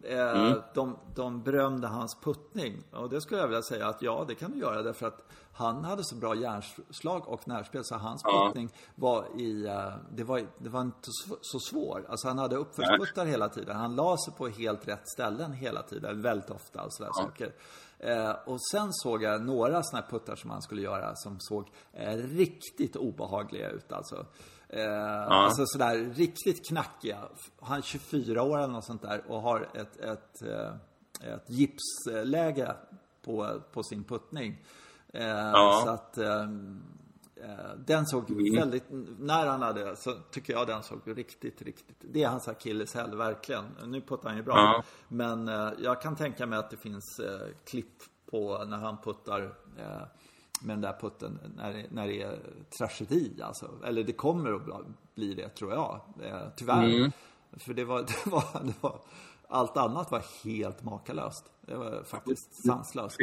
Eh, 0.03 0.53
de, 0.73 0.97
de 1.15 1.41
berömde 1.43 1.87
hans 1.87 2.17
puttning. 2.21 2.83
Och 2.91 3.09
det 3.09 3.21
skulle 3.21 3.41
jag 3.41 3.47
vilja 3.47 3.61
säga 3.61 3.87
att 3.87 4.01
ja, 4.01 4.25
det 4.27 4.35
kan 4.35 4.51
du 4.51 4.59
göra 4.59 4.81
därför 4.81 5.07
att 5.07 5.31
han 5.57 5.85
hade 5.85 6.03
så 6.03 6.15
bra 6.15 6.35
järnslag 6.35 7.27
och 7.27 7.47
närspel 7.47 7.85
så 7.85 7.95
hans 7.95 8.23
puttning 8.23 8.69
var 8.95 9.41
i, 9.41 9.65
eh, 9.65 9.93
det 10.11 10.23
var, 10.23 10.47
det 10.57 10.69
var 10.69 10.81
inte 10.81 11.09
så, 11.41 11.59
svår. 11.59 12.05
Alltså 12.09 12.27
han 12.27 12.37
hade 12.37 12.55
uppförsputtar 12.55 13.25
hela 13.25 13.49
tiden. 13.49 13.75
Han 13.75 13.95
la 13.95 14.17
sig 14.17 14.33
på 14.33 14.47
helt 14.47 14.87
rätt 14.87 15.09
ställen 15.09 15.53
hela 15.53 15.81
tiden, 15.83 16.21
väldigt 16.21 16.49
ofta 16.49 16.83
och 16.83 16.93
sådär 16.93 17.11
saker. 17.13 17.53
Eh, 17.99 18.31
och 18.45 18.57
sen 18.71 18.93
såg 18.93 19.23
jag 19.23 19.41
några 19.45 19.83
sådana 19.83 20.05
här 20.05 20.11
puttar 20.19 20.35
som 20.35 20.49
han 20.49 20.61
skulle 20.61 20.81
göra 20.81 21.15
som 21.15 21.39
såg 21.39 21.71
eh, 21.93 22.15
riktigt 22.17 22.95
obehagliga 22.95 23.69
ut 23.69 23.91
alltså. 23.91 24.25
Eh, 24.69 25.27
Alltså 25.27 25.65
sådär 25.65 26.13
riktigt 26.13 26.67
knackiga. 26.67 27.19
Han 27.61 27.77
är 27.77 27.81
24 27.81 28.43
år 28.43 28.57
eller 28.57 28.73
något 28.73 28.85
sånt 28.85 29.01
där 29.01 29.23
och 29.27 29.41
har 29.41 29.69
ett, 29.73 29.97
ett, 29.97 30.41
eh, 30.41 31.33
ett 31.33 31.49
gipsläge 31.49 32.75
på, 33.25 33.61
på 33.73 33.83
sin 33.83 34.03
puttning. 34.03 34.65
Eh, 35.17 35.27
Ja. 35.27 35.81
Så 35.85 35.89
att 35.91 36.17
eh, 36.17 36.41
eh, 37.35 37.75
den 37.85 38.05
såg 38.05 38.31
väldigt, 38.59 38.83
när 39.19 39.47
han 39.47 39.61
hade, 39.61 39.95
så 39.95 40.13
tycker 40.31 40.53
jag 40.53 40.67
den 40.67 40.83
såg 40.83 41.01
riktigt, 41.05 41.61
riktigt, 41.61 41.97
det 41.99 42.23
är 42.23 42.27
hans 42.29 42.47
akilleshäl 42.47 43.15
verkligen. 43.17 43.65
Nu 43.85 44.01
puttar 44.01 44.27
han 44.29 44.37
ju 44.37 44.43
bra. 44.43 44.55
Ja. 44.57 44.83
Men 45.07 45.47
jag 45.79 46.01
kan 46.01 46.15
tänka 46.15 46.45
mig 46.45 46.59
att 46.59 46.69
det 46.69 46.77
finns 46.77 47.21
klipp 47.65 47.93
på 48.31 48.63
när 48.67 48.77
han 48.77 48.97
puttar 49.01 49.53
med 50.61 50.75
den 50.75 50.81
där 50.81 50.97
putten 51.01 51.39
när, 51.55 51.73
det- 51.73 51.85
när 51.91 52.07
det 52.07 52.21
är 52.21 52.39
tragedi 52.77 53.41
alltså. 53.41 53.71
Eller 53.85 54.03
det 54.03 54.13
kommer 54.13 54.53
att 54.53 54.85
bli- 55.15 55.33
det 55.33 55.49
tror 55.49 55.73
jag. 55.73 56.01
Tyvärr. 56.55 56.87
För 57.57 57.73
det 57.73 57.85
var, 57.85 58.01
det 58.23 58.25
var, 58.31 58.43
det 58.63 58.73
var, 58.81 58.99
allt 59.47 59.77
annat 59.77 60.11
var 60.11 60.23
helt 60.43 60.83
makalöst. 60.83 61.45
Det 61.61 61.75
var 61.75 62.03
faktiskt 62.03 62.65
sanslöst. 62.67 63.17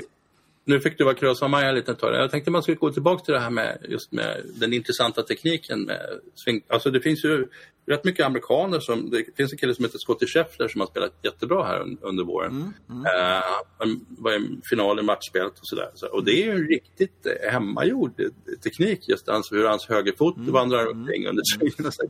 Nu 0.67 0.81
fick 0.81 0.99
du 0.99 1.05
vara 1.05 1.15
Krösa-Maja 1.15 1.69
en 1.69 1.75
liten 1.75 1.97
tag. 1.97 2.15
Jag 2.15 2.31
tänkte 2.31 2.51
man 2.51 2.62
skulle 2.62 2.77
gå 2.77 2.91
tillbaka 2.93 3.25
till 3.25 3.35
det 3.35 3.41
här 3.41 3.51
med 3.51 3.87
just 3.89 4.12
med 4.12 4.43
den 4.55 4.73
intressanta 4.73 5.23
tekniken 5.23 5.83
med 5.83 6.01
sving. 6.35 6.62
Alltså 6.69 6.91
det 6.91 7.01
finns 7.01 7.25
ju 7.25 7.49
rätt 7.87 8.05
mycket 8.05 8.27
amerikaner 8.27 8.81
som, 8.81 9.11
det 9.11 9.25
finns 9.37 9.53
en 9.53 9.59
kille 9.59 9.75
som 9.75 9.85
heter 9.85 9.99
Scottie 9.99 10.29
Scheffler 10.29 10.69
som 10.69 10.81
har 10.81 10.89
spelat 10.89 11.12
jättebra 11.23 11.65
här 11.65 11.81
un- 11.81 11.99
under 12.01 12.25
våren. 12.25 12.75
Eh, 12.91 13.45
han 13.79 14.07
var 14.09 14.33
i 14.33 14.61
final 14.71 14.99
i 14.99 15.03
matchspelet 15.03 15.53
och 15.53 15.67
sådär. 15.67 15.91
Så, 15.95 16.07
och 16.07 16.25
det 16.25 16.33
är 16.33 16.45
ju 16.45 16.51
en 16.51 16.67
riktigt 16.69 17.27
eh, 17.27 17.51
hemmagjord 17.53 18.21
eh, 18.21 18.27
teknik 18.62 19.09
just 19.09 19.29
alltså 19.29 19.55
hur 19.55 19.65
hans 19.65 19.87
högerfot 19.89 20.35
vandrar 20.39 20.87
omkring 20.91 21.27
under 21.27 21.43
svingen. 21.57 21.87
och 21.87 21.95
så. 21.95 22.03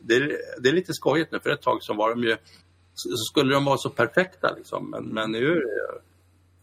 Det, 0.00 0.14
är, 0.14 0.36
det 0.60 0.68
är 0.68 0.72
lite 0.72 0.92
skojigt 0.94 1.32
nu 1.32 1.40
för 1.40 1.50
ett 1.50 1.62
tag 1.62 1.82
så 1.82 1.94
var 1.94 2.10
de 2.10 2.22
ju 2.22 2.36
så 2.94 3.08
skulle 3.16 3.54
de 3.54 3.64
vara 3.64 3.78
så 3.78 3.90
perfekta 3.90 4.54
liksom. 4.56 4.90
Men, 4.90 5.04
men 5.04 5.32
nu 5.32 5.46
är 5.52 5.54
det 5.54 6.00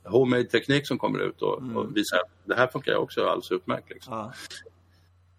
homemade 0.06 0.44
teknik 0.44 0.88
som 0.88 0.98
kommer 0.98 1.20
ut 1.20 1.42
och, 1.42 1.58
och 1.76 1.98
visar 1.98 2.18
att 2.18 2.30
det 2.46 2.56
här 2.56 2.68
funkar 2.68 2.96
också 2.96 3.22
alldeles 3.22 3.52
utmärkt. 3.52 3.90
Liksom. 3.90 4.14
Ja. 4.14 4.34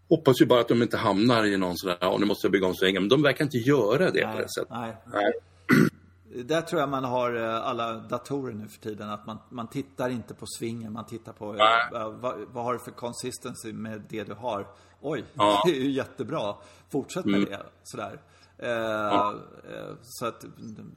Hoppas 0.09 0.41
ju 0.41 0.47
bara 0.47 0.61
att 0.61 0.69
de 0.69 0.83
inte 0.83 0.97
hamnar 0.97 1.45
i 1.45 1.57
någon 1.57 1.77
sån 1.79 1.89
där, 1.91 1.99
ja 2.01 2.17
nu 2.21 2.27
måste 2.27 2.47
jag 2.47 2.53
bygga 2.53 2.67
om 2.67 2.75
svängen. 2.75 3.03
Men 3.03 3.09
de 3.09 3.23
verkar 3.23 3.45
inte 3.45 3.59
göra 3.59 4.11
det 4.11 4.21
på 4.23 4.29
Nej, 4.29 4.37
det 4.43 4.49
sättet. 4.49 4.71
nej. 4.71 4.97
Nej. 5.13 5.33
Där 6.45 6.61
tror 6.63 6.81
jag 6.81 6.89
man 6.89 7.05
har 7.05 7.35
eh, 7.37 7.67
alla 7.67 7.93
datorer 7.93 8.53
nu 8.55 8.69
för 8.69 8.81
tiden. 8.81 9.11
Att 9.11 9.27
man, 9.27 9.39
man 9.51 9.69
tittar 9.69 10.09
inte 10.11 10.35
på 10.35 10.47
svingen, 10.59 10.93
man 10.93 11.07
tittar 11.07 11.33
på 11.33 11.51
eh, 11.51 11.57
Nej. 11.59 12.11
vad, 12.21 12.39
vad 12.53 12.65
har 12.65 12.73
du 12.73 12.79
för 12.79 12.91
consistency 12.91 13.73
med 13.73 14.03
det 14.09 14.25
du 14.25 14.33
har. 14.35 14.67
Oj, 15.01 15.25
Ja. 15.35 15.63
det 15.67 15.71
är 15.77 15.81
ju 15.81 15.91
jättebra. 15.91 16.55
Fortsätt 16.93 17.25
med 17.25 17.35
Mm. 17.35 17.51
det. 17.51 17.63
Sådär. 17.83 18.21
Eh, 18.59 19.15
eh, 19.15 19.95
så 20.03 20.27
att, 20.27 20.45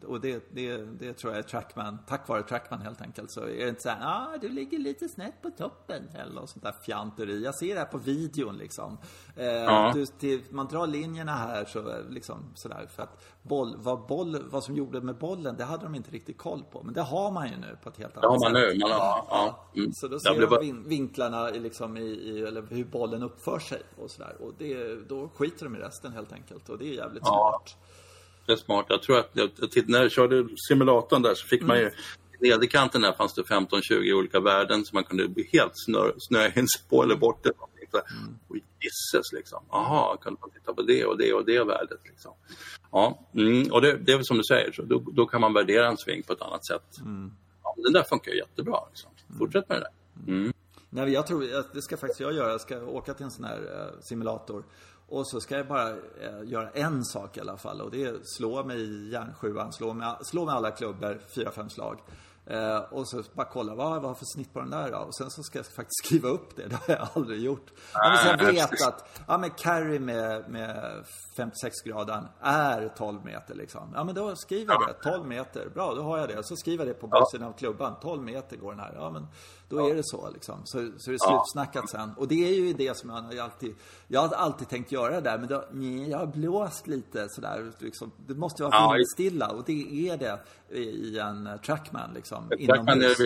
och 0.05 0.21
det, 0.21 0.43
det, 0.53 0.77
det 0.77 1.13
tror 1.13 1.33
jag 1.33 1.39
är 1.39 1.43
Trackman, 1.43 1.97
tack 2.07 2.27
vare 2.27 2.43
Trackman 2.43 2.81
helt 2.81 3.01
enkelt. 3.01 3.31
Så 3.31 3.41
är 3.41 3.63
det 3.63 3.69
inte 3.69 3.81
så 3.81 3.89
här, 3.89 3.99
ah, 4.01 4.37
du 4.41 4.49
ligger 4.49 4.79
lite 4.79 5.09
snett 5.09 5.41
på 5.41 5.49
toppen. 5.49 6.03
Eller 6.15 6.33
något 6.33 6.49
sånt 6.49 6.63
där 6.63 6.75
fjanteri. 6.85 7.43
Jag 7.43 7.55
ser 7.55 7.73
det 7.73 7.79
här 7.79 7.87
på 7.87 7.97
videon 7.97 8.57
liksom. 8.57 8.97
Eh, 9.35 9.45
Ja. 9.45 9.91
du, 9.95 10.05
till, 10.05 10.43
man 10.49 10.67
drar 10.67 10.87
linjerna 10.87 11.31
här 11.35 11.65
så 11.65 12.01
liksom 12.09 12.51
sådär. 12.55 12.87
För 12.95 13.03
att 13.03 13.23
boll, 13.47 13.75
vad, 13.77 14.07
boll, 14.07 14.37
vad 14.49 14.63
som 14.63 14.75
gjorde 14.75 15.01
med 15.01 15.15
bollen, 15.17 15.55
det 15.57 15.63
hade 15.63 15.83
de 15.83 15.95
inte 15.95 16.11
riktigt 16.11 16.37
koll 16.37 16.63
på. 16.71 16.83
Men 16.83 16.93
det 16.93 17.01
har 17.01 17.31
man 17.31 17.49
ju 17.49 17.57
nu 17.57 17.77
på 17.83 17.89
ett 17.89 17.97
helt 17.97 18.17
annat 18.17 18.21
Det 18.21 18.27
har 18.27 18.51
man 18.53 18.61
sätt. 18.61 18.73
nu. 18.73 18.79
Man 18.79 18.91
har, 18.91 19.25
ja. 19.29 19.69
Mm. 19.75 19.91
Så 19.93 20.07
då 20.07 20.19
ser 20.19 20.39
de 20.39 20.45
bara- 20.47 20.59
vin, 20.59 20.83
vinklarna 20.87 21.49
i, 21.55 21.59
liksom 21.59 21.97
i, 21.97 22.01
i, 22.01 22.41
eller 22.43 22.65
hur 22.69 22.85
bollen 22.85 23.23
uppför 23.23 23.59
sig 23.59 23.81
och 23.97 24.11
sådär. 24.11 24.35
Och 24.39 24.53
det, 24.57 24.95
då 25.09 25.29
skiter 25.35 25.65
de 25.65 25.75
i 25.75 25.79
resten 25.79 26.11
helt 26.11 26.33
enkelt. 26.33 26.69
Och 26.69 26.77
det 26.77 26.85
är 26.85 26.93
jävligt 26.93 27.23
Ja. 27.25 27.29
smart. 27.63 27.77
Det 28.45 28.51
är 28.53 28.57
smart. 28.57 28.85
Jag 28.89 29.01
tror 29.01 29.17
att 29.19 29.29
jag, 29.33 29.49
när 29.89 30.01
jag 30.01 30.11
körde 30.11 30.47
simulatorn 30.69 31.21
där 31.21 31.35
så 31.35 31.47
fick 31.47 31.61
man 31.61 31.77
Mm. 31.77 31.91
ju 32.39 32.47
i 32.47 32.49
nederkanten 32.51 33.01
där 33.01 33.13
fanns 33.13 33.33
det 33.33 33.41
15-20 33.43 34.13
olika 34.13 34.39
värden 34.39 34.85
som 34.85 34.95
man 34.95 35.03
kunde 35.03 35.27
bli 35.27 35.49
helt 35.53 35.71
snö, 35.75 36.11
snöa 36.17 36.45
in 36.47 36.53
sig 36.67 36.81
på 36.89 37.03
eller 37.03 37.15
bort. 37.15 37.45
Så, 37.91 37.97
Mm. 37.97 38.39
Och 38.47 38.55
gisses 38.55 39.33
liksom. 39.33 39.63
Jaha, 39.71 40.17
kunde 40.17 40.39
man 40.41 40.49
titta 40.51 40.73
på 40.73 40.81
det 40.81 41.05
och 41.05 41.17
det 41.17 41.33
och 41.33 41.45
det 41.45 41.63
värdet. 41.63 41.99
Liksom. 42.03 42.33
Ja, 42.91 43.19
mm, 43.33 43.71
och 43.71 43.81
det, 43.81 43.97
det 43.97 44.11
är 44.11 44.23
som 44.23 44.37
du 44.37 44.43
säger, 44.43 44.71
så 44.71 44.81
då, 44.81 45.03
då 45.11 45.25
kan 45.25 45.41
man 45.41 45.53
värdera 45.53 45.87
en 45.87 45.97
sving 45.97 46.23
på 46.23 46.33
ett 46.33 46.41
annat 46.41 46.65
sätt. 46.65 46.97
Mm. 46.99 47.31
Ja, 47.63 47.75
den 47.83 47.93
där 47.93 48.03
funkar 48.03 48.31
ju 48.31 48.37
jättebra. 48.37 48.79
Liksom. 48.89 49.11
Fortsätt 49.37 49.69
med 49.69 49.77
det 49.77 49.81
där. 49.81 50.33
Mm. 50.33 50.53
Nej, 50.89 51.09
jag 51.09 51.27
tror, 51.27 51.55
att 51.55 51.73
det 51.73 51.81
ska 51.81 51.97
faktiskt 51.97 52.19
jag 52.19 52.33
göra. 52.33 52.51
Jag 52.51 52.61
ska 52.61 52.81
åka 52.81 53.13
till 53.13 53.25
en 53.25 53.31
sån 53.31 53.45
här 53.45 53.57
eh, 53.57 54.01
simulator. 54.01 54.63
Och 55.07 55.27
så 55.27 55.41
ska 55.41 55.57
jag 55.57 55.67
bara 55.67 55.89
eh, 55.89 56.43
göra 56.45 56.69
en 56.69 57.05
sak 57.05 57.37
i 57.37 57.39
alla 57.39 57.57
fall. 57.57 57.81
Och 57.81 57.91
det 57.91 58.03
är 58.03 58.19
slå 58.23 58.63
mig 58.63 58.81
i 58.81 59.11
järnsjuan, 59.11 59.73
slå 59.73 59.93
med, 59.93 60.17
slå 60.21 60.45
med 60.45 60.53
alla 60.53 60.71
klubbor, 60.71 61.21
fyra, 61.35 61.51
fem 61.51 61.69
slag. 61.69 61.99
Eh, 62.49 62.77
och 62.77 63.09
så 63.09 63.23
bara 63.33 63.47
kolla, 63.47 63.75
vad, 63.75 63.89
vad 63.89 64.01
har 64.01 64.09
jag 64.09 64.17
för 64.17 64.25
snitt 64.25 64.53
på 64.53 64.59
den 64.59 64.69
där 64.69 64.91
då? 64.91 64.97
Och 64.97 65.15
sen 65.15 65.29
så 65.29 65.43
ska 65.43 65.59
jag 65.59 65.65
faktiskt 65.65 66.05
skriva 66.05 66.29
upp 66.29 66.55
det. 66.55 66.67
Det 66.67 66.75
har 66.75 66.95
jag 66.95 67.07
aldrig 67.13 67.41
gjort. 67.41 67.71
Ja, 67.93 68.09
men 68.09 68.17
så 68.17 68.27
jag 68.27 68.43
Nej, 68.43 68.55
vet 68.55 68.69
precis. 68.69 68.87
att, 68.87 69.21
ja 69.27 69.37
men 69.37 69.49
carry 69.49 69.99
med, 69.99 70.49
med 70.49 71.03
56 71.37 71.75
graden 71.85 72.27
är 72.41 72.89
12 72.97 73.25
meter 73.25 73.55
liksom. 73.55 73.91
Ja 73.95 74.03
men 74.03 74.15
då 74.15 74.35
skriver 74.35 74.73
jag 74.73 74.87
det, 74.87 75.11
12 75.11 75.27
meter. 75.27 75.69
Bra, 75.69 75.93
då 75.95 76.01
har 76.01 76.17
jag 76.17 76.29
det. 76.29 76.43
Så 76.43 76.55
skriver 76.55 76.85
jag 76.85 76.95
det 76.95 76.99
på 76.99 77.07
baksidan 77.07 77.47
av 77.47 77.53
klubban. 77.53 77.95
12 78.01 78.23
meter 78.23 78.57
går 78.57 78.71
den 78.71 78.79
här. 78.79 78.93
Ja 78.95 79.09
men 79.09 79.27
då 79.69 79.89
är 79.89 79.95
det 79.95 80.01
så 80.03 80.29
liksom. 80.33 80.61
Så, 80.65 80.71
så 80.97 81.09
är 81.09 81.13
det 81.13 81.19
slutsnackat 81.19 81.89
sen. 81.89 82.11
Och 82.17 82.27
det 82.27 82.47
är 82.49 82.53
ju 82.53 82.73
det 82.73 82.97
som 82.97 83.09
jag 83.09 83.15
har 83.21 83.37
alltid, 83.43 83.75
jag 84.07 84.21
har 84.27 84.35
alltid 84.35 84.69
tänkt 84.69 84.91
göra 84.91 85.21
där. 85.21 85.37
Men 85.37 85.47
då, 85.47 85.65
nej, 85.71 86.09
jag 86.09 86.17
har 86.17 86.25
blåst 86.25 86.87
lite 86.87 87.29
sådär. 87.29 87.71
Liksom. 87.79 88.11
Det 88.27 88.35
måste 88.35 88.63
vara 88.63 88.75
Ja, 88.75 88.93
vindstilla. 88.97 89.47
Och 89.49 89.63
det 89.65 90.09
är 90.09 90.17
det 90.17 90.39
i 90.79 91.19
en 91.19 91.49
trackman 91.65 92.09
liksom. 92.15 92.49
Trackman 92.65 93.01
är 93.01 93.07
väl 93.07 93.15
för 93.15 93.23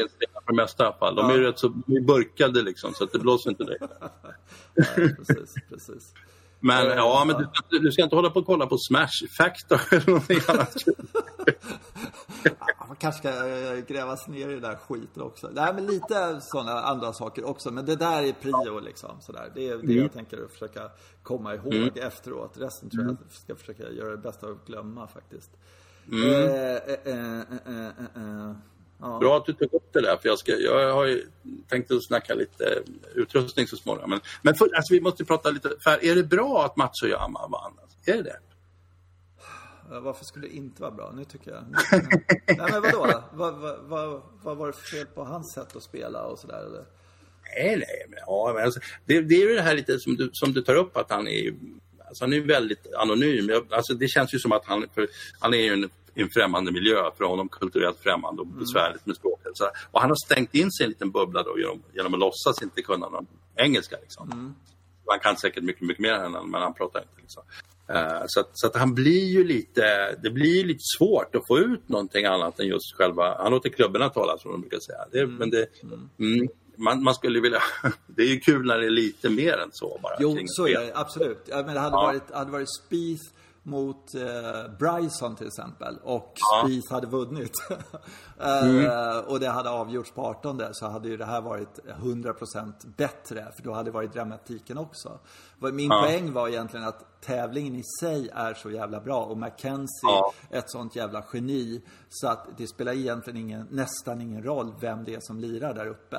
det 0.48 0.54
mesta 0.56 0.84
i 0.84 0.88
alla 0.88 0.96
fall. 0.98 1.16
De 1.16 1.30
är 1.30 1.38
Ja. 1.40 1.50
rätt 1.50 1.60
så 1.60 1.70
burkade 2.08 2.62
liksom, 2.62 2.94
så 2.94 3.04
att 3.04 3.12
det 3.12 3.20
blåser 3.20 3.50
inte 3.50 3.64
direkt. 3.64 3.84
Ja, 4.76 4.84
precis, 4.96 5.56
precis. 5.70 6.14
Men 6.62 6.88
Eh, 6.88 6.96
ja, 6.96 7.24
men 7.28 7.36
du, 7.70 7.80
du 7.80 7.92
ska 7.92 8.04
inte 8.04 8.16
hålla 8.16 8.30
på 8.30 8.40
och 8.40 8.46
kolla 8.46 8.68
på 8.68 8.78
Smash 8.78 9.28
Factor 9.38 9.80
eller 9.92 10.08
någonting 10.08 10.40
annat. 10.48 10.76
Ja, 12.44 12.86
Man 12.88 12.96
kanske 12.96 13.20
ska 13.20 13.48
eh, 13.48 13.86
gräva 13.88 14.18
sig 14.18 14.34
ner 14.34 14.50
i 14.50 14.54
den 14.54 14.62
där 14.62 14.76
skiten 14.76 15.22
också. 15.24 15.50
Nej, 15.54 15.74
men 15.74 15.86
lite 15.86 16.42
sådana 16.42 16.82
andra 16.82 17.14
saker 17.14 17.44
också. 17.44 17.72
Men 17.72 17.86
det 17.86 17.96
där 17.96 18.24
är 18.24 18.34
prio 18.34 18.80
liksom. 18.80 19.22
Sådär. 19.22 19.52
Det 19.56 19.70
är 19.70 19.78
det 19.78 19.94
jag 19.94 20.14
tänker 20.14 20.48
försöka 20.48 20.90
komma 21.24 21.56
ihåg 21.56 21.98
efteråt. 21.98 22.58
Resten 22.58 22.90
tror 22.90 23.04
jag 23.04 23.12
jag 23.12 23.32
ska 23.32 23.56
försöka 23.56 23.90
göra 23.90 24.12
det 24.12 24.18
bästa 24.18 24.48
av 24.48 24.52
att 24.52 24.68
glömma 24.68 25.08
faktiskt. 25.08 25.52
Eh, 26.12 26.20
eh, 26.20 27.06
eh, 27.06 27.40
eh, 27.66 27.88
eh. 28.16 28.52
Ja. 29.02 29.20
Bra 29.20 29.38
att 29.38 29.46
du 29.46 29.54
tog 29.54 29.74
upp 29.74 29.94
det 29.94 30.02
där, 30.02 30.18
för 30.18 30.30
jag, 30.30 30.40
ska, 30.40 30.52
jag 30.52 30.94
har 30.94 31.06
ju 31.06 31.26
tänkt 31.70 31.92
att 31.92 32.04
snacka 32.04 32.34
lite 32.34 32.84
utrustning 33.16 33.68
så 33.68 33.78
smången. 33.78 34.10
Men, 34.10 34.20
men 34.42 34.56
för, 34.56 34.76
alltså, 34.76 34.94
vi 34.94 35.02
måste 35.02 35.26
prata 35.26 35.50
lite, 35.50 35.70
för 35.80 36.06
är 36.06 36.16
det 36.16 36.24
bra 36.24 36.66
att 36.66 36.76
Matsuyama 36.78 37.48
vann? 37.48 37.74
Är 38.06 38.14
det 38.14 38.24
det? 38.24 38.40
Eh, 39.92 40.02
Varför 40.02 40.26
skulle 40.26 40.48
det 40.48 40.54
inte 40.54 40.82
vara 40.82 40.92
bra? 40.92 41.12
Nu 41.16 41.26
tycker 41.26 41.52
jag... 41.52 41.64
Nej, 42.48 42.72
men 42.72 42.82
vadå? 42.82 43.24
Vad, 43.32 43.54
vad, 43.56 43.80
vad, 43.80 44.22
vad 44.44 44.58
var 44.58 44.68
det 44.68 44.74
för 44.74 44.98
fel 44.98 45.06
på 45.06 45.24
hans 45.24 45.54
sätt 45.54 45.76
att 45.76 45.84
spela 45.84 46.24
och 46.24 46.40
sådär? 46.40 46.66
Eller? 46.66 46.86
Nej, 47.56 47.76
nej, 47.76 48.06
men, 48.10 48.20
ja, 48.28 48.52
men 48.56 48.64
alltså, 48.64 48.80
det, 49.06 49.22
det 49.22 49.36
är 49.36 49.50
ju 49.50 49.56
det 49.56 49.62
här 49.62 49.76
lite 49.76 50.00
som 50.00 50.16
du, 50.16 50.30
som 50.34 50.54
du 50.54 50.62
tar 50.62 50.76
upp 50.76 50.98
att 50.98 51.12
han 51.12 51.28
är 51.28 51.54
alltså, 52.12 52.24
han 52.24 52.34
är 52.34 52.38
ju 52.38 52.46
väldigt 52.46 52.94
anonym. 52.94 53.50
Jag, 53.50 53.74
alltså, 53.74 53.94
det 53.94 54.08
känns 54.08 54.34
ju 54.34 54.40
som 54.40 54.52
att 54.52 54.66
han, 54.66 54.86
för, 54.94 55.08
han 55.40 55.54
är 55.54 55.58
ju 55.58 55.90
en, 56.16 56.24
en 56.24 56.30
främmande 56.30 56.72
miljö 56.72 57.12
för 57.18 57.24
honom, 57.26 57.50
kulturellt 57.50 58.00
främmande 58.00 58.42
och 58.42 58.48
besvärligt 58.48 59.06
med 59.06 59.16
språket. 59.16 59.52
Så, 59.54 59.66
och 59.92 60.02
han 60.02 60.10
har 60.10 60.18
stängt 60.26 60.56
in 60.56 60.72
sig 60.72 60.84
i 60.84 60.86
en 60.86 60.90
liten 60.90 61.12
bubbla 61.12 61.44
då 61.44 61.60
genom, 61.60 61.84
genom 61.94 62.14
att 62.14 62.20
låtsas 62.20 62.62
inte 62.62 62.82
kunna 62.82 63.10
någon 63.10 63.28
engelska. 63.56 63.96
Liksom. 64.02 64.56
Han 65.08 65.20
kan 65.20 65.38
säkert 65.38 65.64
mycket, 65.64 65.82
mycket 65.82 66.02
mer 66.02 66.14
än 66.14 66.34
han, 66.34 66.50
men 66.50 66.62
han 66.62 66.74
pratar 66.74 67.00
inte. 67.00 67.22
Liksom. 67.22 67.44
Eh, 67.88 68.24
så 68.28 68.40
att, 68.40 68.50
så 68.54 68.68
att 68.68 68.76
han 68.76 68.94
blir 68.96 69.26
ju 69.26 69.44
lite, 69.44 70.16
det 70.24 70.30
blir 70.30 70.66
lite 70.66 70.84
svårt 70.98 71.36
att 71.36 71.48
få 71.48 71.60
ut 71.60 71.90
någonting 71.90 72.26
annat 72.26 72.60
än 72.60 72.68
just 72.68 72.96
själva, 72.98 73.38
han 73.44 73.52
låter 73.52 73.70
klubborna 73.70 74.10
tala 74.10 74.38
som 74.38 74.52
de 74.52 74.62
brukar 74.62 74.80
säga. 74.80 75.06
Det, 75.12 75.28
Men 75.28 75.50
det, 75.50 75.68
mm, 76.20 76.48
man, 76.76 77.04
man 77.04 77.16
skulle 77.16 77.40
vilja, 77.40 77.60
det 78.08 78.22
är 78.22 78.28
ju 78.28 78.40
kul 78.40 78.66
när 78.66 78.78
det 78.80 78.86
är 78.86 78.90
lite 78.90 79.30
mer 79.30 79.58
än 79.58 79.70
så 79.72 80.00
bara. 80.04 80.14
Jo, 80.20 80.38
så 80.46 80.68
är 80.68 80.80
det 80.80 80.92
absolut. 80.96 81.48
Men 81.48 81.66
det 81.74 81.80
hade 81.80 81.96
Ja. 81.96 82.02
varit, 82.02 82.32
hade 82.32 82.52
varit 82.52 82.70
Spieth 82.70 83.24
mot 83.64 84.16
eh, 84.16 84.72
Bryson 84.80 85.36
till 85.36 85.48
exempel 85.48 85.98
och 86.04 86.34
Ja. 86.36 86.64
Spieth 86.68 86.94
hade 86.94 87.08
vunnit. 87.08 87.52
eh, 88.40 89.18
och 89.28 89.40
det 89.40 89.50
hade 89.50 89.70
avgjorts 89.70 90.12
på 90.12 90.22
18 90.26 90.62
så 90.72 90.88
hade 90.90 91.10
ju 91.10 91.18
det 91.18 91.26
här 91.26 91.42
varit 91.42 91.80
100% 92.02 92.74
bättre 92.98 93.52
för 93.56 93.64
då 93.64 93.74
hade 93.74 93.88
det 93.90 93.94
varit 93.94 94.14
dramatiken 94.14 94.78
också. 94.78 95.20
Min 95.60 95.90
Ja. 95.90 96.02
poäng 96.06 96.34
var 96.34 96.48
egentligen 96.48 96.86
att 96.88 97.22
tävlingen 97.22 97.76
i 97.76 97.84
sig 98.02 98.30
är 98.34 98.54
så 98.54 98.72
jävla 98.72 99.00
bra 99.00 99.24
och 99.26 99.38
Mackenzie 99.38 99.88
Ja. 100.04 100.34
ett 100.50 100.72
sånt 100.72 100.96
jävla 100.96 101.24
geni 101.34 101.82
så 102.10 102.28
att 102.28 102.48
det 102.58 102.68
spelar 102.68 102.94
egentligen 102.94 103.40
ingen, 103.40 103.68
nästan 103.72 104.22
ingen 104.22 104.44
roll 104.44 104.74
vem 104.80 105.04
det 105.04 105.16
är 105.16 105.20
som 105.22 105.40
lirar 105.40 105.74
där 105.74 105.88
uppe. 105.88 106.18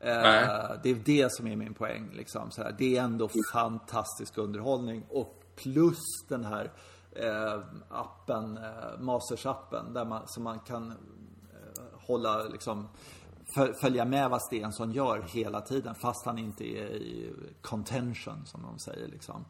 Nej. 0.00 0.48
det 0.82 0.90
är 0.90 0.94
det 0.94 1.32
som 1.32 1.46
är 1.46 1.56
min 1.56 1.74
poäng. 1.74 2.10
Liksom. 2.12 2.50
Det 2.78 2.96
är 2.96 3.02
ändå 3.02 3.28
fantastisk 3.52 4.38
underhållning. 4.38 5.04
Och 5.08 5.42
plus 5.56 5.98
den 6.28 6.44
här 6.44 6.72
eh, 7.12 7.60
appen, 7.88 8.58
eh, 8.58 8.98
Masters-appen, 8.98 9.92
där 9.92 10.04
man, 10.04 10.22
som 10.26 10.42
man 10.42 10.58
kan 10.58 10.90
eh, 10.90 11.82
hålla 12.06 12.42
liksom 12.42 12.88
följa 13.80 14.04
med 14.04 14.30
vad 14.30 14.42
Stensson 14.42 14.92
gör 14.92 15.22
hela 15.22 15.60
tiden 15.60 15.94
fast 15.94 16.26
han 16.26 16.38
inte 16.38 16.64
är 16.64 16.94
i 16.94 17.32
contention 17.62 18.46
som 18.46 18.62
de 18.62 18.78
säger 18.78 19.08
liksom. 19.08 19.44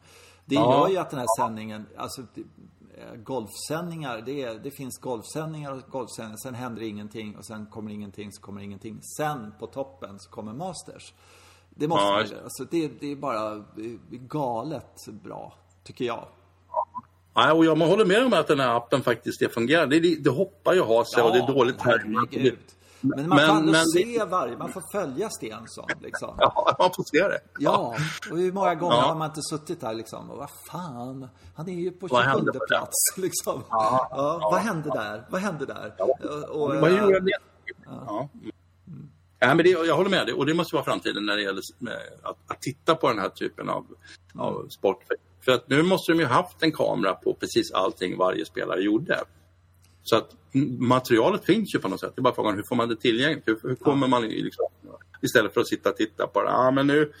Det 0.45 0.55
ja. 0.55 0.79
gör 0.79 0.89
ju 0.89 0.97
att 0.97 1.09
den 1.09 1.19
här 1.19 1.27
sändningen, 1.39 1.85
alltså 1.97 2.21
eh, 2.97 3.15
golfsändningar, 3.15 4.21
det, 4.25 4.43
är, 4.43 4.59
det 4.59 4.71
finns 4.71 4.99
golfsändningar 4.99 5.71
och 5.71 5.91
golfsändningar, 5.91 6.37
sen 6.37 6.55
händer 6.55 6.81
ingenting 6.81 7.37
och 7.37 7.45
sen 7.45 7.65
kommer 7.65 7.91
ingenting, 7.91 8.31
så 8.31 8.41
kommer 8.41 8.61
ingenting. 8.61 8.99
Sen 9.17 9.53
på 9.59 9.67
toppen 9.67 10.19
så 10.19 10.29
kommer 10.29 10.53
Masters. 10.53 11.13
Det 11.69 11.87
måste 11.87 12.35
ja. 12.35 12.41
alltså 12.43 12.63
det, 12.71 12.87
det 12.99 13.11
är 13.11 13.15
bara 13.15 13.65
galet 14.09 15.07
bra, 15.23 15.53
tycker 15.87 16.05
jag. 16.05 16.27
Ja, 17.33 17.53
och 17.53 17.65
jag 17.65 17.75
håller 17.75 18.05
med 18.05 18.25
om 18.25 18.33
att 18.33 18.47
den 18.47 18.59
här 18.59 18.77
appen 18.77 19.01
faktiskt 19.01 19.41
är 19.41 19.49
fungerande. 19.49 19.99
Det, 19.99 20.15
det 20.15 20.29
hoppar 20.29 20.73
ju 20.73 20.81
ha 20.81 21.05
sig 21.05 21.19
ja, 21.19 21.23
och 21.23 21.33
det 21.33 21.39
är 21.39 21.47
dåligt 21.47 21.81
här. 21.81 22.03
Men 23.01 23.29
man 23.29 23.39
kan 23.39 23.57
ändå 23.57 23.79
se 23.93 24.23
varje, 24.23 24.57
man 24.57 24.69
får 24.69 24.83
följa 24.91 25.29
Stensson 25.29 25.85
liksom. 26.01 26.35
Ja, 26.37 26.75
man 26.79 26.89
får 26.95 27.03
se 27.03 27.27
det. 27.27 27.39
Ja, 27.59 27.95
och 28.31 28.37
hur 28.37 28.51
många 28.51 28.75
gånger 28.75 28.95
ja. 28.95 29.01
har 29.01 29.15
man 29.15 29.29
inte 29.29 29.41
suttit 29.41 29.81
där 29.81 29.93
liksom 29.93 30.31
och 30.31 30.37
vad 30.37 30.49
fan, 30.71 31.27
han 31.55 31.69
är 31.69 31.73
ju 31.73 31.91
på 31.91 32.07
27 32.07 32.51
plats 32.67 33.17
liksom. 33.17 33.63
Ja, 33.69 34.07
ja, 34.11 34.49
Vad 34.51 34.61
hände 34.61 34.89
där? 34.89 35.25
Vad 35.29 35.41
hände 35.41 35.65
där? 35.65 35.93
Ja. 35.97 36.05
Och, 36.49 36.75
vad 36.75 36.91
gjorde? 36.91 37.31
Ja. 37.85 38.29
Mm. 38.87 39.09
Ja, 39.39 39.47
men 39.53 39.57
det, 39.57 39.69
jag 39.69 39.95
håller 39.95 40.09
med 40.09 40.25
dig 40.25 40.33
och 40.33 40.45
det 40.45 40.53
måste 40.53 40.75
vara 40.75 40.85
framtiden 40.85 41.25
när 41.25 41.35
det 41.35 41.41
gäller 41.41 41.61
att, 42.23 42.37
att 42.47 42.61
titta 42.61 42.95
på 42.95 43.07
den 43.07 43.19
här 43.19 43.29
typen 43.29 43.69
av, 43.69 43.85
mm. 44.33 44.45
av 44.45 44.67
sport. 44.69 45.03
För 45.47 45.53
att 45.53 45.69
nu 45.69 45.83
måste 45.83 46.11
de 46.11 46.19
ju 46.19 46.25
haft 46.25 46.63
en 46.63 46.71
kamera 46.71 47.13
på 47.13 47.33
precis 47.33 47.71
allting 47.71 48.17
varje 48.17 48.45
spelare 48.45 48.81
gjorde. 48.81 49.19
Så 50.03 50.15
att 50.15 50.29
materialet 50.79 51.45
finns 51.45 51.75
ju 51.75 51.79
på 51.79 51.87
något 51.87 51.99
sätt. 51.99 52.11
Det 52.15 52.19
är 52.19 52.23
bara 52.23 52.35
frågan 52.35 52.55
hur 52.55 52.63
får 52.63 52.75
man 52.75 52.89
det 52.89 52.95
tillgängligt? 52.95 53.47
Hur, 53.47 53.59
hur 53.63 53.75
kommer 53.75 54.07
man 54.07 54.21
liksom, 54.21 54.65
istället 55.21 55.53
för 55.53 55.61
att 55.61 55.67
sitta 55.67 55.89
och 55.89 55.95
titta 55.95 56.27
på 56.27 56.43
det. 56.43 56.49
Ah, 56.49 56.71
men 56.71 56.87
nu 56.87 57.11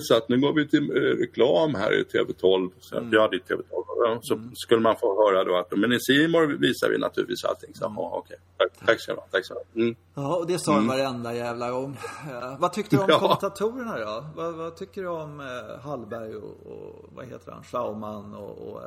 så 0.00 0.16
att 0.16 0.28
nu 0.28 0.40
går 0.40 0.52
vi 0.52 0.68
till 0.68 0.90
eh, 0.90 1.00
reklam 1.00 1.74
här 1.74 1.92
i 1.92 2.02
TV12. 2.02 2.70
Så 2.80 2.96
mm. 2.96 3.12
Ja, 3.12 3.28
det 3.30 3.36
är 3.36 3.56
TV12. 3.56 4.18
Så 4.22 4.34
mm. 4.34 4.50
skulle 4.54 4.80
man 4.80 4.96
få 4.96 5.24
höra 5.24 5.44
då 5.44 5.56
att 5.56 5.78
men 5.78 5.92
i 5.92 6.00
Simor 6.00 6.46
visar 6.46 6.90
vi 6.90 6.98
naturligtvis 6.98 7.44
allting. 7.44 7.74
Så, 7.74 7.86
mm. 7.86 7.98
okay. 7.98 8.36
tack, 8.56 8.86
tack 8.86 9.00
så 9.00 9.12
mycket. 9.12 9.30
Tack 9.30 9.44
så 9.44 9.54
mm. 9.74 9.96
Ja, 10.14 10.36
och 10.36 10.46
det 10.46 10.58
sa 10.58 10.72
mm. 10.72 10.86
varenda 10.86 11.34
jävla 11.34 11.70
gång. 11.70 11.98
Ja. 12.30 12.56
Vad 12.60 12.72
tyckte 12.72 12.96
du 12.96 13.02
om 13.02 13.08
ja. 13.10 13.18
kommentatorerna 13.18 13.98
då? 13.98 14.26
Vad, 14.36 14.54
vad, 14.54 14.76
tycker 14.76 15.02
du 15.02 15.08
om 15.08 15.40
eh, 15.40 15.80
Hallberg 15.80 16.36
och, 16.36 16.66
och, 16.66 17.10
vad 17.14 17.26
heter 17.26 17.52
han, 17.52 17.62
Schauman 17.62 18.34
och, 18.34 18.68
och 18.68 18.80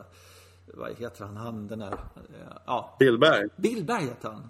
vad 0.74 0.97
heter 0.97 1.26
han, 1.26 1.38
han 1.38 1.68
den 1.68 1.80
där, 1.80 2.00
ja. 2.66 2.95
Billberg. 3.00 3.47
Billberg 3.56 4.04
heter 4.04 4.30
han. 4.30 4.50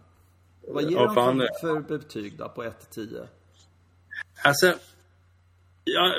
Vad 0.67 0.83
ger 0.83 0.97
ja, 0.97 1.13
han 1.15 1.39
för, 1.61 1.67
för 1.67 1.97
betyg 1.97 2.37
då 2.37 2.49
på 2.49 2.63
1 2.63 2.91
till 2.91 3.09
10? 3.09 3.27
Alltså, 4.43 4.73
ja, 5.83 6.13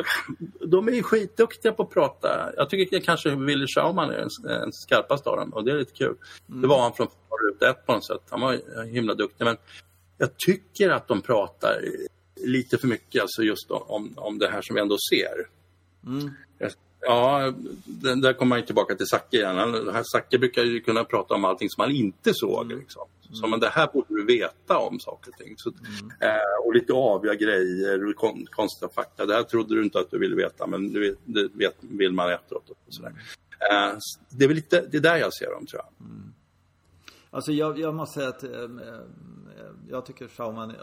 de 0.67 0.89
är 0.89 0.93
ju 0.93 1.03
skitduktiga 1.03 1.73
på 1.73 1.83
att 1.83 1.91
prata. 1.91 2.53
Jag 2.57 2.71
tycker 2.71 3.01
kanske 3.01 3.35
Willy 3.35 3.67
Schauman 3.67 4.11
är 4.11 4.19
den, 4.19 4.29
den 4.43 4.73
skarpaste 4.73 5.31
av 5.31 5.37
dem 5.37 5.51
och 5.55 5.65
det 5.65 5.71
är 5.71 5.79
lite 5.79 5.93
kul. 5.93 6.17
Mm. 6.49 6.63
Det 6.63 6.69
var 6.69 6.83
han 6.83 6.93
från 6.93 7.09
ruta 7.47 7.71
ett 7.71 7.87
på 7.87 7.93
något 7.93 8.07
sätt. 8.07 8.23
Han 8.31 8.41
var 8.41 8.85
himla 8.85 9.15
duktig 9.15 9.45
men 9.45 9.57
jag 10.19 10.31
tycker 10.47 10.91
att 10.91 11.09
de 11.09 11.23
pratar 11.23 11.81
lite 12.37 12.79
för 12.79 12.87
mycket 12.87 13.23
alltså 13.23 13.43
just 13.43 13.71
om, 13.71 14.13
om 14.17 14.39
det 14.39 14.49
här 14.49 14.63
som 14.63 14.75
vi 14.75 14.81
ändå 14.81 14.97
ser. 15.11 15.49
Mm. 16.07 16.31
Ja, 17.01 17.53
där 18.17 18.33
kommer 18.33 18.57
man 18.57 18.67
tillbaka 18.67 18.95
till 18.95 19.07
Zacke 19.07 19.37
igen. 19.37 20.03
Zacke 20.13 20.39
brukar 20.39 20.63
ju 20.63 20.81
kunna 20.81 21.05
prata 21.05 21.35
om 21.35 21.45
allting 21.45 21.71
som 21.71 21.81
han 21.81 21.91
inte 21.91 22.31
såg. 22.35 22.65
Mm. 22.65 22.79
Liksom. 22.79 23.03
Så 23.33 23.47
men 23.47 23.61
det 23.61 23.69
här 23.69 23.87
borde 23.93 24.15
du 24.15 24.25
veta 24.25 24.79
om 24.79 25.01
saker 25.01 25.31
och 25.31 25.37
ting. 25.37 25.55
Så, 25.59 25.71
mm. 25.71 26.11
eh, 26.21 26.67
och 26.67 26.75
lite 26.75 26.93
aviga 26.93 27.35
grejer, 27.35 28.13
kon, 28.13 28.47
konstiga 28.47 28.89
fakta. 28.89 29.27
Det 29.27 29.35
här 29.35 29.43
trodde 29.43 29.75
du 29.75 29.85
inte 29.85 29.99
att 29.99 30.11
du 30.11 30.19
ville 30.19 30.37
veta 30.37 30.67
men 30.67 30.87
nu 30.87 31.17
det 31.25 31.49
vet, 31.53 31.77
vill 31.81 32.13
man 32.13 32.33
efteråt. 32.33 32.71
Och 32.71 32.77
sådär. 32.89 33.13
Eh, 33.71 33.99
det 34.29 34.45
är 34.45 34.49
väl 34.49 34.57
lite, 34.57 34.87
det 34.91 34.97
är 34.97 35.03
där 35.03 35.17
jag 35.17 35.35
ser 35.35 35.51
dem 35.51 35.67
tror 35.67 35.83
jag. 35.83 36.07
Mm. 36.07 36.33
Alltså 37.31 37.53
jag, 37.53 37.79
jag 37.79 37.95
måste 37.95 38.15
säga 38.15 38.29
att 38.29 38.43
eh, 38.43 38.51
jag 39.91 40.07
tycker 40.07 40.29
Schauman, 40.29 40.75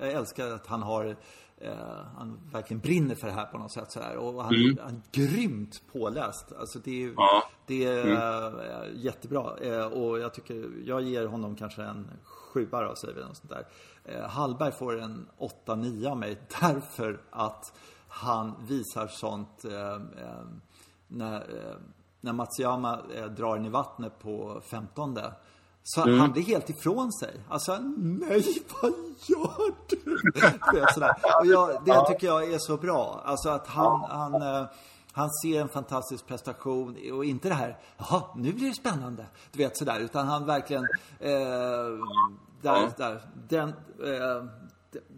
jag 0.00 0.12
älskar 0.12 0.48
att 0.48 0.66
han 0.66 0.82
har 0.82 1.16
eh, 1.56 2.06
han 2.16 2.40
verkligen 2.52 2.80
brinner 2.80 3.14
för 3.14 3.26
det 3.26 3.32
här 3.32 3.46
på 3.46 3.58
något 3.58 3.72
sätt 3.72 3.90
sådär. 3.90 4.16
Och 4.16 4.44
han, 4.44 4.54
mm. 4.54 4.78
han 4.82 4.94
är 4.94 5.02
grymt 5.12 5.82
påläst. 5.92 6.52
Alltså 6.58 6.78
det 6.78 7.04
är, 7.04 7.12
ja. 7.16 7.42
det 7.66 7.84
är 7.84 8.04
mm. 8.04 8.58
äh, 8.58 9.04
jättebra. 9.04 9.56
Eh, 9.60 9.86
och 9.86 10.18
jag 10.18 10.34
tycker, 10.34 10.70
jag 10.84 11.02
ger 11.02 11.26
honom 11.26 11.56
kanske 11.56 11.82
en 11.82 12.10
sjua 12.22 12.88
då, 12.88 12.94
säger 12.96 13.14
vi. 13.14 13.20
Något 13.20 13.36
sånt 13.36 13.50
där. 13.50 13.66
Eh, 14.04 14.28
Hallberg 14.28 14.72
får 14.72 15.00
en 15.00 15.28
8-9 15.66 16.10
av 16.10 16.16
mig 16.16 16.40
därför 16.60 17.20
att 17.30 17.72
han 18.08 18.54
visar 18.60 19.06
sånt 19.06 19.64
eh, 19.64 19.94
eh, 19.94 20.44
när, 21.08 21.46
när 22.20 22.32
Matsuyama 22.32 23.00
drar 23.36 23.56
in 23.56 23.64
i 23.64 23.68
vattnet 23.68 24.18
på 24.18 24.60
15 24.64 25.14
så 25.86 26.02
mm. 26.02 26.20
han 26.20 26.32
blir 26.32 26.42
helt 26.42 26.70
ifrån 26.70 27.12
sig. 27.12 27.40
Alltså, 27.48 27.78
nej, 27.96 28.62
vad 28.82 28.92
gör 29.26 29.74
du? 29.88 30.30
Och 31.40 31.46
jag, 31.46 31.84
det 31.84 32.12
tycker 32.12 32.26
jag 32.26 32.52
är 32.52 32.58
så 32.58 32.76
bra. 32.76 33.22
Alltså 33.24 33.48
att 33.48 33.66
han, 33.66 34.00
han, 34.10 34.42
eh, 34.42 34.66
han 35.12 35.30
ser 35.30 35.60
en 35.60 35.68
fantastisk 35.68 36.26
prestation 36.26 36.96
och 37.12 37.24
inte 37.24 37.48
det 37.48 37.54
här, 37.54 37.78
jaha, 37.98 38.22
nu 38.36 38.52
blir 38.52 38.68
det 38.68 38.74
spännande. 38.74 39.26
Du 39.52 39.58
vet 39.58 39.76
sådär, 39.76 40.00
utan 40.00 40.26
han 40.26 40.46
verkligen, 40.46 40.84
eh, 41.20 41.98
där, 42.62 42.96
där, 42.96 43.20
den, 43.48 43.68
eh, 44.04 44.44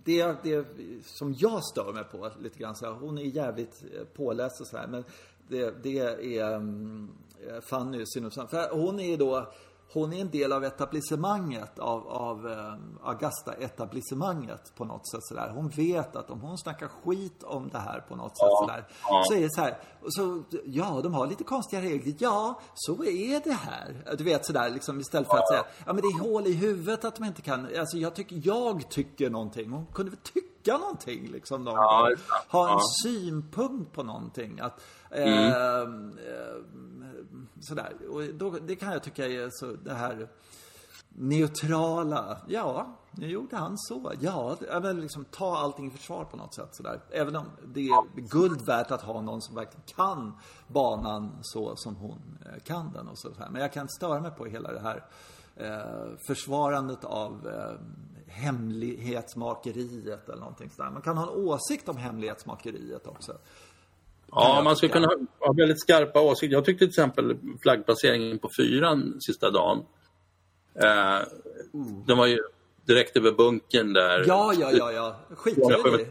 det, 0.05 0.37
det 0.43 0.67
som 1.05 1.35
jag 1.39 1.65
stör 1.65 1.93
mig 1.93 2.05
på 2.05 2.31
lite 2.41 2.59
grann, 2.59 2.77
så 2.77 2.87
här, 2.87 2.93
hon 2.93 3.19
är 3.19 3.23
jävligt 3.23 3.85
eh, 3.95 4.05
påläst 4.05 4.61
och 4.61 4.67
sådär, 4.67 4.87
men 4.87 5.05
det, 5.49 5.83
det 5.83 5.99
är 5.99 6.55
um, 6.55 7.11
Fanny 7.63 8.05
Synnefsson. 8.07 8.49
För 8.49 8.71
hon 8.71 9.01
är 9.01 9.17
då 9.17 9.53
hon 9.93 10.13
är 10.13 10.21
en 10.21 10.31
del 10.31 10.53
av 10.53 10.65
etablissemanget, 10.65 11.79
av, 11.79 12.09
av 12.09 12.49
eh, 12.49 12.75
Augusta-etablissemanget 13.03 14.75
på 14.77 14.85
något 14.85 15.11
sätt 15.11 15.21
sådär. 15.23 15.53
Hon 15.55 15.69
vet 15.69 16.17
att 16.17 16.31
om 16.31 16.41
hon 16.41 16.59
snackar 16.59 16.89
skit 16.89 17.43
om 17.43 17.69
det 17.69 17.79
här 17.79 18.01
på 18.01 18.17
något 18.17 18.33
ja, 18.35 18.47
sätt 18.47 18.69
sådär, 18.69 18.87
ja. 19.03 19.23
så 19.27 19.35
är 19.35 19.41
det 19.41 19.51
så 19.51 19.61
här, 19.61 19.79
så, 20.09 20.43
ja, 20.65 21.01
de 21.03 21.15
har 21.15 21.27
lite 21.27 21.45
konstiga 21.45 21.83
regler. 21.83 22.15
Ja, 22.19 22.61
så 22.75 23.05
är 23.05 23.41
det 23.45 23.53
här. 23.53 24.17
Du 24.19 24.25
vet 24.25 24.47
sådär, 24.47 24.71
liksom 24.71 25.01
istället 25.01 25.29
för 25.29 25.39
att 25.39 25.49
säga, 25.49 25.65
ja 25.87 25.93
men 25.93 25.97
det 25.97 26.09
är 26.09 26.33
hål 26.33 26.47
i 26.47 26.53
huvudet 26.53 27.05
att 27.05 27.17
de 27.17 27.25
inte 27.25 27.43
kan, 27.43 27.69
alltså 27.79 27.97
jag 27.97 28.15
tycker, 28.15 28.41
jag 28.45 28.91
tycker 28.91 29.31
någonting. 29.31 29.71
Hon 29.71 29.87
kunde 29.87 30.11
väl 30.11 30.21
tycka 30.21 30.79
någonting 30.79 31.29
liksom 31.33 31.67
ja, 31.67 32.11
Ha 32.49 32.73
en 32.73 32.81
synpunkt 33.05 33.93
på 33.93 34.03
någonting. 34.03 34.61
Att, 34.61 34.81
mm. 35.11 35.53
eh, 35.53 35.89
sådär. 37.61 37.93
Och 38.11 38.23
då, 38.35 38.51
det 38.51 38.77
kan 38.77 38.93
jag 38.93 39.03
tycka 39.03 39.27
är 39.27 39.49
så 39.51 39.73
det 39.73 39.95
här 39.95 40.29
neutrala. 41.09 42.39
Ja, 42.49 42.97
nu 43.11 43.27
gjorde 43.27 43.57
han 43.57 43.79
så. 43.79 44.13
Ja, 44.21 44.57
men 44.83 45.01
liksom 45.01 45.25
ta 45.25 45.57
allting 45.57 45.87
i 45.87 45.91
försvar 45.91 46.25
på 46.25 46.37
något 46.37 46.55
sätt 46.55 46.69
sådär. 46.73 47.01
Även 47.11 47.37
om 47.37 47.47
det 47.67 47.81
är 47.81 48.21
guld 48.21 48.67
värt 48.67 48.91
att 48.91 49.03
ha 49.03 49.21
någon 49.21 49.43
som 49.43 49.55
verkligen 49.55 49.85
kan 49.97 50.39
banan 50.69 51.39
så 51.43 51.77
som 51.77 51.97
hon 51.97 52.39
eh, 52.45 52.63
kan 52.63 52.93
den 52.93 53.09
och 53.09 53.19
så 53.19 53.33
här. 53.39 53.51
Men 53.51 53.63
jag 53.63 53.73
kan 53.73 53.89
störa 53.89 54.21
mig 54.21 54.31
på 54.31 54.45
hela 54.45 54.73
det 54.73 54.81
här 54.81 55.05
eh, 55.57 56.17
försvarandet 56.27 57.05
av 57.05 57.49
eh, 57.49 57.73
hemlighetsmakeriet 58.27 60.29
eller 60.29 60.41
någonting 60.41 60.71
sådär. 60.71 60.91
Man 60.91 61.03
kan 61.03 61.17
ha 61.17 61.25
en 61.25 61.47
åsikt 61.47 61.89
om 61.89 61.97
hemlighetsmakeriet 61.97 63.07
också. 63.07 63.39
Ja, 64.31 64.63
man 64.65 64.77
skulle 64.77 64.93
kunna 64.93 65.09
ha 65.39 65.53
väldigt 65.53 65.81
skarpa 65.81 66.21
åsikter. 66.21 66.57
Jag 66.57 66.65
tyckte 66.65 66.79
till 66.79 66.89
exempel 66.89 67.37
flaggplaceringen 67.63 68.39
på 68.39 68.51
fyran 68.57 69.17
sista 69.21 69.51
dagen. 69.51 69.79
Eh, 70.83 71.19
Den 72.07 72.19
var 72.19 72.27
ju 72.27 72.39
direkt 72.87 73.17
över 73.17 73.33
bunken 73.33 73.93
där. 73.93 74.25
Ja, 74.27 74.55
ja, 74.59 74.73
ja, 74.73 74.93
ja. 74.93 75.17
Skitlöjlig. 75.37 76.07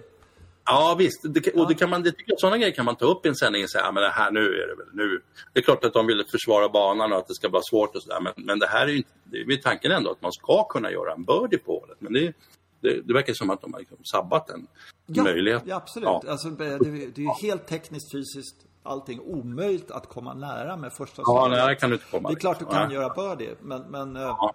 Ja 0.68 0.96
visst, 1.00 1.22
det, 1.24 1.54
och 1.56 1.68
det 1.68 1.76
kan 1.76 1.90
man, 1.90 2.04
det 2.04 2.12
tycker 2.12 2.32
jag, 2.32 2.40
sådana 2.40 2.58
grejer 2.58 2.74
kan 2.74 2.86
man 2.86 2.96
ta 2.96 3.06
upp 3.06 3.26
i 3.26 3.30
en 3.30 3.36
sändning 3.36 3.64
och 3.64 3.70
säga, 3.70 3.84
ja, 3.84 3.92
men 3.92 4.04
det 4.04 4.10
här 4.10 4.32
nu 4.32 4.40
är 4.40 4.68
det 4.68 4.76
väl 4.76 4.88
nu. 4.94 5.22
Det 5.54 5.60
är 5.60 5.64
klart 5.64 5.86
att 5.86 5.94
de 5.94 6.08
vill 6.08 6.24
försvara 6.32 6.70
banan 6.70 7.12
och 7.12 7.18
att 7.18 7.28
det 7.28 7.36
ska 7.36 7.50
vara 7.50 7.62
svårt 7.70 7.96
och 7.96 8.04
sådär, 8.04 8.20
men, 8.22 8.34
men 8.36 8.60
det 8.60 8.68
här 8.68 8.88
är 8.88 8.92
ju 8.92 8.98
inte, 8.98 9.10
det 9.24 9.54
är 9.54 9.58
tanken 9.58 9.92
ändå 9.92 10.12
att 10.12 10.22
man 10.22 10.32
ska 10.32 10.64
kunna 10.64 10.92
göra 10.92 11.14
en 11.14 11.24
birdie 11.24 11.58
på 11.58 11.80
hålet. 11.80 11.98
Men 12.00 12.14
det, 12.14 12.34
det, 12.82 13.02
det 13.02 13.14
verkar 13.14 13.34
som 13.34 13.50
att 13.50 13.62
de 13.62 13.74
har 13.74 13.80
liksom 13.80 13.98
sabbat 14.04 14.50
en 14.50 14.68
ja, 15.06 15.24
möjlighet. 15.24 15.64
Ja, 15.66 15.76
absolut. 15.76 16.08
Ja. 16.08 16.24
Alltså, 16.28 16.50
det, 16.50 16.78
det 16.78 17.18
är 17.18 17.20
ju 17.20 17.48
helt 17.48 17.68
tekniskt, 17.68 18.12
fysiskt, 18.12 18.66
allting 18.84 19.20
omöjligt 19.20 19.92
att 19.92 20.10
komma 20.10 20.34
nära 20.34 20.78
med 20.78 20.94
första 20.94 21.22
Ja, 21.26 21.48
nära 21.48 21.76
kan 21.76 21.90
du 21.90 21.96
inte 21.96 22.08
komma. 22.12 22.30
Det 22.30 22.36
är 22.36 22.40
klart 22.40 22.60
du 22.60 22.66
kan 22.66 22.92
ja. 22.92 23.02
göra 23.02 23.14
birdie, 23.14 23.56
men, 23.62 23.82
men 23.82 24.16
eh, 24.16 24.22
ja. 24.22 24.54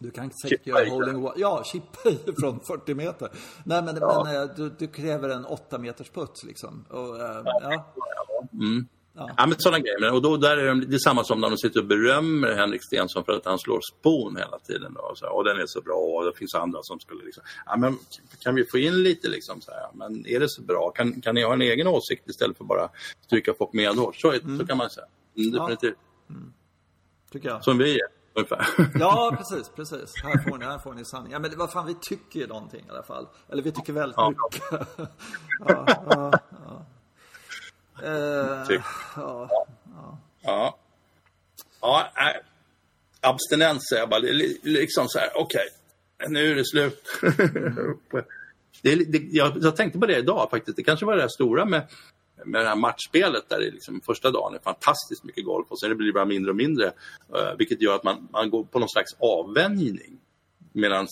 Du 0.00 0.10
kan 0.10 0.30
säkert 0.30 0.66
göra 0.66 0.90
holding 0.90 1.16
one. 1.16 1.32
Ja, 1.36 1.62
chippa 1.64 2.08
i 2.10 2.32
från 2.40 2.60
40 2.60 2.94
meter. 2.94 3.30
Nej, 3.64 3.82
men, 3.82 3.96
ja. 4.00 4.24
men 4.24 4.42
eh, 4.42 4.56
du, 4.56 4.70
du, 4.78 4.86
kräver 4.86 5.28
en 5.28 5.44
8 5.44 5.78
meters 5.78 6.10
putt 6.10 6.44
liksom. 6.46 6.84
Och, 6.90 7.14
uh, 7.14 7.42
ja. 7.44 7.84
Mm. 8.52 8.86
Ja. 9.18 9.30
ja. 9.36 9.46
men 9.46 9.58
sådana 9.58 9.78
grejer. 9.78 10.12
Och 10.12 10.22
då, 10.22 10.36
där 10.36 10.56
är 10.56 10.74
det, 10.74 10.86
det 10.86 10.94
är 10.94 10.98
samma 10.98 11.24
som 11.24 11.40
när 11.40 11.50
de 11.50 11.56
sitter 11.56 11.80
och 11.80 11.86
berömmer 11.86 12.54
Henrik 12.54 12.84
Stenson 12.84 13.24
för 13.24 13.32
att 13.32 13.44
han 13.44 13.58
slår 13.58 13.80
spon 13.80 14.36
hela 14.36 14.58
tiden. 14.58 14.94
Då, 14.94 15.00
och, 15.00 15.18
så, 15.18 15.26
och 15.26 15.44
den 15.44 15.60
är 15.60 15.66
så 15.66 15.80
bra 15.80 15.94
och 15.94 16.24
det 16.24 16.32
finns 16.38 16.54
andra 16.54 16.82
som 16.82 17.00
skulle 17.00 17.24
liksom... 17.24 17.42
Ja, 17.66 17.76
men 17.76 17.98
kan 18.40 18.54
vi 18.54 18.64
få 18.64 18.78
in 18.78 19.02
lite 19.02 19.28
liksom 19.28 19.60
så 19.60 19.70
här, 19.70 19.88
men 19.94 20.26
är 20.26 20.40
det 20.40 20.48
så 20.48 20.62
bra? 20.62 20.90
Kan, 20.90 21.20
kan 21.20 21.34
ni 21.34 21.42
ha 21.42 21.52
en 21.52 21.62
egen 21.62 21.86
åsikt 21.86 22.28
istället 22.28 22.56
för 22.56 22.64
bara 22.64 22.88
stryka 23.26 23.54
folk 23.58 23.72
medhårs? 23.72 24.20
Så, 24.20 24.32
mm. 24.32 24.58
så 24.58 24.66
kan 24.66 24.78
man 24.78 24.90
säga. 24.90 25.06
Mm, 25.36 25.52
definitivt. 25.52 25.98
Ja. 26.28 26.34
Mm. 26.34 26.52
Tycker 27.32 27.48
jag. 27.48 27.64
Som 27.64 27.78
vi 27.78 27.94
är. 27.94 28.08
Ungefär. 28.34 28.66
Ja, 29.00 29.34
precis, 29.36 29.68
precis. 29.68 30.22
Här 30.22 30.50
får 30.50 30.58
ni, 30.58 30.64
här 30.64 30.78
får 30.78 30.94
ni 30.94 31.04
sanning. 31.04 31.32
Ja, 31.32 31.38
men 31.38 31.58
vad 31.58 31.72
fan, 31.72 31.86
vi 31.86 31.94
tycker 31.94 32.40
ju 32.40 32.46
någonting 32.46 32.84
i 32.86 32.90
alla 32.90 33.02
fall. 33.02 33.28
Eller 33.48 33.62
vi 33.62 33.72
tycker 33.72 33.92
väldigt 33.92 34.16
ja. 34.16 34.30
mycket. 34.30 34.88
ja, 35.68 35.84
ja, 36.10 36.86
ja. 38.02 38.08
Uh, 38.08 38.82
ja, 39.16 39.48
ja. 39.94 40.18
ja. 40.42 40.78
Ja, 41.80 42.12
nej. 42.16 42.42
Abstinens 43.20 43.88
säger 43.88 44.02
jag 44.02 44.08
bara. 44.08 44.20
Liksom 44.62 45.08
så 45.08 45.18
här, 45.18 45.30
okej, 45.34 45.68
okay, 46.18 46.32
nu 46.32 46.50
är 46.50 46.54
det 46.54 46.64
slut. 46.64 47.04
det, 48.82 48.94
det, 48.94 49.18
jag, 49.18 49.58
jag, 49.62 49.76
tänkte 49.76 49.98
på 49.98 50.06
det 50.06 50.18
idag 50.18 50.50
faktiskt. 50.50 50.76
Det 50.76 50.82
kanske 50.82 51.06
var 51.06 51.16
det 51.16 51.30
stora 51.30 51.64
med, 51.64 51.86
med 52.44 52.64
det 52.64 52.68
här 52.68 52.76
matchspelet 52.76 53.48
där 53.48 53.58
det 53.58 53.70
liksom 53.70 54.00
första 54.00 54.30
dagen 54.30 54.54
är 54.54 54.58
fantastiskt 54.58 55.24
mycket 55.24 55.44
golf 55.44 55.66
och 55.68 55.80
sen 55.80 55.96
blir 55.96 56.06
det 56.06 56.12
bara 56.12 56.24
mindre 56.24 56.50
och 56.50 56.56
mindre. 56.56 56.86
Uh, 56.86 57.56
vilket 57.58 57.82
gör 57.82 57.94
att 57.94 58.04
man, 58.04 58.28
man 58.32 58.50
går 58.50 58.64
på 58.64 58.78
någon 58.78 58.88
slags 58.88 59.10
avvänjning. 59.18 60.20
Medan 60.72 61.06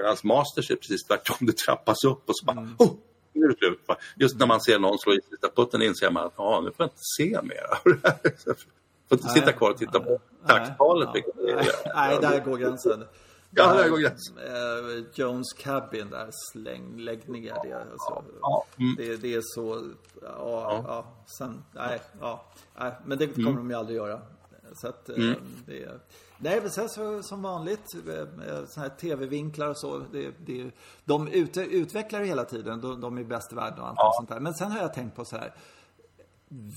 uh, 0.00 0.14
Masters 0.22 0.70
är 0.70 0.76
precis 0.76 1.02
tvärtom. 1.02 1.36
Det 1.40 1.56
trappas 1.56 2.04
upp 2.04 2.28
och 2.28 2.38
så 2.38 2.44
bara 2.44 2.60
mm. 2.60 2.74
oh, 2.78 2.92
det 3.40 3.58
slut. 3.58 3.78
Just 4.16 4.38
när 4.38 4.46
man 4.46 4.60
ser 4.60 4.78
någon 4.78 4.98
slå 4.98 5.12
i 5.12 5.20
sista 5.30 5.48
putten 5.56 5.82
inser 5.82 6.10
man 6.10 6.26
att 6.26 6.38
ah, 6.40 6.60
nu 6.60 6.70
får 6.70 6.76
jag 6.78 6.86
inte 6.86 6.96
se 7.18 7.42
mer 7.42 7.64
av 7.70 7.78
det 7.84 8.08
här. 8.08 8.54
får 9.08 9.18
inte 9.18 9.28
sitta 9.28 9.52
kvar 9.52 9.70
och 9.70 9.78
titta 9.78 10.00
på 10.00 10.18
taxtalet. 10.46 11.08
Nej, 11.14 11.24
nej, 11.36 11.68
nej, 11.94 12.18
där 12.20 12.44
går 12.44 12.56
gränsen. 12.56 13.04
Ja, 13.50 13.74
där 13.74 13.88
går 13.88 13.98
gränsen. 13.98 14.38
Äh, 14.38 15.04
Jones 15.14 15.52
Cabin 15.52 16.10
där, 16.10 16.28
släng, 16.52 16.98
lägg 16.98 17.28
ner 17.28 17.54
det. 17.64 17.74
Alltså, 17.74 18.24
ja, 18.40 18.66
mm. 18.78 18.94
det, 18.96 19.16
det, 19.16 19.34
är 19.34 19.40
så, 19.44 19.90
ja, 20.22 20.28
ja. 20.38 20.84
ja 20.86 21.24
sen, 21.38 21.64
nej, 21.72 22.00
ja, 22.20 22.44
nej, 22.78 22.92
men 23.04 23.18
det 23.18 23.26
kommer 23.26 23.50
mm. 23.50 23.56
de 23.56 23.70
ju 23.70 23.76
aldrig 23.76 23.96
göra. 23.96 24.20
Så 24.74 24.88
att, 24.88 25.08
mm. 25.08 25.34
det, 25.66 26.00
Nej, 26.42 26.60
men 26.60 26.70
sen 26.70 26.88
så, 26.88 27.22
som 27.22 27.42
vanligt, 27.42 27.90
sådana 27.90 28.66
här 28.76 28.88
tv-vinklar 28.88 29.68
och 29.68 29.78
så. 29.78 29.98
Det, 29.98 30.34
det, 30.46 30.70
de 31.04 31.28
ut, 31.28 31.56
utvecklar 31.56 32.20
hela 32.20 32.44
tiden. 32.44 32.80
De, 32.80 33.00
de 33.00 33.18
är 33.18 33.24
bäst 33.24 33.52
i 33.52 33.54
världen 33.54 33.80
och 33.80 33.88
allt 33.88 33.98
ja. 33.98 34.12
sånt 34.16 34.28
där. 34.28 34.40
Men 34.40 34.54
sen 34.54 34.72
har 34.72 34.78
jag 34.78 34.94
tänkt 34.94 35.16
på 35.16 35.24
så 35.24 35.36
här. 35.36 35.54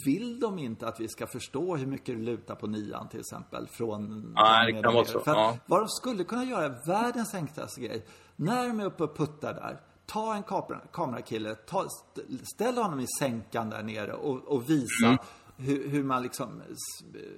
Vill 0.06 0.40
de 0.40 0.60
inte 0.60 0.88
att 0.88 1.00
vi 1.00 1.08
ska 1.08 1.28
förstå 1.28 1.76
hur 1.76 1.88
mycket 1.88 2.18
det 2.18 2.22
lutar 2.22 2.56
på 2.56 2.68
nian 2.68 3.10
till 3.10 3.20
exempel? 3.20 3.68
Från 3.68 4.34
Nej, 4.36 4.74
det 4.74 4.82
kan 4.82 4.94
vara 4.94 5.06
så. 5.06 5.22
Ja. 5.26 5.58
Vad 5.66 5.82
de 5.82 5.90
skulle 5.90 6.24
kunna 6.24 6.44
göra, 6.44 6.70
världens 6.86 7.34
enklaste 7.34 7.82
grej. 7.82 8.06
När 8.36 8.68
de 8.68 8.80
är 8.80 8.86
uppe 8.86 9.04
och 9.04 9.18
puttar 9.18 9.54
där. 9.54 9.80
Ta 10.06 10.36
en 10.36 10.44
kamera, 10.44 10.82
kamerakille, 10.92 11.56
ta, 11.56 11.86
ställ 12.56 12.78
honom 12.78 13.00
i 13.00 13.06
sänkan 13.20 13.70
där 13.70 13.84
nere 13.84 14.14
och, 14.14 14.48
och 14.48 14.70
visa 14.70 15.08
mm 15.08 15.18
hur, 15.58 15.90
hur, 15.90 16.04
man 16.04 16.24
liksom, 16.24 16.62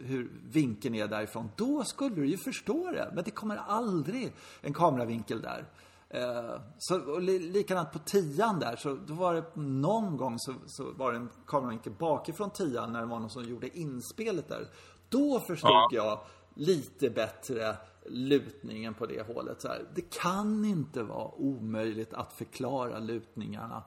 hur 0.01 0.31
vinkeln 0.43 0.95
är 0.95 1.07
därifrån. 1.07 1.49
Då 1.55 1.83
skulle 1.83 2.15
du 2.15 2.27
ju 2.27 2.37
förstå 2.37 2.91
det. 2.91 3.11
Men 3.15 3.23
det 3.23 3.31
kommer 3.31 3.57
aldrig 3.57 4.33
en 4.61 4.73
kameravinkel 4.73 5.41
där. 5.41 5.65
Eh, 6.09 6.61
så, 6.77 6.99
och 6.99 7.21
likadant 7.21 7.91
på 7.91 7.99
tian 7.99 8.59
där, 8.59 8.75
så 8.75 8.95
då 8.95 9.13
var 9.13 9.33
det 9.33 9.43
någon 9.55 10.17
gång 10.17 10.39
så, 10.39 10.53
så 10.65 10.91
var 10.91 11.11
det 11.11 11.17
en 11.17 11.29
kameravinkel 11.47 11.93
bakifrån 11.93 12.49
tian 12.49 12.93
när 12.93 12.99
det 12.99 13.07
var 13.07 13.19
någon 13.19 13.29
som 13.29 13.43
gjorde 13.43 13.77
inspelet 13.77 14.47
där. 14.47 14.67
Då 15.09 15.39
förstod 15.39 15.69
ja. 15.71 15.87
jag 15.91 16.19
lite 16.53 17.09
bättre 17.09 17.75
lutningen 18.05 18.93
på 18.93 19.05
det 19.05 19.27
hålet. 19.27 19.61
Så 19.61 19.67
här. 19.67 19.85
Det 19.95 20.01
kan 20.01 20.65
inte 20.65 21.03
vara 21.03 21.27
omöjligt 21.27 22.13
att 22.13 22.33
förklara 22.33 22.99
lutningarna 22.99 23.83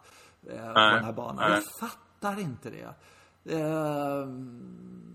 eh, 0.46 0.66
på 0.66 0.80
den 0.80 1.04
här 1.04 1.12
banan. 1.12 1.52
Jag 1.52 1.64
fattar 1.64 2.40
inte 2.40 2.70
det. 2.70 2.94
Eh, 3.44 4.28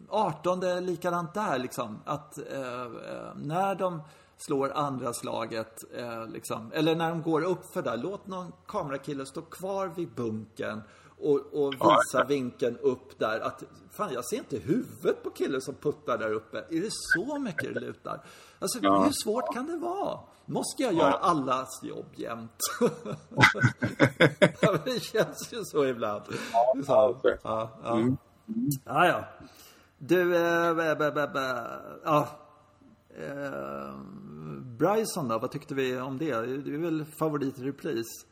18 0.09 0.85
likadant 0.85 1.33
där 1.33 1.57
liksom. 1.59 1.99
Att 2.05 2.37
eh, 2.37 2.81
eh, 2.81 3.35
när 3.35 3.75
de 3.75 4.01
slår 4.37 4.71
andra 4.71 5.13
slaget, 5.13 5.83
eh, 5.97 6.27
liksom, 6.27 6.71
eller 6.73 6.95
när 6.95 7.09
de 7.09 7.21
går 7.21 7.41
upp 7.41 7.65
för 7.65 7.81
där, 7.81 7.97
låt 7.97 8.27
någon 8.27 8.51
kamerakille 8.67 9.25
stå 9.25 9.41
kvar 9.41 9.87
vid 9.95 10.09
bunken 10.09 10.81
och, 11.19 11.39
och 11.53 11.73
visa 11.73 12.19
ja. 12.19 12.23
vinkeln 12.23 12.77
upp 12.77 13.19
där. 13.19 13.39
Att, 13.39 13.63
fan, 13.91 14.13
jag 14.13 14.25
ser 14.25 14.37
inte 14.37 14.57
huvudet 14.57 15.23
på 15.23 15.29
killen 15.29 15.61
som 15.61 15.75
puttar 15.75 16.17
där 16.17 16.31
uppe. 16.31 16.57
Är 16.57 16.81
det 16.81 16.91
så 16.91 17.39
mycket 17.39 17.73
det 17.73 17.79
lutar? 17.79 18.23
Alltså, 18.59 18.79
ja. 18.81 19.03
hur 19.03 19.11
svårt 19.23 19.53
kan 19.53 19.65
det 19.65 19.77
vara? 19.77 20.19
Måste 20.45 20.83
jag 20.83 20.93
göra 20.93 21.13
allas 21.13 21.83
jobb 21.83 22.13
jämt? 22.15 22.59
det 24.85 24.99
känns 24.99 25.53
ju 25.53 25.63
så 25.63 25.85
ibland. 25.85 26.23
Ja, 26.53 26.83
så, 26.85 27.17
ja, 27.23 27.69
ja. 27.83 27.93
Mm. 27.93 28.17
ja, 28.85 29.07
ja. 29.07 29.25
Du, 29.97 30.35
äh, 30.35 30.75
bä, 30.75 30.95
bä, 30.95 31.27
bä, 31.27 31.67
ja. 32.03 32.27
Äh, 33.17 33.95
Bryson 34.77 35.27
då, 35.27 35.39
vad 35.39 35.51
tyckte 35.51 35.75
vi 35.75 35.99
om 35.99 36.17
det? 36.17 36.35
Det 36.35 36.73
är 36.73 36.77
väl 36.77 37.05
favorit 37.05 37.59
repris? 37.59 38.25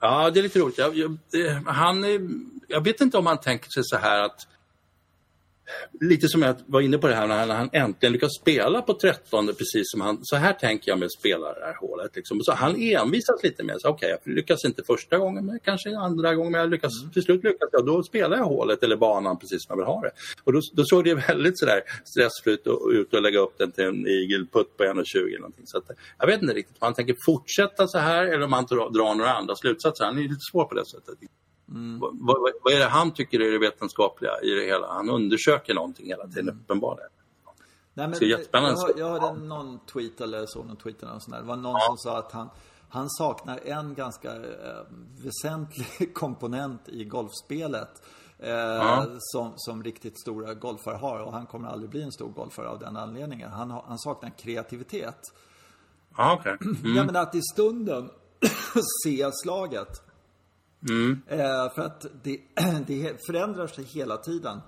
Ja, 0.00 0.30
det 0.30 0.40
är 0.40 0.42
lite 0.42 0.58
roligt. 0.58 0.78
Jag, 0.78 0.96
jag, 0.96 1.10
eh, 1.46 1.62
han 1.66 2.04
är, 2.04 2.20
jag 2.68 2.84
vet 2.84 3.00
inte 3.00 3.18
om 3.18 3.26
han 3.26 3.40
tänker 3.40 3.70
sig 3.70 3.84
så 3.84 3.96
här 3.96 4.22
att 4.22 4.46
lite 6.00 6.28
som 6.28 6.42
jag 6.42 6.56
var 6.66 6.80
inne 6.80 6.98
på 6.98 7.08
det 7.08 7.14
här 7.14 7.26
när 7.26 7.46
han 7.46 7.70
äntligen 7.72 8.12
lyckas 8.12 8.34
spela 8.40 8.82
på 8.82 8.94
13 8.94 9.46
precis 9.46 9.90
som 9.90 10.00
han, 10.00 10.18
så 10.22 10.36
här 10.36 10.52
tänker 10.52 10.90
jag 10.90 10.98
med 10.98 11.12
spela 11.12 11.54
det 11.54 11.64
här 11.64 11.76
hålet. 11.80 12.16
Liksom. 12.16 12.40
Så 12.40 12.52
han 12.52 12.76
envisas 12.76 13.42
lite 13.42 13.62
med, 13.62 13.76
okej 13.84 13.90
okay, 13.90 14.10
jag 14.24 14.34
lyckas 14.34 14.64
inte 14.64 14.82
första 14.86 15.18
gången 15.18 15.46
men 15.46 15.58
kanske 15.64 15.96
andra 15.96 16.34
gången 16.34 16.52
men 16.52 16.60
jag 16.60 16.70
lyckas, 16.70 17.00
mm. 17.02 17.12
till 17.12 17.22
slut 17.22 17.44
lyckas 17.44 17.68
jag, 17.72 17.86
då 17.86 18.02
spelar 18.02 18.36
jag 18.36 18.44
hålet 18.44 18.82
eller 18.82 18.96
banan 18.96 19.38
precis 19.38 19.62
som 19.62 19.66
jag 19.68 19.76
vill 19.76 19.86
ha 19.94 20.00
det. 20.00 20.10
Och 20.44 20.52
då, 20.52 20.60
då 20.72 20.84
såg 20.84 21.04
det 21.04 21.14
väldigt 21.14 21.58
sådär 21.58 21.80
stressfritt 22.04 22.66
ut 22.92 23.14
och 23.14 23.22
lägga 23.22 23.38
upp 23.38 23.58
den 23.58 23.72
till 23.72 23.84
en 23.84 24.06
eagle-putt 24.06 24.76
på 24.76 24.84
1,20 24.84 25.26
eller 25.26 25.38
någonting. 25.38 25.66
Så 25.66 25.78
att, 25.78 25.84
jag 26.18 26.26
vet 26.26 26.42
inte 26.42 26.54
riktigt 26.54 26.76
om 26.76 26.86
han 26.86 26.94
tänker 26.94 27.16
fortsätta 27.26 27.86
så 27.86 27.98
här 27.98 28.26
eller 28.26 28.44
om 28.44 28.52
han 28.52 28.66
drar 28.66 29.14
några 29.14 29.32
andra 29.32 29.56
slutsatser. 29.56 30.04
Han 30.04 30.18
är 30.18 30.22
lite 30.22 30.50
svår 30.52 30.64
på 30.64 30.74
det 30.74 30.86
sättet. 30.86 31.18
Mm. 31.70 32.00
Vad, 32.00 32.18
vad, 32.20 32.36
vad, 32.62 32.72
är 32.72 32.78
det 32.78 32.84
han 32.84 33.14
tycker 33.14 33.40
är 33.40 33.52
det 33.52 33.58
vetenskapliga 33.58 34.40
i 34.42 34.50
det 34.50 34.64
hela? 34.64 34.86
Han 34.92 35.10
undersöker 35.10 35.74
någonting 35.74 36.06
hela 36.06 36.26
tiden 36.26 36.48
mm. 36.48 36.60
uppenbarligen. 36.60 37.10
Nej, 37.94 38.08
men, 38.08 38.18
jag, 38.28 38.40
jag 38.96 39.08
hörde 39.08 39.40
någon 39.40 39.78
tweet 39.78 40.20
eller 40.20 40.46
såg 40.46 40.66
någon 40.66 40.76
tweet 40.76 41.02
eller 41.02 41.18
sån 41.18 41.32
där. 41.32 41.40
Det 41.40 41.46
var 41.46 41.56
någon 41.56 41.72
ja. 41.72 41.86
som 41.86 41.96
sa 41.96 42.18
att 42.18 42.32
han, 42.32 42.50
han 42.88 43.10
saknar 43.10 43.60
en 43.64 43.94
ganska 43.94 44.34
eh, 44.34 44.82
väsentlig 45.24 46.14
komponent 46.14 46.88
i 46.88 47.04
golfspelet. 47.04 48.02
Eh, 48.38 48.50
ja. 48.50 49.06
som, 49.18 49.52
som 49.56 49.84
riktigt 49.84 50.20
stora 50.20 50.54
golfare 50.54 50.96
har 50.96 51.20
och 51.20 51.32
han 51.32 51.46
kommer 51.46 51.68
aldrig 51.68 51.90
bli 51.90 52.02
en 52.02 52.12
stor 52.12 52.28
golfare 52.28 52.68
av 52.68 52.78
den 52.78 52.96
anledningen. 52.96 53.50
Han, 53.50 53.70
han 53.70 53.98
saknar 53.98 54.30
kreativitet. 54.38 55.20
Ja, 56.16 56.36
okay. 56.40 56.56
mm. 56.60 56.96
Jag 56.96 57.06
menar 57.06 57.22
att 57.22 57.34
i 57.34 57.42
stunden 57.52 58.10
se 59.04 59.30
slaget 59.32 60.09
Mm. 60.88 61.22
Eh, 61.26 61.72
för 61.74 61.82
att 61.82 62.06
det, 62.22 62.40
det, 62.86 63.26
förändrar 63.26 63.66
sig 63.66 63.84
hela 63.84 64.16
tiden. 64.16 64.60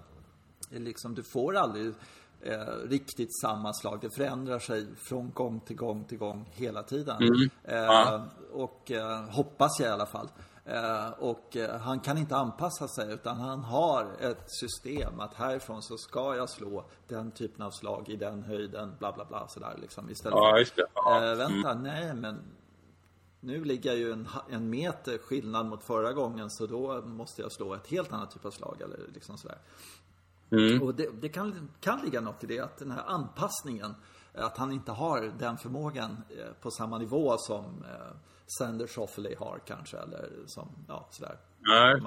Liksom, 0.70 1.14
du 1.14 1.22
får 1.22 1.56
aldrig 1.56 1.94
eh, 2.40 2.58
riktigt 2.84 3.40
samma 3.40 3.72
slag. 3.72 3.98
Det 4.00 4.10
förändrar 4.10 4.58
sig 4.58 4.86
från 4.96 5.30
gång 5.30 5.60
till 5.60 5.76
gång 5.76 6.04
till 6.04 6.18
gång 6.18 6.48
hela 6.52 6.82
tiden. 6.82 7.16
Mm. 7.22 7.50
Eh, 7.64 8.22
och 8.52 8.90
eh, 8.90 9.24
hoppas 9.30 9.80
jag 9.80 9.88
i 9.88 9.92
alla 9.92 10.06
fall. 10.06 10.28
Eh, 10.64 11.08
och 11.08 11.56
han 11.80 12.00
kan 12.00 12.18
inte 12.18 12.36
anpassa 12.36 12.88
sig 12.88 13.12
utan 13.12 13.36
han 13.36 13.60
har 13.64 14.16
ett 14.20 14.44
system 14.46 15.20
att 15.20 15.34
härifrån 15.34 15.82
så 15.82 15.96
ska 15.96 16.36
jag 16.36 16.50
slå 16.50 16.84
den 17.08 17.30
typen 17.30 17.62
av 17.62 17.70
slag 17.70 18.08
i 18.08 18.16
den 18.16 18.42
höjden, 18.42 18.92
bla 18.98 19.12
bla 19.12 19.24
bla 19.24 19.48
sådär 19.48 19.78
liksom. 19.80 20.10
Istället 20.10 20.36
ja, 20.36 20.64
för, 20.74 20.84
ja. 20.94 21.34
vänta, 21.34 21.70
mm. 21.70 21.82
nej 21.82 22.14
men 22.14 22.38
nu 23.44 23.64
ligger 23.64 23.90
jag 23.90 23.98
ju 23.98 24.12
en, 24.12 24.28
en, 24.50 24.70
meter 24.70 25.18
skillnad 25.18 25.66
mot 25.66 25.82
förra 25.84 26.12
gången 26.12 26.50
så 26.50 26.66
då 26.66 27.02
måste 27.02 27.42
jag 27.42 27.52
slå 27.52 27.74
ett 27.74 27.86
helt 27.86 28.12
annat 28.12 28.30
typ 28.30 28.44
av 28.44 28.50
slag 28.50 28.76
eller 28.80 28.98
liksom 29.14 29.38
sådär. 29.38 29.58
Mm. 30.50 30.82
Och 30.82 30.94
det, 30.94 31.08
det, 31.20 31.28
kan, 31.28 31.70
kan 31.80 32.00
ligga 32.04 32.20
något 32.20 32.44
i 32.44 32.46
det, 32.46 32.58
att 32.58 32.78
den 32.78 32.90
här 32.90 33.02
anpassningen, 33.06 33.94
att 34.34 34.58
han 34.58 34.72
inte 34.72 34.92
har 34.92 35.32
den 35.38 35.58
förmågan 35.58 36.22
eh, 36.30 36.52
på 36.60 36.70
samma 36.70 36.98
nivå 36.98 37.34
som 37.38 37.64
eh, 37.64 38.16
Sander 38.58 38.86
Schoffeley 38.86 39.34
har 39.38 39.60
kanske, 39.66 39.96
eller 39.96 40.28
som, 40.46 40.68
ja 40.88 41.08
sådär. 41.10 41.36
Nej, 41.64 42.00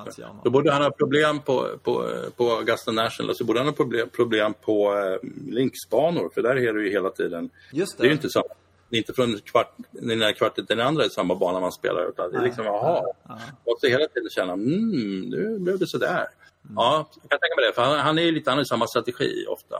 då 0.43 0.49
borde 0.49 0.71
han 0.71 0.81
ha 0.81 0.91
problem 0.91 1.39
på, 1.39 1.67
på, 1.83 2.09
på 2.35 2.51
Augusta 2.51 2.91
National 2.91 3.29
och 3.29 3.37
så 3.37 3.45
borde 3.45 3.59
han 3.59 3.67
ha 3.67 3.73
problem, 3.73 4.09
problem 4.09 4.53
på 4.61 4.93
eh, 4.93 5.29
linksbanor, 5.47 6.29
för 6.33 6.41
där 6.41 6.55
är 6.55 6.73
det 6.73 6.83
ju 6.83 6.89
hela 6.89 7.09
tiden. 7.09 7.49
Just 7.71 7.97
det. 7.97 8.03
det 8.03 8.07
är 8.07 8.09
ju 8.09 8.15
inte 8.15 8.29
samma 8.29 8.45
inte 8.89 9.13
från 9.13 9.37
kvart, 9.39 9.75
den 9.91 10.11
ena 10.11 10.33
kvarten 10.33 10.65
till 10.65 10.77
den 10.77 10.87
andra 10.87 11.05
i 11.05 11.09
samma 11.09 11.35
bana 11.35 11.59
man 11.59 11.71
spelar. 11.71 12.09
Utan 12.09 12.31
det 12.31 12.37
är 12.37 12.41
liksom, 12.41 12.65
jaha. 12.65 13.03
Man 13.27 13.39
måste 13.67 13.87
hela 13.87 14.07
tiden 14.07 14.29
känna, 14.29 14.53
mm, 14.53 15.21
nu 15.21 15.59
blev 15.59 15.79
det 15.79 15.87
sådär. 15.87 16.27
Ja, 16.75 17.07
jag 17.21 17.29
kan 17.29 17.39
tänka 17.39 17.55
mig 17.57 17.65
det. 17.67 17.73
För 17.75 17.81
han, 17.81 17.99
han 17.99 18.19
är 18.19 18.31
lite, 18.31 18.49
han 18.49 18.57
har 18.57 18.63
samma 18.63 18.87
strategi 18.87 19.45
ofta. 19.49 19.75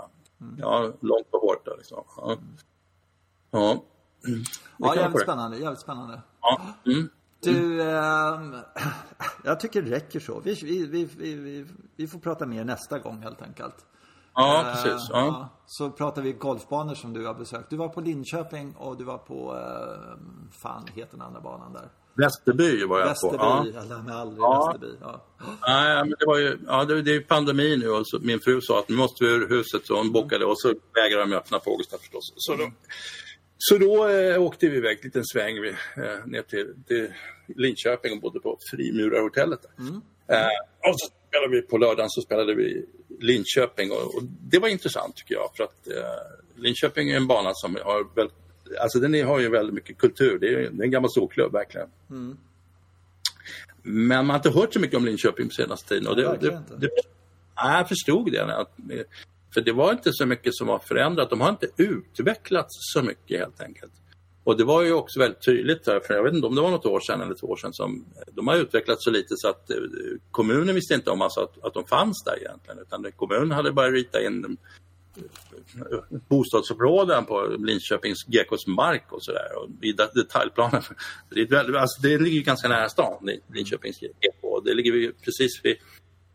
Ja, 0.60 0.94
långt 1.02 1.28
och 1.32 1.42
hårt. 1.42 1.66
Då, 1.66 1.76
liksom. 1.76 2.04
Ja. 2.18 2.38
Ja, 3.52 3.84
Ja, 4.22 4.34
Det 4.78 4.84
kan 4.84 4.88
jag 4.88 4.96
jävligt 4.98 5.18
det. 5.18 5.24
spännande. 5.24 5.58
Jävligt 5.58 5.80
spännande. 5.80 6.22
ja. 6.42 6.62
Mm. 6.86 7.10
Du, 7.40 7.82
ehm, 7.82 8.56
jag 9.44 9.60
tycker 9.60 9.82
det 9.82 9.92
räcker 9.92 10.20
så. 10.20 10.40
Vi, 10.40 10.54
vi, 10.64 10.86
vi, 10.86 11.36
vi, 11.36 11.66
vi 11.96 12.08
får 12.08 12.20
prata 12.20 12.46
mer 12.46 12.64
nästa 12.64 13.00
gång 13.00 13.22
helt 13.22 13.42
enkelt. 13.42 13.76
Ja 14.36 14.62
Eh, 14.62 14.74
precis. 14.74 15.10
Ja. 15.10 15.50
Så 15.66 15.90
pratar 15.90 16.22
vi 16.22 16.34
golfbanor 16.34 16.96
som 16.96 17.14
du 17.14 17.26
har 17.26 17.34
besökt. 17.34 17.70
Du 17.70 17.76
var 17.76 17.90
på 17.90 18.02
Linköping 18.02 18.76
och 18.78 18.98
du 18.98 19.04
var 19.04 19.18
på, 19.18 19.54
uh, 19.54 19.60
fan 20.52 20.84
heter 20.96 21.12
den 21.12 21.22
andra 21.22 21.42
banan 21.42 21.74
där? 21.74 21.90
Västerby 22.18 22.86
var 22.86 23.00
jag 23.00 23.08
Västerby, 23.08 23.38
på. 23.38 23.44
Ja. 23.44 23.66
jag 23.74 23.88
lär 23.90 24.02
mig 24.02 24.14
aldrig 24.16 24.40
Ja. 24.40 24.72
Västerby. 24.72 24.98
Ja. 25.02 25.26
Nej, 25.68 25.96
men 25.96 26.16
det 26.20 26.26
var 26.26 26.38
ju, 26.38 26.60
ja, 26.68 26.86
det, 26.86 27.02
det 27.02 27.12
är 27.12 27.14
ju 27.14 27.22
pandemi 27.22 27.78
nu 27.78 27.90
och 27.90 28.08
så, 28.08 28.20
min 28.20 28.40
fru 28.40 28.62
sa 28.62 28.80
att 28.80 28.90
nu 28.90 28.96
måste 28.96 29.24
vi 29.24 29.32
ur 29.32 29.50
huset 29.50 29.86
så 29.86 29.98
hon 29.98 30.12
bokade 30.12 30.46
och 30.46 30.60
så 30.60 30.68
vägrade 30.94 31.30
de 31.30 31.36
öppna 31.36 31.60
Augusta 31.66 31.98
förstås. 31.98 32.34
Så 32.36 32.56
då, 32.56 32.72
så 33.58 33.78
då 33.78 34.08
eh, 34.08 34.42
åkte 34.42 34.68
vi 34.70 34.78
iväg 34.78 34.98
en 34.98 35.04
liten 35.04 35.26
sväng 35.26 35.62
vi, 35.62 35.70
eh, 35.70 36.26
ner 36.26 36.42
till, 36.42 36.74
till 36.88 37.14
Linköping 37.48 38.14
och 38.14 38.22
bodde 38.22 38.40
på 38.40 38.58
Frimurarhotellet. 38.72 39.60
Där. 39.62 40.36
Eh, 40.36 40.90
och 40.90 41.00
så 41.00 41.08
spelade 41.28 41.52
vi 41.52 41.62
på 41.62 41.78
lördagen 41.78 42.10
så 42.10 42.22
spelade 42.22 42.56
vi 42.56 42.86
Linköping 43.20 43.92
och, 43.92 44.16
och 44.16 44.24
det 44.24 44.60
var 44.60 44.68
intressant 44.68 45.16
tycker 45.16 45.36
jag 45.36 45.50
för 45.56 45.64
att 45.64 45.88
eh, 45.88 46.62
Linköping 46.62 47.10
är 47.10 47.18
en 47.18 47.28
bana 47.28 47.52
som 47.54 47.78
har 47.84 48.16
väldigt, 48.16 48.36
alltså 48.80 49.00
den 49.00 49.28
har 49.28 49.40
ju 49.40 49.50
väldigt 49.50 49.76
mycket 49.76 49.98
kultur. 49.98 50.40
Det 50.40 50.48
är, 50.48 50.70
det 50.72 50.82
är 50.82 50.84
en 50.84 50.92
gammal 50.92 51.10
storklubb 51.10 51.52
verkligen. 51.52 51.88
Men 53.82 54.08
man 54.08 54.30
har 54.30 54.36
inte 54.36 54.50
hört 54.50 54.74
så 54.74 54.80
mycket 54.80 54.98
om 54.98 55.06
Linköping 55.06 55.48
på 55.48 55.54
senaste 55.54 55.90
tiden. 55.90 56.08
Och 56.08 56.16
det, 56.16 56.38
det, 56.42 56.64
det, 56.78 56.90
nej, 57.64 57.78
jag 57.78 57.88
förstod 57.88 58.32
det. 58.32 58.56
Att, 58.56 58.76
för 59.54 59.62
det 59.62 59.72
var 59.72 59.92
inte 59.92 60.14
så 60.14 60.26
mycket 60.26 60.56
som 60.56 60.68
var 60.68 60.80
förändrat. 60.80 61.30
De 61.30 61.42
har 61.42 61.50
inte 61.50 61.68
utvecklats 61.78 62.70
så 62.94 63.02
mycket 63.02 63.40
helt 63.40 63.62
enkelt. 63.62 63.94
Och 64.46 64.58
det 64.58 64.64
var 64.64 64.82
ju 64.82 64.94
också 64.94 65.20
väldigt 65.20 65.46
tydligt, 65.46 65.86
för 65.86 66.14
jag 66.14 66.24
vet 66.24 66.34
inte 66.34 66.48
om 66.48 66.56
det 66.56 66.62
var 66.62 66.72
något 66.72 66.86
år 66.86 67.00
sedan 67.00 67.22
eller 67.22 67.36
två 67.36 67.48
år 67.48 67.58
sedan, 67.58 67.74
som 67.74 68.06
de 68.32 68.48
har 68.48 68.56
utvecklats 68.56 69.04
så 69.04 69.12
lite 69.12 69.34
så 69.38 69.50
att 69.50 69.72
eh, 69.72 69.78
kommunen 70.32 70.76
visste 70.76 70.94
inte 70.94 71.10
om 71.10 71.22
alltså 71.22 71.40
att, 71.42 71.64
att 71.64 71.74
de 71.74 71.86
fanns 71.86 72.24
där 72.26 72.38
egentligen. 72.40 72.80
Utan 72.80 73.12
kommunen 73.12 73.52
hade 73.52 73.72
bara 73.72 73.92
rita 73.92 74.26
in 74.26 74.58
eh, 75.16 76.00
bostadsområden 76.30 77.26
på 77.26 77.56
Linköpings 77.60 78.24
GKs 78.24 78.68
mark 78.68 79.12
och 79.12 79.24
sådär. 79.24 79.58
Och 79.58 79.70
i 79.86 79.92
detaljplanen. 79.92 80.82
Det, 81.30 81.40
är 81.40 81.44
ett 81.44 81.52
väldigt, 81.52 81.76
alltså 81.76 82.02
det 82.02 82.18
ligger 82.18 82.42
ganska 82.42 82.68
nära 82.68 82.90
stan, 82.90 83.30
Linköpings 83.54 84.00
GK. 84.00 84.62
Det 84.66 84.74
ligger 84.74 85.12
precis 85.12 85.62
vid 85.64 85.78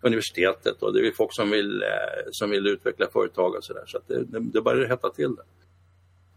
universitetet 0.02 0.82
och 0.82 0.92
det 0.92 1.06
är 1.06 1.12
folk 1.12 1.34
som 1.34 1.50
vill, 1.50 1.82
eh, 1.82 1.88
som 2.30 2.50
vill 2.50 2.66
utveckla 2.66 3.06
företag 3.12 3.54
och 3.54 3.64
sådär. 3.64 3.84
Så 3.86 3.96
att 3.96 4.08
det, 4.08 4.24
det, 4.40 4.62
började 4.62 4.88
hetta 4.88 5.10
till 5.10 5.34
det. 5.34 5.42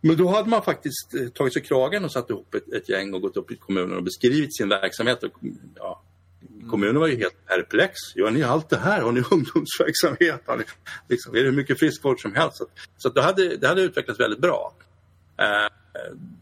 Men 0.06 0.18
då 0.18 0.28
hade 0.28 0.50
man 0.50 0.62
faktiskt 0.62 1.14
eh, 1.14 1.28
tagit 1.28 1.54
sig 1.54 1.62
kragen 1.62 2.06
och 2.06 2.12
satt 2.12 2.30
ihop 2.30 2.56
ett, 2.56 2.74
ett 2.74 2.90
gäng 2.90 3.14
och 3.14 3.22
gått 3.22 3.38
upp 3.38 3.52
i 3.52 3.56
kommunen 3.56 3.98
och 3.98 4.04
beskrivit 4.04 4.58
sin 4.58 4.70
verksamhet. 4.70 5.24
Och, 5.24 5.32
ja, 5.76 6.04
kommunen 6.70 7.00
var 7.00 7.08
ju 7.08 7.18
helt 7.18 7.46
perplex. 7.46 7.94
Gör 8.16 8.32
ni 8.32 8.44
allt 8.44 8.70
det 8.70 8.78
här? 8.78 9.02
Har 9.02 9.12
ni 9.12 9.24
ungdomsverksamhet? 9.32 10.44
Har 10.46 10.58
ni, 10.58 10.64
liksom, 11.10 11.36
är 11.36 11.40
det 11.40 11.46
hur 11.46 11.52
mycket 11.52 11.80
friskvård 11.80 12.22
som 12.22 12.36
helst? 12.36 12.58
Så, 12.58 12.66
så 12.98 13.10
det, 13.10 13.22
hade, 13.22 13.58
det 13.58 13.68
hade 13.68 13.82
utvecklats 13.82 14.20
väldigt 14.20 14.40
bra. 14.40 14.74
Eh, 15.38 15.74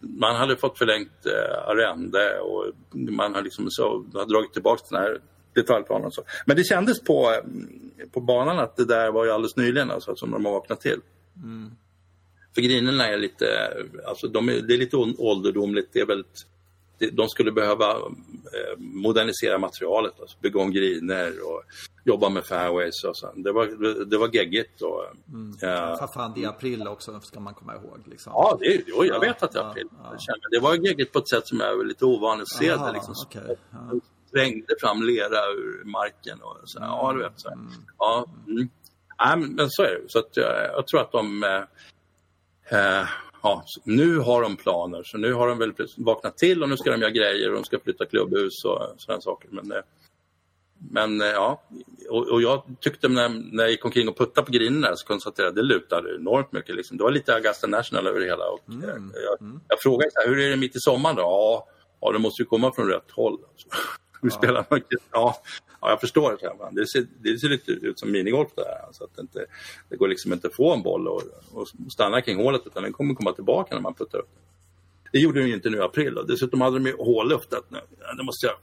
man 0.02 0.36
hade 0.36 0.56
fått 0.56 0.78
förlängt 0.78 1.26
eh, 1.26 1.70
arrende 1.70 2.40
och 2.40 2.66
man 2.92 3.36
har 3.36 3.42
liksom 3.42 3.66
så, 3.70 4.06
har 4.14 4.26
dragit 4.26 4.54
tillbaka 4.54 4.84
den 4.90 5.02
här 5.02 5.22
detaljplanen. 5.54 6.06
Och 6.06 6.14
så. 6.14 6.24
Men 6.46 6.56
det 6.56 6.64
kändes 6.64 7.02
på, 7.02 7.32
eh, 7.32 8.10
på 8.12 8.22
banan 8.22 8.60
att 8.60 8.76
det 8.76 8.86
där 8.86 9.12
var 9.12 9.26
ju 9.26 9.32
alldeles 9.32 9.56
nyligen 9.56 9.92
alltså, 9.92 10.16
som 10.16 10.32
de 10.32 10.46
har 10.46 10.52
vaknat 10.52 10.82
till. 10.82 11.00
För 12.56 12.62
grinerna 12.62 13.08
är 13.08 13.18
lite, 13.18 13.74
alltså 14.08 14.28
de 14.28 14.50
är, 14.50 14.54
det 14.62 14.74
är 14.74 14.78
lite 14.78 14.98
ålderdomligt. 14.98 15.90
Det 15.94 16.00
är 16.00 16.06
väldigt, 16.06 16.46
de 17.12 17.30
skulle 17.30 17.52
behöva 17.52 17.92
eh, 17.92 18.78
modernisera 18.78 19.58
materialet, 19.58 20.20
alltså 20.20 20.38
bygga 20.42 20.60
om 20.60 20.72
griner 20.72 21.34
och 21.48 21.64
jobba 22.06 22.30
med 22.30 22.46
fairways 22.46 23.04
och 23.04 23.18
så. 23.18 23.32
Det 23.36 23.52
var, 23.52 23.66
det 24.06 24.18
var 24.18 24.30
geggigt. 24.36 24.82
Och, 24.82 25.04
ja. 25.62 25.98
För 26.00 26.08
fan, 26.08 26.32
det 26.36 26.44
är 26.44 26.48
april 26.50 26.88
också 26.88 27.20
ska 27.20 27.40
man 27.40 27.54
komma 27.54 27.76
ihåg. 27.76 28.00
Liksom. 28.06 28.32
Ja, 28.36 28.58
det, 28.60 28.66
är- 28.76 28.82
jo, 28.88 29.06
jag 29.06 29.20
vet 29.20 29.44
att 29.44 29.52
det 29.52 29.60
är 29.60 29.64
Ja, 29.64 29.70
april. 29.70 29.88
ja. 30.04 30.10
Jag 30.12 30.22
känner- 30.22 30.50
Det 30.52 30.60
var 30.60 30.76
geggigt 30.76 31.12
på 31.14 31.20
ett 31.20 31.30
sätt 31.30 31.48
som 31.48 31.62
är 31.62 31.86
lite 31.86 32.06
ovanligt 32.06 32.44
att 32.44 32.60
se 32.60 32.66
Jaha, 32.66 32.88
det. 32.88 32.94
Liksom, 32.94 33.16
okej, 33.26 33.56
ja. 33.72 34.00
Trängde 34.34 34.76
fram 34.82 35.04
lera 35.04 35.46
ur 35.58 35.84
marken 35.86 36.42
och 36.42 36.58
så. 36.66 36.80
Ja, 36.82 37.12
du 37.14 37.20
vet. 37.24 37.34
Så. 37.40 37.50
här. 37.50 37.58
Ja, 37.98 38.26
mm. 38.48 38.70
Nej, 39.20 39.38
men- 39.38 39.56
men 39.56 39.70
så 39.70 39.84
är 39.84 39.88
det. 39.92 40.02
Så 40.08 40.20
att 40.20 40.38
jag, 40.38 40.66
jag 40.74 40.88
tror 40.88 41.02
att 41.02 41.12
de... 41.12 41.44
Eh, 42.72 43.08
ja, 43.44 43.64
nu 43.84 44.18
har 44.18 44.42
de 44.42 44.56
planer. 44.56 45.04
Så 45.04 45.18
nu 45.18 45.34
har 45.34 45.48
de 45.48 45.58
väl 45.58 45.74
vaknat 45.98 46.38
till 46.38 46.64
och 46.64 46.70
nu 46.70 46.78
ska 46.78 46.92
de 46.92 47.02
göra 47.02 47.12
grejer 47.12 47.50
och 47.50 47.56
de 47.56 47.64
ska 47.64 47.80
flytta 47.80 48.06
klubbhus 48.06 48.66
och 48.66 48.82
sådana 48.98 49.22
saker. 49.22 49.50
Men, 49.52 49.72
eh, 49.72 49.82
men 50.90 51.22
eh, 51.22 51.28
ja, 51.28 51.64
och, 52.10 52.28
och 52.28 52.42
jag 52.42 52.64
tyckte 52.80 53.08
när, 53.08 53.30
när 53.30 53.64
jag 53.64 53.72
gick 53.72 53.86
omkring 53.86 54.10
och 54.10 54.18
puttade 54.18 54.46
på 54.46 54.52
grinerna 54.52 54.96
så 54.96 55.08
konstaterade 55.08 55.48
jag 55.48 55.50
att 55.50 55.56
det 55.56 55.74
lutade 55.74 56.16
enormt 56.16 56.52
mycket. 56.52 56.76
Liksom. 56.76 56.98
Det 56.98 57.04
var 57.04 57.12
lite 57.12 57.36
Augusta 57.36 57.68
National 57.68 58.08
över 58.08 58.20
det 58.20 58.26
hela. 58.26 58.46
Och, 58.50 58.60
eh, 58.70 59.02
jag, 59.14 59.60
jag 59.68 59.82
frågade 59.82 60.12
så 60.12 60.20
här, 60.20 60.28
hur 60.28 60.40
är 60.40 60.50
det 60.50 60.58
mitt 60.58 60.76
i 60.76 60.80
sommaren 60.80 61.16
då? 61.16 61.22
Ja, 61.22 61.68
ja 62.02 62.12
det 62.12 62.20
måste 62.20 62.42
ju 62.42 62.46
komma 62.46 62.72
från 62.74 62.88
rätt 62.88 63.12
håll. 63.12 63.38
Alltså. 63.50 63.68
Vi 64.22 64.30
spelar 64.32 64.66
mycket. 64.70 65.00
Ja, 65.12 65.42
ja, 65.82 65.90
jag 65.90 66.00
förstår. 66.00 66.38
Det, 66.42 66.48
här. 66.48 66.72
det, 66.72 66.88
ser, 66.88 67.08
det 67.20 67.40
ser 67.40 67.50
lite 67.50 67.72
ut 67.72 68.00
som 68.00 68.12
minigolf 68.12 68.50
det 68.56 68.64
här. 68.64 68.86
Så 68.92 69.04
att 69.04 69.16
det, 69.16 69.22
inte, 69.22 69.46
det 69.90 69.96
går 69.96 70.08
liksom 70.08 70.34
inte 70.34 70.48
att 70.48 70.56
få 70.56 70.74
en 70.74 70.82
boll 70.84 71.08
och, 71.08 71.22
och 71.54 71.68
stanna 71.92 72.22
kring 72.22 72.38
hålet 72.44 72.62
utan 72.66 72.84
den 72.84 72.94
kommer 72.94 73.14
komma 73.14 73.32
tillbaka 73.34 73.76
när 73.76 73.82
man 73.82 73.94
puttar 73.94 74.18
upp 74.20 74.30
den. 74.34 74.44
Det 75.12 75.20
gjorde 75.20 75.40
den 75.40 75.50
ju 75.50 75.54
inte 75.56 75.70
nu 75.70 75.78
i 75.78 75.82
april. 75.82 76.18
Och 76.18 76.28
dessutom 76.28 76.62
hade 76.62 76.80
de 76.80 76.86
ju 76.86 76.96
hålluftat 76.98 77.64
nu. 77.70 77.80
Ja, 78.00 78.14
det, 78.14 78.24
måste 78.24 78.46
jag, 78.46 78.56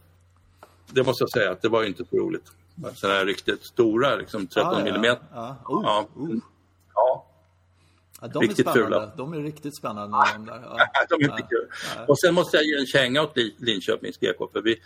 det 0.93 1.03
måste 1.07 1.23
jag 1.23 1.31
säga 1.31 1.51
att 1.51 1.63
det 1.63 1.69
var 1.69 1.83
ju 1.83 1.89
inte 1.89 2.05
så 2.05 2.17
roligt. 2.17 2.53
Sådana 2.95 3.19
här 3.19 3.27
riktigt 3.27 3.65
stora, 3.65 4.17
liksom 4.17 4.47
13 4.47 4.73
Ja, 4.73 4.79
ja, 4.79 4.85
millimeter. 4.85 5.25
ja. 5.35 5.57
Oh, 5.67 5.83
Ja. 5.85 6.09
oh. 6.17 6.37
Ja, 6.95 7.25
Ja, 8.21 8.29
de 8.29 8.41
Riktigt 8.43 8.67
är 8.67 8.71
spännande. 8.71 8.97
fula. 8.97 9.13
De 9.17 9.33
är 9.33 9.41
riktigt 9.43 9.77
spännande. 9.77 10.17
De 10.35 10.47
där. 10.47 10.61
Ja. 10.63 10.79
de 11.09 11.15
är 11.15 11.31
inte 11.31 11.43
kul. 11.43 11.69
Och 12.09 12.19
sen 12.19 12.35
måste 12.35 12.57
jag 12.57 12.67
ge 12.67 12.75
en 12.81 12.87
känga 12.87 13.23
åt 13.23 13.37
Li- 13.37 13.55
Linköpings 13.59 14.17
GK 14.19 14.53
för 14.53 14.63
vi, 14.63 14.77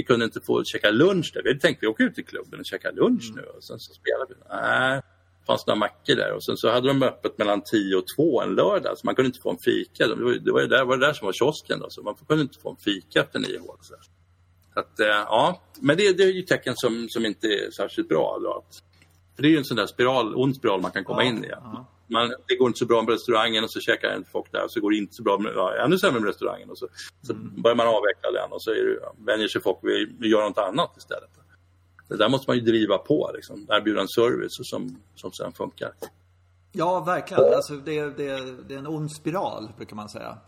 vi 0.00 0.04
kunde 0.04 0.24
inte 0.24 0.40
få 0.40 0.64
käka 0.64 0.90
lunch 0.90 1.30
där. 1.34 1.42
Vi 1.42 1.48
hade 1.50 1.60
tänkt 1.60 1.78
att 1.78 1.82
vi 1.82 1.86
åker 1.86 2.04
ut 2.04 2.14
till 2.14 2.24
klubben 2.26 2.60
och 2.60 2.66
käka 2.66 2.90
lunch 2.90 3.32
nu 3.36 3.42
och 3.42 3.64
sen 3.64 3.78
så 3.78 3.92
spelar 3.94 4.26
vi. 4.28 4.34
Nej, 4.50 4.96
det 5.40 5.46
fanns 5.46 5.66
några 5.66 5.78
mackor 5.78 6.14
där 6.16 6.32
och 6.32 6.44
sen 6.44 6.56
så 6.56 6.70
hade 6.70 6.88
de 6.88 7.02
öppet 7.02 7.38
mellan 7.38 7.62
10 7.62 7.96
och 7.96 8.04
2 8.16 8.42
en 8.42 8.54
lördag 8.54 8.98
så 8.98 9.06
man 9.06 9.14
kunde 9.14 9.26
inte 9.26 9.40
få 9.40 9.50
en 9.50 9.58
fika. 9.64 10.06
Det 10.06 10.14
var, 10.14 10.32
det 10.32 10.52
var 10.52 10.62
där, 10.62 10.84
var 10.84 10.96
det 10.96 11.06
där 11.06 11.12
som 11.12 11.26
var 11.26 11.32
kiosken 11.32 11.78
då, 11.80 11.86
så 11.90 12.02
man 12.02 12.14
kunde 12.28 12.42
inte 12.42 12.58
få 12.58 12.70
en 12.70 12.76
fika 12.76 13.20
efter 13.20 13.38
nio 13.38 13.58
hål. 13.58 13.76
Så, 13.80 13.94
att, 14.80 15.00
eh, 15.00 15.06
ja, 15.06 15.62
men 15.80 15.96
det, 15.96 16.12
det 16.16 16.22
är 16.22 16.32
ju 16.32 16.42
tecken 16.42 16.74
som, 16.76 17.06
som 17.08 17.26
inte 17.26 17.46
är 17.46 17.70
särskilt 17.70 18.08
bra. 18.08 18.38
Då, 18.42 18.64
för 19.36 19.42
det 19.42 19.48
är 19.48 19.50
ju 19.50 19.58
en 19.58 19.64
sån 19.64 19.76
där 19.76 19.86
spiral, 19.86 20.34
ond 20.36 20.56
spiral 20.56 20.80
man 20.80 20.90
kan 20.90 21.04
komma 21.04 21.24
Ja, 21.24 21.28
in 21.28 21.44
i. 21.44 21.48
ja. 21.50 21.86
Man, 22.10 22.32
det 22.48 22.56
går 22.56 22.66
inte 22.68 22.78
så 22.78 22.86
bra 22.86 23.02
med 23.02 23.12
restaurangen 23.12 23.64
och 23.64 23.72
så 23.72 23.80
käkar 23.80 24.16
inte 24.16 24.30
folk 24.30 24.52
där 24.52 24.64
och 24.64 24.70
så 24.72 24.80
går 24.80 24.90
det 24.90 24.96
inte 24.96 25.14
så 25.14 25.22
bra 25.22 25.38
med, 25.38 25.52
ja, 25.56 25.74
ännu 25.84 25.98
sämre 25.98 26.20
med 26.20 26.28
restaurangen 26.28 26.70
och 26.70 26.78
så, 26.78 26.88
så 27.22 27.34
börjar 27.34 27.76
man 27.76 27.86
avveckla 27.86 28.30
den 28.42 28.52
och 28.52 28.62
så 28.62 28.70
är 28.70 28.74
det, 28.74 28.98
vänjer 29.32 29.48
sig 29.48 29.62
folk 29.62 29.78
vid 29.82 30.16
att 30.20 30.28
göra 30.30 30.48
något 30.48 30.58
annat 30.58 30.96
istället. 30.96 31.30
Det 32.08 32.16
där 32.16 32.28
måste 32.28 32.50
man 32.50 32.56
ju 32.56 32.62
driva 32.62 32.98
på, 32.98 33.30
liksom. 33.34 33.66
erbjuda 33.70 34.00
en 34.00 34.08
service 34.08 34.52
som, 34.62 34.96
som 35.14 35.32
sen 35.32 35.52
funkar. 35.52 35.92
Ja, 36.72 37.00
verkligen. 37.00 37.44
Alltså, 37.54 37.74
det, 37.76 37.98
är- 37.98 38.10
det, 38.10 38.54
det 38.68 38.74
är 38.74 38.78
en 38.78 38.86
ond 38.86 39.12
spiral, 39.12 39.72
brukar 39.76 39.96
man 39.96 40.08
säga. 40.08 40.38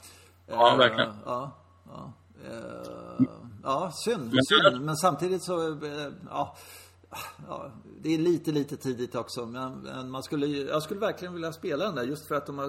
Ja, 0.46 0.74
verkligen. 0.78 1.10
Ja, 1.26 1.56
ja. 1.88 2.12
Eh, 2.50 3.26
ja 3.62 3.92
synd, 4.04 4.32
Men- 4.34 4.44
synd. 4.44 4.84
Men 4.84 4.96
samtidigt 4.96 5.44
så, 5.44 5.68
eh, 5.68 6.08
ja, 6.30 6.56
ja, 7.48 7.70
det 8.02 8.14
är 8.14 8.18
lite, 8.18 8.52
lite 8.52 8.76
tidigt 8.76 9.14
också. 9.14 9.46
Men, 9.46 10.10
man 10.10 10.22
skulle, 10.22 10.46
jag 10.46 10.82
skulle 10.82 11.00
verkligen 11.00 11.34
vilja 11.34 11.52
spela 11.52 11.84
den 11.84 11.94
där. 11.94 12.02
Just 12.02 12.26
för 12.28 12.34
att 12.34 12.46
de 12.46 12.58
har, 12.58 12.68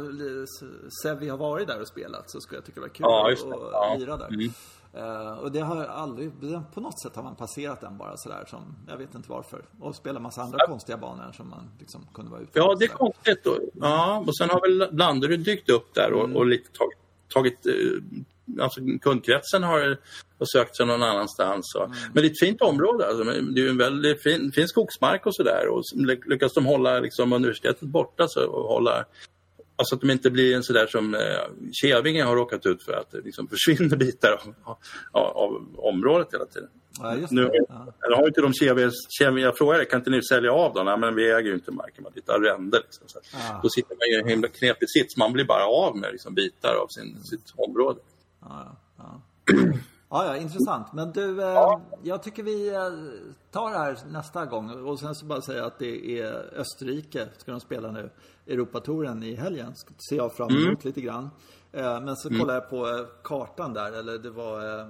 Sevi 1.04 1.30
har 1.30 1.38
varit 1.38 1.68
där 1.68 1.82
och 1.82 1.88
spelat 1.88 2.30
så 2.32 2.42
skulle 2.42 2.58
jag 2.58 2.66
tycka 2.66 2.80
det 2.80 2.88
var 2.88 2.94
kul 2.94 3.04
Ja, 3.06 3.32
att 3.32 3.40
Ja. 3.72 3.96
lira 4.00 4.18
där. 4.18 4.28
Mm. 4.28 4.50
Eh, 4.94 5.32
och 5.34 5.52
det 5.52 5.60
har 5.60 5.86
aldrig, 5.86 6.32
på 6.74 6.82
något 6.82 7.02
sätt 7.02 7.16
har 7.16 7.24
man 7.24 7.36
passerat 7.36 7.82
den 7.82 7.98
bara 7.98 8.18
sådär 8.18 8.46
som, 8.48 8.76
jag 8.88 8.98
vet 8.98 9.16
inte 9.16 9.30
varför. 9.32 9.66
Och 9.80 9.96
spelat 9.96 10.22
massa 10.22 10.42
andra 10.42 10.68
konstiga 10.68 10.98
banor 10.98 11.32
som 11.32 11.50
man 11.50 11.70
liksom 11.80 12.08
kunde 12.14 12.32
vara 12.32 12.42
ute 12.42 12.52
Ja, 12.54 12.76
det 12.80 12.86
är 12.86 12.90
konstigt. 12.90 13.44
Då. 13.44 13.58
Ja, 13.74 14.24
och 14.28 14.38
sen 14.38 14.50
har 14.50 14.62
väl 14.62 14.98
Landerud 14.98 15.40
dykt 15.40 15.70
upp 15.70 15.94
där 15.94 16.14
och, 16.14 16.36
och 16.36 16.46
lite 16.46 16.70
tagit, 16.72 16.98
tagit 17.34 17.66
eh, 17.66 17.74
alltså 18.60 18.82
kundkretsen 19.02 19.64
har, 19.64 19.98
har 20.40 20.46
sökt 20.46 20.78
sig 20.78 20.86
någon 20.86 21.04
annanstans. 21.04 21.76
Och, 21.76 21.90
Men 21.90 22.24
det 22.24 22.28
är 22.28 22.32
ett 22.32 22.40
fint 22.40 22.62
område. 22.62 23.08
Alltså, 23.08 23.24
det 23.24 23.62
är 23.62 23.70
en 23.70 23.78
väldigt 23.78 24.24
fin, 24.24 24.52
fin 24.52 24.68
skogsmark 24.68 25.26
och 25.26 25.36
sådär. 25.36 25.66
Lyckas 26.30 26.54
de 26.54 26.66
hålla 26.66 27.00
liksom, 27.00 27.34
universitetet 27.34 27.82
borta 27.82 28.28
så, 28.28 28.46
och 28.46 28.68
hålla 28.68 29.06
Alltså 29.76 29.96
att 29.96 30.02
de 30.02 30.12
inte 30.12 30.32
blir 30.32 30.56
en 30.56 30.64
sådär 30.64 30.88
som 30.88 31.16
eh, 31.16 31.22
Kävinge 31.72 32.24
har 32.24 32.36
råkat 32.36 32.66
ut 32.66 32.84
för, 32.84 32.94
att 32.94 33.12
det 33.12 33.22
liksom 33.22 33.48
försvinner 33.48 33.96
bitar 33.98 34.32
av, 34.32 34.78
av, 35.12 35.38
av 35.38 35.76
området 35.78 36.28
hela 36.34 36.46
tiden. 36.46 36.70
Ja, 37.00 37.18
Nu. 37.30 37.50
Ja. 37.70 38.16
har 38.16 38.28
inte 38.28 38.42
de 38.42 38.54
Kävinge, 39.20 39.46
jag 39.46 39.58
frågade 39.58 39.86
kan 39.86 40.00
inte 40.00 40.10
ni 40.10 40.24
sälja 40.24 40.52
av 40.52 40.74
dem? 40.74 40.86
Nej, 40.86 40.98
men 40.98 41.16
vi 41.16 41.32
äger 41.32 41.50
ju 41.50 41.54
inte 41.54 41.72
marken, 41.72 42.06
är 42.06 42.20
ett 42.20 42.30
arrende. 42.30 42.78
Liksom, 42.78 43.08
så. 43.08 43.20
Ah. 43.20 43.60
Då 43.64 43.70
sitter 43.70 43.90
man 43.90 44.00
i 44.12 44.22
en 44.22 44.30
himla 44.30 44.48
knepig 44.48 44.90
sits, 44.90 45.18
man 45.18 45.34
blir 45.34 45.46
bara 45.46 45.66
av 45.66 45.98
med 45.98 46.12
liksom, 46.12 46.34
bitar 46.34 46.76
av 46.76 46.88
sin, 46.88 47.24
sitt 47.24 47.54
område. 47.56 48.00
Ja, 48.50 48.76
ja. 48.98 49.22
Ja, 50.10 50.26
ja, 50.26 50.38
intressant. 50.38 50.94
Men 50.94 51.12
du, 51.12 51.42
eh, 51.44 51.78
jag 52.04 52.24
tycker 52.24 52.44
vi 52.44 52.70
eh, 52.76 52.82
tar 53.52 53.72
det 53.72 53.78
här 53.78 53.98
nästa 54.12 54.46
gång. 54.46 54.88
Och 54.88 55.00
sen 55.00 55.16
så 55.16 55.26
bara 55.26 55.42
säga 55.42 55.66
att 55.66 55.80
det 55.80 56.20
är 56.22 56.34
Österrike, 56.60 57.28
ska 57.38 57.52
de 57.52 57.60
spela 57.60 57.92
nu, 57.92 58.10
Europatouren 58.48 59.24
i 59.24 59.36
helgen. 59.36 59.76
Ska- 59.76 59.94
ser 60.10 60.16
jag 60.16 60.34
fram 60.36 60.50
emot 60.50 60.86
lite 60.86 61.02
grann. 61.02 61.30
Eh, 61.72 62.02
men 62.02 62.16
så 62.16 62.30
kollar 62.30 62.54
jag 62.54 62.70
på 62.70 63.06
kartan 63.24 63.74
där, 63.74 63.92
eller 63.92 64.18
det 64.18 64.30
var... 64.30 64.90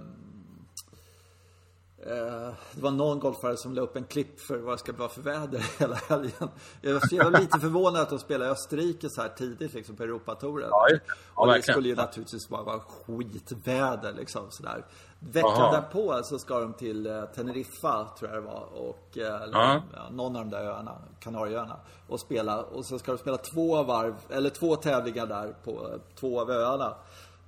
Eh, 2.07 2.53
Det 2.71 2.81
var 2.81 2.91
någon 2.91 3.19
golfare 3.19 3.57
som 3.57 3.73
la 3.73 3.81
upp 3.81 3.95
en 3.95 4.03
klipp 4.03 4.39
för 4.39 4.57
vad 4.57 4.73
det 4.73 4.77
ska 4.77 4.93
vara 4.93 5.09
för 5.09 5.21
väder 5.21 5.65
hela 5.79 5.95
helgen. 5.95 6.49
Jag 6.81 6.93
var- 7.23 7.39
lite 7.39 7.59
förvånad 7.59 8.01
att 8.01 8.09
de 8.09 8.19
spelar 8.19 8.45
i 8.45 8.49
Österrike 8.49 9.09
så 9.09 9.21
här 9.21 9.29
tidigt 9.29 9.73
liksom 9.73 9.95
på 9.95 10.03
Europatouren. 10.03 10.67
Ja. 10.71 10.87
Ja, 10.91 10.97
och 11.35 11.47
det 11.53 11.61
skulle 11.61 11.89
ju 11.89 11.95
naturligtvis 11.95 12.49
bara 12.49 12.63
vara 12.63 12.79
skitväder 12.79 14.13
liksom 14.13 14.51
sådär. 14.51 14.85
Veckan 15.19 15.49
Aha. 15.51 15.71
därpå 15.71 16.19
så 16.23 16.39
ska 16.39 16.59
de 16.59 16.73
till 16.73 17.07
eh, 17.07 17.23
Teneriffa 17.25 18.07
tror 18.19 18.31
jag 18.31 18.43
det 18.43 18.47
var. 18.47 18.63
Och, 18.73 19.17
eh, 19.17 19.41
eller, 19.41 19.57
Ja. 19.59 19.81
någon 20.11 20.35
av 20.35 20.41
de 20.45 20.49
där 20.49 20.65
öarna, 20.65 20.97
Kanarieöarna. 21.19 21.79
Och 22.07 22.19
spela. 22.19 22.61
Och 22.63 22.85
så 22.85 22.99
ska 22.99 23.11
de 23.11 23.17
spela 23.17 23.37
två 23.37 23.83
varv, 23.83 24.15
eller 24.29 24.49
två 24.49 24.75
tävlingar 24.75 25.25
där 25.27 25.55
på 25.63 25.99
två 26.19 26.41
av 26.41 26.51
öarna. 26.51 26.95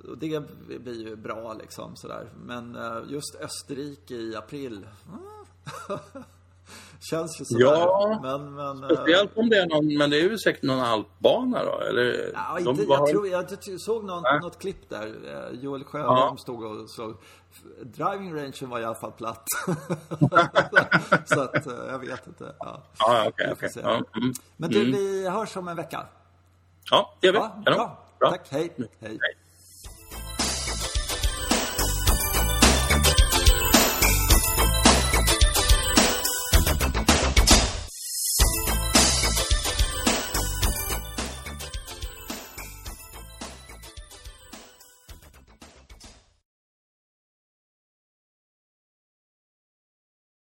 Och 0.10 0.18
det 0.18 0.40
blir 0.80 1.08
ju 1.08 1.16
bra 1.16 1.54
liksom 1.54 1.96
sådär. 1.96 2.30
Men 2.46 2.76
eh, 2.76 2.98
just 3.08 3.36
Österrike 3.36 4.14
i 4.14 4.36
april. 4.36 4.88
mm. 5.08 6.00
Känns 7.10 7.42
ju 7.42 7.46
sådär. 7.46 7.64
Ja, 7.66 8.20
men, 8.24 8.54
men, 8.56 8.84
eh, 8.84 8.90
Speciellt 8.90 9.38
om 9.38 9.50
det 9.50 9.58
är 9.58 9.68
någon, 9.68 9.98
men 9.98 10.10
det 10.10 10.18
är 10.18 10.22
ju 10.22 10.38
säkert 10.38 10.64
någon 10.64 10.80
alpbana 10.80 11.64
då? 11.64 11.80
Eller, 11.80 12.32
Ja, 12.34 12.58
de 12.64 12.70
inte, 12.70 12.86
var- 12.86 12.98
jag, 12.98 13.08
tror, 13.10 13.28
jag 13.28 13.82
såg 13.82 14.04
någon, 14.06 14.24
Nej. 14.24 14.40
något 14.40 14.60
klipp 14.60 14.90
där. 14.90 15.08
Eh, 15.54 15.60
Joel 15.60 15.84
Sjöholm 15.84 16.18
Ja. 16.18 16.38
stod 16.38 16.64
och 16.64 16.90
såg. 16.90 17.16
Driving 17.84 18.36
rangen 18.36 18.54
var 18.70 18.80
i 18.80 18.86
alla 18.86 18.96
fall 18.96 19.12
platt. 19.12 19.46
så 21.26 21.42
att, 21.42 21.66
jag 21.66 22.00
vet 22.00 22.28
inte. 22.28 22.56
Ja. 22.60 22.82
Ja, 23.00 23.26
okej, 23.30 23.70
se. 23.74 23.80
Ja, 23.80 23.94
mm. 24.16 24.34
Men 24.58 24.70
du, 24.70 24.92
vi 24.92 25.30
hörs 25.30 25.58
om 25.58 25.68
en 25.68 25.76
vecka. 25.76 26.08
ja 26.92 27.14
det 27.20 27.28
gör 27.28 27.34
vi. 27.34 27.40
Ja, 27.40 27.62
bra. 27.66 27.98
Bra. 28.20 28.30
Tack, 28.30 28.48
hej. 28.50 28.74
hej. 28.78 28.90
Hej. 29.00 29.20